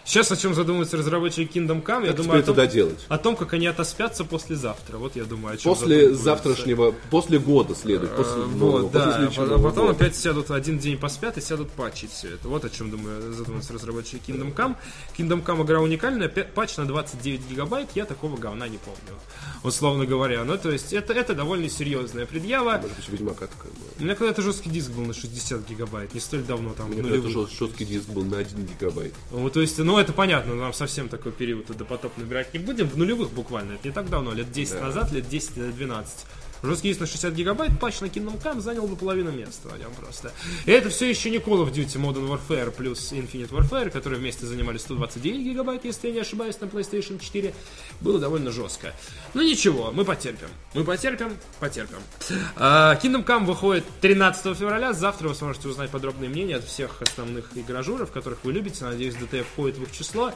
[0.03, 3.05] Сейчас о чем задумываются разработчики Kingdom Come, я Как думаю о том, доделать?
[3.07, 4.97] о том, как они отоспятся послезавтра.
[4.97, 8.11] Вот я думаю, о чем После завтрашнего, после года следует.
[8.15, 9.91] После, Э, нового, Вот, после да, следующего а потом года.
[9.91, 12.47] опять сядут один день поспят и сядут патчить все это.
[12.47, 14.75] Вот о чем, думаю, задумываются разработчики Kingdom Come.
[15.17, 19.19] Kingdom Come игра уникальная, патч на 29 гигабайт, я такого говна не помню,
[19.63, 20.43] условно говоря.
[20.43, 22.71] Ну, то есть, это, это довольно серьезная предъява.
[22.81, 23.91] Может быть, Ведьмака такая была.
[23.99, 27.03] У меня когда-то жесткий диск был на 60 гигабайт, не столь давно, там, Мне в
[27.03, 27.49] когда-то нулевых.
[27.49, 29.13] жест- жесткий диск был на 1 гигабайт.
[29.31, 32.87] Ну, то есть, ну, это понятно, нам совсем такой период допотоп набирать не будем.
[32.87, 36.25] В нулевых буквально, это не так давно, лет 10 назад, лет 10, лет 12.
[36.63, 40.31] Жесткий диск на 60 гигабайт, патч на Kingdom Come занял бы половину места на просто.
[40.65, 44.45] И это все еще не Call of Duty Modern Warfare плюс Infinite Warfare, которые вместе
[44.45, 47.53] занимали 129 гигабайт, если я не ошибаюсь, на PlayStation 4.
[47.99, 48.93] Было довольно жестко.
[49.33, 50.49] Ну ничего, мы потерпим.
[50.75, 51.97] Мы потерпим, потерпим.
[52.55, 54.93] А, Kingdom Come выходит 13 февраля.
[54.93, 58.85] Завтра вы сможете узнать подробные мнения от всех основных игражуров, которых вы любите.
[58.85, 60.31] Надеюсь, DTF входит в их число.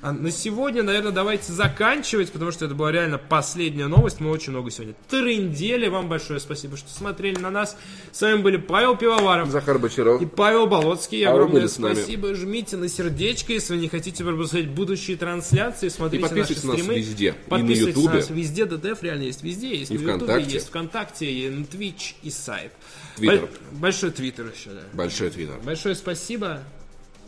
[0.00, 4.20] А на сегодня, наверное, давайте заканчивать, потому что это была реально последняя новость.
[4.20, 5.88] Мы очень много сегодня трындели.
[5.88, 7.76] Вам большое спасибо, что смотрели на нас.
[8.12, 10.22] С вами были Павел Пивоваров Захар Бочаров.
[10.22, 11.24] и Павел Болоцкий.
[11.24, 12.32] А Огромное спасибо.
[12.36, 15.88] Жмите на сердечко, если вы не хотите пропускать будущие трансляции.
[15.88, 16.98] Смотрите И подписывайтесь наши на нас стримы.
[17.00, 17.26] везде.
[17.26, 18.14] И на Подписывайтесь Ютубе.
[18.18, 18.64] нас везде.
[18.66, 19.74] ДТФ реально есть везде.
[19.76, 22.70] Есть И на Ютубе, есть ВКонтакте, и на Twitch и сайт.
[23.16, 23.40] Твиттер.
[23.72, 24.82] Бо- Большой твиттер еще, да.
[24.92, 25.56] Большой твиттер.
[25.64, 26.60] Большое спасибо.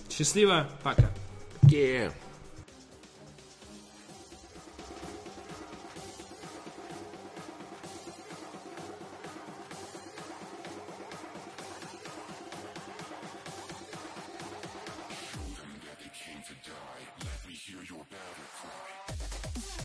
[0.09, 0.69] Счастливо.
[0.85, 1.11] Пока.
[1.65, 2.13] Yeah.